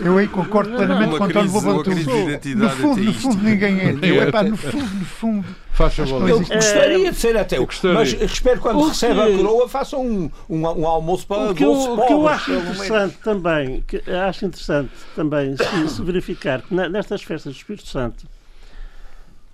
Eu 0.05 0.18
aí 0.18 0.28
concordo 0.28 0.76
plenamente 0.76 1.16
com 1.16 1.24
António 1.24 1.51
Bobantu. 1.51 1.91
No 1.91 2.68
fundo, 2.70 3.03
no 3.03 3.12
fundo, 3.14 3.43
ninguém 3.43 3.81
é. 3.81 4.16
É 4.18 4.31
pá, 4.31 4.43
no 4.43 4.57
fundo, 4.57 4.95
no 4.95 5.05
fundo. 5.05 5.47
Favor. 5.72 6.28
Eu 6.28 6.41
gostaria 6.41 7.11
de 7.11 7.16
ser 7.16 7.37
ateu, 7.37 7.66
mas 7.95 8.12
espero 8.12 8.61
quando 8.61 8.87
recebe 8.87 9.18
a 9.18 9.37
coroa 9.37 9.68
faça 9.68 9.97
um, 9.97 10.31
um, 10.49 10.61
um 10.61 10.87
almoço 10.87 11.26
para 11.26 11.51
o 11.51 11.55
que 11.55 11.64
eu, 11.64 11.72
O 11.72 12.07
que 12.07 12.12
eu 12.12 12.28
acho 12.28 12.53
interessante 12.53 13.16
também, 13.24 13.85
que 13.87 14.03
acho 14.11 14.45
interessante 14.45 14.91
também 15.16 15.57
se, 15.57 15.89
se 15.89 16.03
verificar 16.03 16.61
que 16.61 16.74
nestas 16.74 17.22
festas 17.22 17.55
do 17.55 17.57
Espírito 17.57 17.89
Santo 17.89 18.26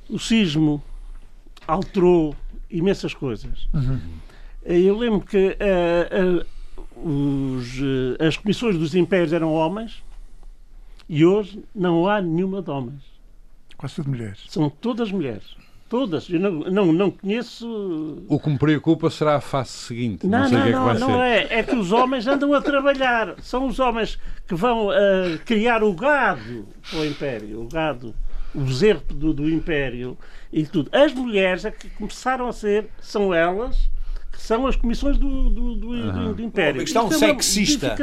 o 0.08 0.18
sismo 0.18 0.82
alterou 1.66 2.34
imensas 2.70 3.14
coisas. 3.14 3.68
Uhum. 3.72 4.00
Eu 4.64 4.96
lembro 4.96 5.20
que 5.20 5.56
uh, 5.60 6.40
uh, 6.40 6.46
os, 6.96 7.78
eh, 7.78 8.26
as 8.26 8.36
comissões 8.36 8.78
dos 8.78 8.94
impérios 8.94 9.32
eram 9.32 9.52
homens 9.52 10.02
e 11.08 11.24
hoje 11.24 11.62
não 11.74 12.08
há 12.08 12.20
nenhuma 12.20 12.62
de 12.62 12.70
homens. 12.70 13.02
Quase 13.76 13.96
tudo 13.96 14.10
mulheres. 14.10 14.44
São 14.48 14.70
todas 14.70 15.12
mulheres. 15.12 15.56
Todas. 15.88 16.28
Eu 16.28 16.40
não, 16.40 16.50
não, 16.50 16.92
não 16.92 17.10
conheço. 17.12 18.24
O 18.28 18.40
que 18.40 18.48
me 18.48 18.58
preocupa 18.58 19.08
será 19.08 19.36
a 19.36 19.40
face 19.40 19.72
seguinte. 19.72 20.26
Não, 20.26 20.50
não, 20.50 20.50
não, 20.50 20.58
é, 20.58 20.64
que 20.64 20.72
não, 20.72 20.90
é, 20.90 20.94
que 20.94 21.00
não 21.00 21.22
é. 21.22 21.46
É 21.50 21.62
que 21.62 21.76
os 21.76 21.92
homens 21.92 22.26
andam 22.26 22.52
a 22.54 22.60
trabalhar. 22.60 23.36
São 23.40 23.66
os 23.66 23.78
homens 23.78 24.18
que 24.48 24.54
vão 24.54 24.88
uh, 24.88 25.38
criar 25.44 25.84
o 25.84 25.92
gado 25.94 26.66
para 26.90 27.00
o 27.00 27.06
Império. 27.06 27.62
O 27.62 27.68
gado, 27.68 28.12
o 28.52 28.66
zerpo 28.66 29.14
do, 29.14 29.32
do 29.32 29.48
Império 29.48 30.18
e 30.52 30.66
tudo. 30.66 30.90
As 30.92 31.12
mulheres 31.12 31.64
é 31.64 31.70
que 31.70 31.88
começaram 31.90 32.48
a 32.48 32.52
ser, 32.52 32.88
são 33.00 33.32
elas 33.32 33.88
que 34.36 34.42
são 34.42 34.66
as 34.66 34.76
comissões 34.76 35.16
do, 35.18 35.48
do, 35.48 35.74
do, 35.74 35.88
uhum. 35.88 36.32
do 36.34 36.42
Império. 36.42 36.80
Uma 36.80 36.84
questão 36.84 37.08
é 37.08 37.12
sexista. 37.12 37.96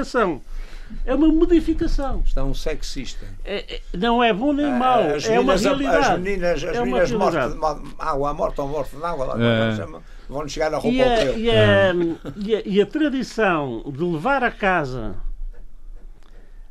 é 1.05 1.15
uma 1.15 1.27
modificação. 1.27 2.23
Estão 2.25 2.53
sexista. 2.53 3.25
É, 3.45 3.75
é, 3.75 3.81
não 3.97 4.23
é 4.23 4.33
bom 4.33 4.51
nem 4.51 4.65
ah, 4.65 4.77
mau, 4.77 5.01
é 5.01 5.39
uma 5.39 5.55
realidade. 5.55 6.05
As 6.05 6.19
meninas, 6.19 6.63
as 6.63 6.75
é 6.75 6.79
meninas 6.79 7.11
mortas 7.11 7.53
de 7.53 7.59
água, 7.99 8.33
morta 8.33 8.61
ou 8.61 8.67
morta 8.67 8.97
de 8.97 9.03
água, 9.03 9.37
é. 9.39 9.87
vão 10.27 10.47
chegar 10.47 10.73
a 10.73 10.77
roupa 10.77 10.89
e 10.89 11.01
a, 11.01 11.33
e, 11.33 11.49
a, 11.49 11.93
e, 12.35 12.55
a, 12.55 12.61
e 12.65 12.81
a 12.81 12.85
tradição 12.85 13.83
de 13.87 14.03
levar 14.03 14.43
a 14.43 14.51
casa 14.51 15.15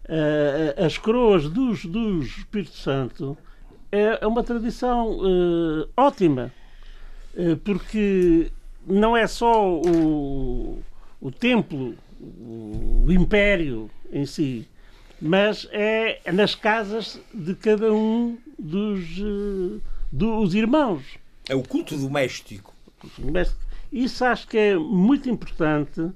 uh, 0.09 0.85
as 0.85 0.99
coroas 0.99 1.49
dos, 1.49 1.85
dos 1.85 2.27
Espírito 2.39 2.77
Santo 2.77 3.37
é, 3.91 4.19
é 4.23 4.27
uma 4.27 4.43
tradição 4.43 5.19
uh, 5.19 5.89
ótima, 5.97 6.53
uh, 7.35 7.57
porque 7.59 8.51
não 8.87 9.17
é 9.17 9.27
só 9.27 9.71
o, 9.71 10.83
o 11.21 11.31
templo, 11.31 11.95
o, 12.21 13.05
o 13.07 13.13
império 13.13 13.91
em 14.13 14.27
si, 14.27 14.69
mas 15.21 15.69
é 15.71 16.21
nas 16.33 16.55
casas 16.55 17.21
de 17.33 17.55
cada 17.55 17.93
um 17.93 18.37
dos, 18.59 19.81
dos 20.11 20.55
irmãos. 20.55 21.03
É 21.49 21.55
o 21.55 21.63
culto 21.63 21.97
doméstico. 21.97 22.75
Isso 23.93 24.25
acho 24.25 24.49
que 24.49 24.57
é 24.57 24.77
muito 24.77 25.29
importante 25.29 26.11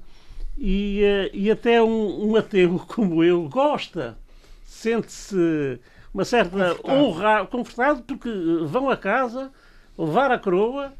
e, 0.57 1.03
eh, 1.03 1.29
e 1.33 1.51
até 1.51 1.81
um, 1.81 2.31
um 2.31 2.35
ateu 2.35 2.79
como 2.87 3.23
eu 3.23 3.47
gosta, 3.47 4.17
sente-se 4.65 5.79
uma 6.13 6.25
certa 6.25 6.75
honra, 6.83 7.45
confortado, 7.45 8.01
porque 8.01 8.29
vão 8.65 8.89
a 8.89 8.97
casa 8.97 9.51
levar 9.97 10.31
a 10.31 10.39
coroa 10.39 10.93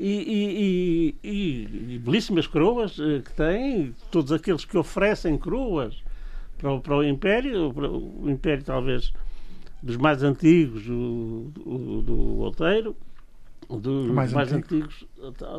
e, 0.00 1.16
e, 1.22 1.28
e, 1.28 1.94
e, 1.94 1.98
belíssimas 1.98 2.46
coroas 2.46 2.96
eh, 3.00 3.20
que 3.20 3.32
têm, 3.32 3.92
todos 4.12 4.30
aqueles 4.30 4.64
que 4.64 4.78
oferecem 4.78 5.36
coroas 5.36 6.00
para 6.56 6.72
o, 6.72 6.80
para 6.80 6.96
o 6.98 7.04
Império, 7.04 7.72
para 7.74 7.90
o 7.90 8.30
Império 8.30 8.62
talvez 8.62 9.12
dos 9.82 9.96
mais 9.96 10.22
antigos, 10.22 10.88
o, 10.88 11.50
o 11.66 12.02
do 12.06 12.16
Outeiro, 12.38 12.96
dos 13.68 14.08
mais, 14.10 14.32
mais 14.32 14.52
antigos, 14.52 15.04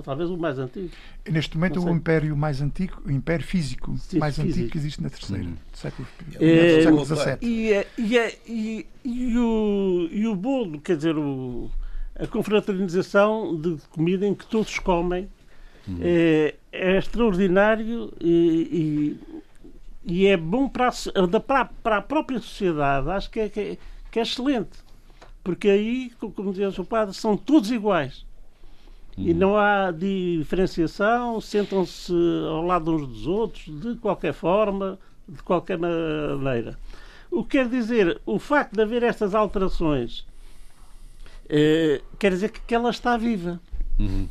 talvez 0.03 0.29
o 0.29 0.37
mais 0.37 0.57
antigo. 0.57 0.89
Neste 1.29 1.57
momento, 1.57 1.83
o 1.83 1.89
império 1.89 2.35
mais 2.35 2.61
antigo, 2.61 3.01
o 3.05 3.11
império 3.11 3.45
físico 3.45 3.95
Sim, 3.97 4.19
mais 4.19 4.35
físico. 4.35 4.53
antigo 4.53 4.71
que 4.71 4.77
existe 4.77 5.03
na 5.03 5.09
terceira, 5.09 5.43
hum. 5.43 5.55
século, 5.73 6.07
é, 6.39 6.81
século 6.81 7.05
XVII. 7.05 7.37
E, 7.41 7.73
é, 7.73 7.87
e, 7.97 8.17
é, 8.17 8.37
e, 8.47 8.87
e, 9.03 9.37
o, 9.37 10.09
e 10.11 10.27
o 10.27 10.35
bolo, 10.35 10.79
quer 10.79 10.95
dizer, 10.95 11.17
o, 11.17 11.69
a 12.20 12.28
confraternização 12.28 13.55
de 13.55 13.78
comida 13.89 14.28
em 14.28 14.36
que 14.36 14.45
todos 14.45 14.78
comem 14.80 15.30
hum. 15.88 15.97
é, 16.01 16.55
é, 16.72 16.97
extraordinário 16.97 18.13
e, 18.20 19.17
e, 20.05 20.13
e, 20.13 20.28
é 20.28 20.36
bom 20.38 20.67
para 20.67 20.89
a, 20.89 21.39
para, 21.39 21.65
para 21.65 21.97
a 21.97 22.01
própria 22.01 22.39
sociedade. 22.39 23.09
Acho 23.09 23.30
que 23.30 23.39
é, 23.39 23.49
que 23.49 23.59
é, 23.59 23.78
que 24.11 24.20
é 24.20 24.22
excelente 24.22 24.89
porque 25.43 25.70
aí, 25.70 26.11
como 26.20 26.51
dizia 26.51 26.70
o 26.70 26.72
seu 26.72 26.86
padre, 26.86 27.13
são 27.15 27.36
todos 27.36 27.72
iguais. 27.72 28.26
Uhum. 29.17 29.28
E 29.28 29.34
não 29.34 29.57
há 29.57 29.91
diferenciação, 29.91 31.41
sentam-se 31.41 32.13
ao 32.47 32.63
lado 32.63 32.91
uns 32.93 33.07
dos 33.07 33.28
outros, 33.28 33.65
de 33.65 33.95
qualquer 33.95 34.34
forma, 34.34 34.99
de 35.28 35.41
qualquer 35.41 35.78
maneira. 35.78 36.78
O 37.32 37.43
que 37.43 37.57
quer 37.57 37.67
dizer, 37.67 38.22
o 38.26 38.39
facto 38.39 38.74
de 38.74 38.82
haver 38.84 39.03
estas 39.03 39.34
alterações 39.34 40.26
eh, 41.49 42.01
quer 42.17 42.31
dizer 42.31 42.49
que, 42.49 42.59
que 42.61 42.75
ela 42.75 42.89
está 42.89 43.17
viva. 43.17 43.59
Uhum. 43.97 44.27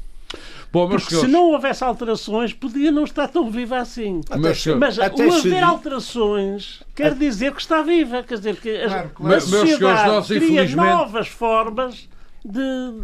Bom, 0.70 0.88
Porque 0.88 1.06
senhores... 1.06 1.30
se 1.30 1.32
não 1.32 1.52
houvesse 1.52 1.82
alterações, 1.82 2.52
podia 2.52 2.92
não 2.92 3.04
estar 3.04 3.26
tão 3.28 3.50
viva 3.50 3.78
assim. 3.78 4.20
Mas, 4.38 4.66
mas 4.66 4.98
até 4.98 5.26
o 5.26 5.32
haver 5.32 5.62
alterações 5.62 6.82
quer 6.94 7.14
dizer 7.14 7.54
que 7.54 7.60
está 7.60 7.82
viva. 7.82 8.22
Quer 8.22 8.36
dizer 8.36 8.56
que 8.56 8.84
claro, 8.84 9.10
claro. 9.14 9.36
a 9.36 9.40
sociedade 9.40 10.08
nós, 10.08 10.26
cria 10.26 10.68
novas 10.76 11.28
formas 11.28 12.08
de. 12.44 12.60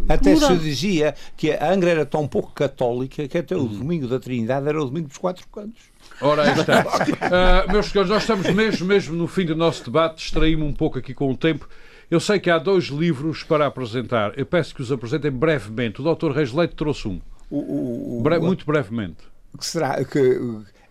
Até 0.09 0.37
se 0.37 0.57
dizia 0.59 1.15
que 1.37 1.53
a 1.53 1.73
Angra 1.73 1.91
era 1.91 2.07
tão 2.07 2.29
pouco 2.29 2.53
católica 2.53 3.27
que 3.27 3.39
até 3.39 3.57
o 3.57 3.65
domingo 3.65 4.07
da 4.07 4.21
Trindade 4.21 4.69
era 4.69 4.81
o 4.81 4.85
domingo 4.85 5.09
dos 5.09 5.19
quatro 5.19 5.47
cantos. 5.49 5.83
Ora, 6.21 6.43
aí 6.43 6.61
está. 6.61 6.83
Uh, 6.83 7.73
meus 7.73 7.87
senhores, 7.87 8.11
nós 8.11 8.23
estamos 8.23 8.47
mesmo, 8.51 8.87
mesmo 8.87 9.17
no 9.17 9.27
fim 9.27 9.47
do 9.47 9.57
nosso 9.57 9.85
debate, 9.85 10.17
distraímos 10.17 10.69
um 10.69 10.75
pouco 10.75 10.99
aqui 10.99 11.15
com 11.15 11.31
o 11.31 11.37
tempo. 11.37 11.67
Eu 12.15 12.21
sei 12.21 12.39
que 12.39 12.49
há 12.49 12.59
dois 12.59 12.85
livros 12.85 13.43
para 13.43 13.67
apresentar. 13.67 14.39
Eu 14.39 14.47
peço 14.47 14.73
que 14.73 14.81
os 14.81 14.93
apresentem 14.93 15.33
brevemente. 15.33 16.01
O 16.01 16.15
Dr. 16.15 16.31
Reis 16.31 16.53
Leite 16.53 16.77
trouxe 16.77 17.09
um. 17.09 17.21
O, 17.51 17.59
o, 17.59 18.19
o, 18.21 18.23
Bre 18.23 18.39
muito 18.39 18.65
brevemente. 18.65 19.25
Que 19.59 19.67
será 19.67 20.05
que 20.05 20.41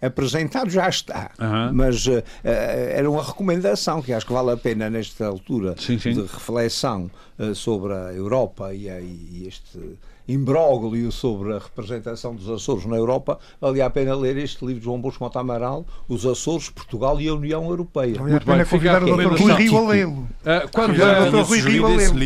apresentado 0.01 0.69
já 0.69 0.89
está, 0.89 1.31
uhum. 1.39 1.71
mas 1.75 2.05
uh, 2.07 2.21
era 2.43 3.09
uma 3.09 3.23
recomendação 3.23 4.01
que 4.01 4.11
acho 4.11 4.25
que 4.25 4.33
vale 4.33 4.51
a 4.51 4.57
pena 4.57 4.89
nesta 4.89 5.25
altura 5.25 5.75
sim, 5.79 5.97
sim. 5.97 6.11
de 6.11 6.23
reflexão 6.23 7.09
uh, 7.39 7.55
sobre 7.55 7.93
a 7.93 8.11
Europa 8.11 8.73
e, 8.73 8.87
e 8.89 9.45
este 9.47 9.79
imbróglio 10.27 11.11
sobre 11.11 11.53
a 11.53 11.59
representação 11.59 12.35
dos 12.35 12.49
Açores 12.49 12.85
na 12.85 12.95
Europa, 12.95 13.39
valia 13.59 13.85
a 13.85 13.89
pena 13.89 14.15
ler 14.15 14.37
este 14.37 14.65
livro 14.65 14.79
de 14.79 14.85
João 14.85 14.99
Bosco 14.99 15.23
Mota 15.23 15.39
Amaral, 15.39 15.85
Os 16.07 16.25
Açores, 16.25 16.69
Portugal 16.69 17.19
e 17.19 17.27
a 17.27 17.33
União 17.33 17.65
Europeia. 17.69 18.15
Valia 18.15 18.37
a 18.37 18.41
pena 18.41 18.65
convidar 18.65 19.03
o 19.03 19.05
Dr. 19.05 19.41
Rui 19.41 19.53
Rio 19.53 19.77
a 19.77 19.89
lê-lo. 19.89 20.11
Uh, 20.11 20.69
quando 20.71 21.01
é, 21.01 21.21
o 21.21 21.31
Dr. 21.31 21.47
Rui 21.47 21.59
Rio 21.59 21.85
a 21.85 21.89
lê-lo. 21.89 22.23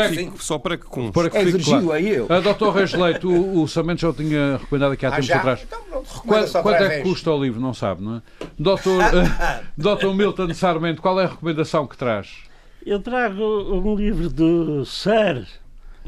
É 0.00 0.30
só 0.38 0.58
para 0.58 0.76
que 0.76 0.84
conste. 0.84 1.12
Para 1.12 1.30
que 1.30 1.36
é 1.36 1.44
fique 1.46 1.64
claro. 1.64 1.92
a 1.92 2.00
eu. 2.00 2.24
Uh, 2.24 2.54
Dr. 2.54 2.76
Reis 2.76 2.92
Leite, 2.92 3.26
o, 3.26 3.62
o 3.62 3.68
Samento 3.68 4.00
já 4.00 4.08
o 4.08 4.12
tinha 4.12 4.56
recomendado 4.56 4.92
aqui 4.92 5.06
há 5.06 5.10
ah, 5.10 5.12
tempos 5.12 5.30
atrás. 5.30 5.60
Então, 5.66 6.02
quanto, 6.26 6.52
quanto 6.62 6.82
é 6.82 6.96
que 6.96 7.02
custa 7.02 7.30
o 7.30 7.42
livro? 7.42 7.60
Não 7.60 7.74
sabe, 7.74 8.02
não 8.02 8.16
é? 8.16 8.22
Doutor, 8.58 9.00
uh, 9.14 9.66
Dr. 9.76 10.14
Milton 10.14 10.52
Sarmento, 10.54 11.00
qual 11.00 11.20
é 11.20 11.24
a 11.24 11.28
recomendação 11.28 11.86
que 11.86 11.96
traz? 11.96 12.48
Eu 12.84 13.00
trago 13.00 13.42
um 13.42 13.94
livro 13.94 14.30
do 14.30 14.84
Sir 14.84 15.46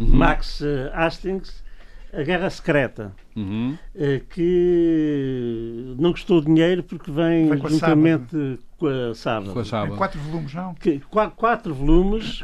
uhum. 0.01 0.17
Max 0.17 0.63
eh, 0.63 0.91
Hastings, 0.95 1.63
A 2.13 2.23
Guerra 2.23 2.51
Secreta, 2.51 3.13
uhum. 3.37 3.77
Eh, 3.95 4.23
que 4.31 5.95
não 5.99 6.13
custou 6.13 6.41
dinheiro 6.41 6.83
porque 6.83 7.11
vem 7.11 7.49
juntamente 7.69 8.59
com 8.79 8.87
a 8.87 9.15
Sábado. 9.15 9.53
Com 9.53 9.59
a 9.61 9.65
Sábado. 9.65 9.97
quatro 9.97 10.21
volumes, 10.21 10.55
não? 10.55 10.75
Que, 10.75 11.01
quatro, 11.01 11.37
quatro 11.37 11.75
volumes 11.75 12.43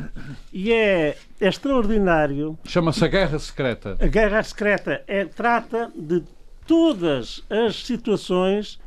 e 0.53 0.73
é, 0.73 1.17
é 1.41 1.49
extraordinário. 1.49 2.59
Chama-se 2.65 3.05
A 3.05 3.09
Guerra 3.09 3.39
Secreta. 3.39 3.97
A 3.99 4.07
Guerra 4.07 4.43
Secreta 4.43 5.03
é, 5.07 5.25
trata 5.25 5.91
de 5.97 6.23
todas 6.67 7.43
as 7.49 7.87
situações 7.87 8.79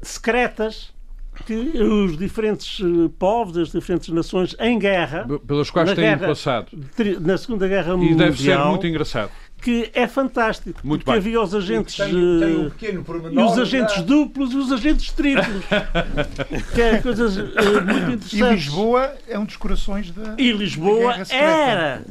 secretas 0.00 0.93
que 1.42 1.54
os 1.82 2.16
diferentes 2.16 2.80
eh, 2.80 3.10
povos, 3.18 3.56
as 3.58 3.72
diferentes 3.72 4.08
nações 4.08 4.54
em 4.60 4.78
guerra, 4.78 5.26
pelas 5.46 5.70
quais 5.70 5.92
têm 5.92 6.04
guerra, 6.04 6.28
passado 6.28 6.68
na 7.20 7.36
Segunda 7.36 7.66
Guerra 7.66 7.96
Mundial, 7.96 8.12
e 8.12 8.16
deve 8.16 8.42
ser 8.42 8.58
muito 8.58 8.86
engraçado. 8.86 9.30
Que 9.60 9.90
é 9.94 10.06
fantástico, 10.06 10.78
muito 10.84 11.04
porque 11.04 11.18
bem. 11.18 11.20
havia 11.20 11.40
os 11.40 11.54
agentes 11.54 11.96
tem, 11.96 12.10
tem 12.78 12.98
um 12.98 13.32
e 13.32 13.38
os 13.38 13.58
agentes 13.58 14.02
duplos 14.02 14.52
e 14.52 14.56
os 14.56 14.70
agentes 14.70 15.10
triplos, 15.12 15.64
que 16.74 16.82
é 16.82 16.98
coisas 16.98 17.36
uh, 17.36 17.40
muito 17.86 18.10
interessantes. 18.10 18.32
E 18.32 18.42
Lisboa 18.42 19.14
é 19.26 19.38
um 19.38 19.44
dos 19.46 19.56
corações 19.56 20.10
da 20.10 20.34
e 20.36 20.52
Lisboa 20.52 21.14
da 21.16 21.34
era 21.34 22.04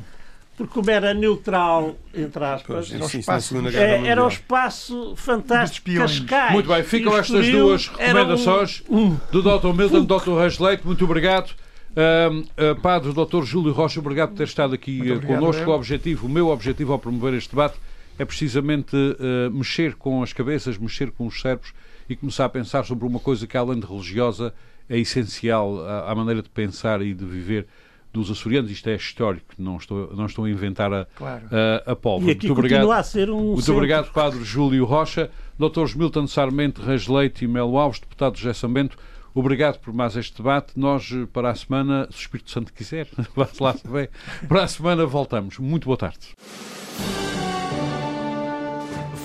porque 0.56 0.74
como 0.74 0.90
era 0.90 1.14
neutral, 1.14 1.96
entre 2.14 2.44
aspas, 2.44 2.92
era, 2.92 3.04
o 3.04 3.08
espaço, 3.08 3.68
é, 3.70 4.08
era 4.08 4.24
o 4.24 4.28
espaço 4.28 5.16
fantástico 5.16 5.92
Cascais. 5.94 6.52
Muito 6.52 6.70
bem, 6.70 6.84
ficam 6.84 7.18
estas 7.18 7.50
duas 7.50 7.88
recomendações 7.88 8.84
um, 8.90 9.18
do 9.32 9.42
Dr. 9.42 9.74
Milton, 9.74 10.06
do 10.06 10.20
Dr. 10.20 10.32
Reis 10.40 10.60
Leite, 10.60 10.86
muito 10.86 11.04
obrigado. 11.06 11.52
Uh, 11.94 12.40
uh, 12.40 12.82
padre 12.82 13.14
Dr. 13.14 13.44
Júlio 13.44 13.72
Rocha, 13.72 14.00
obrigado 14.00 14.30
por 14.30 14.38
ter 14.38 14.46
estado 14.46 14.74
aqui 14.74 15.12
uh, 15.12 15.22
connosco. 15.26 15.70
O 15.70 15.74
objetivo, 15.74 16.28
o 16.28 16.30
meu 16.30 16.50
objetivo 16.50 16.94
ao 16.94 17.00
promover 17.00 17.34
este 17.36 17.50
debate 17.50 17.78
é 18.18 18.26
precisamente 18.26 18.96
uh, 18.96 19.52
mexer 19.52 19.96
com 19.96 20.22
as 20.22 20.34
cabeças, 20.34 20.78
mexer 20.78 21.12
com 21.12 21.28
os 21.28 21.40
cérebros 21.42 21.74
e 22.10 22.16
começar 22.16 22.46
a 22.46 22.50
pensar 22.50 22.84
sobre 22.86 23.06
uma 23.06 23.20
coisa 23.20 23.48
que, 23.48 23.58
além 23.58 23.80
de 23.80 23.88
religiosa, 23.88 24.54
é 24.90 25.00
essencial 25.00 25.84
à, 25.86 26.12
à 26.12 26.16
maneira 26.16 26.42
de 26.42 26.50
pensar 26.50 27.02
e 27.02 27.14
de 27.14 27.26
viver 27.26 27.68
dos 28.14 28.30
açorianos, 28.30 28.70
isto 28.70 28.88
é 28.90 28.96
histórico, 28.96 29.56
não 29.58 29.78
estou, 29.78 30.16
não 30.16 30.28
estou 30.28 30.46
a 30.46 30.50
inventar 30.50 30.94
a, 30.94 31.08
claro. 31.16 31.46
a, 31.52 31.92
a 31.92 31.96
pólvora. 31.96 32.32
E 32.32 32.36
aqui 32.36 32.48
muito 32.48 32.60
obrigado, 32.60 32.92
a 32.92 33.04
ser 33.04 33.30
um 33.30 33.40
Muito 33.40 33.62
centro. 33.62 33.76
obrigado, 33.76 34.12
Padre 34.14 34.44
Júlio 34.44 34.86
Rocha, 34.86 35.32
Drs. 35.58 35.96
Milton 35.96 36.28
Sarmento, 36.28 36.82
Reis 36.84 37.08
Leite 37.08 37.44
e 37.44 37.48
Melo 37.48 37.78
Alves, 37.78 38.00
deputado 38.00 38.38
José 38.38 38.54
Sambento, 38.54 38.96
obrigado 39.34 39.80
por 39.80 39.92
mais 39.92 40.16
este 40.16 40.38
debate. 40.38 40.74
Nós, 40.76 41.10
para 41.34 41.50
a 41.50 41.56
semana, 41.56 42.08
se 42.12 42.18
o 42.18 42.22
Espírito 42.22 42.52
Santo 42.52 42.72
quiser, 42.72 43.08
vá 43.36 43.48
lá 43.60 43.76
bem, 43.90 44.08
para 44.48 44.64
a 44.64 44.68
semana 44.68 45.06
voltamos. 45.08 45.58
Muito 45.58 45.86
boa 45.86 45.98
tarde. 45.98 46.20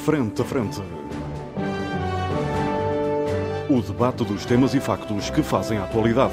Frente 0.05 0.41
a 0.41 0.45
frente. 0.45 0.81
O 3.69 3.83
debate 3.83 4.25
dos 4.25 4.47
temas 4.47 4.73
e 4.73 4.81
factos 4.81 5.29
que 5.29 5.43
fazem 5.43 5.77
a 5.77 5.85
atualidade. 5.85 6.33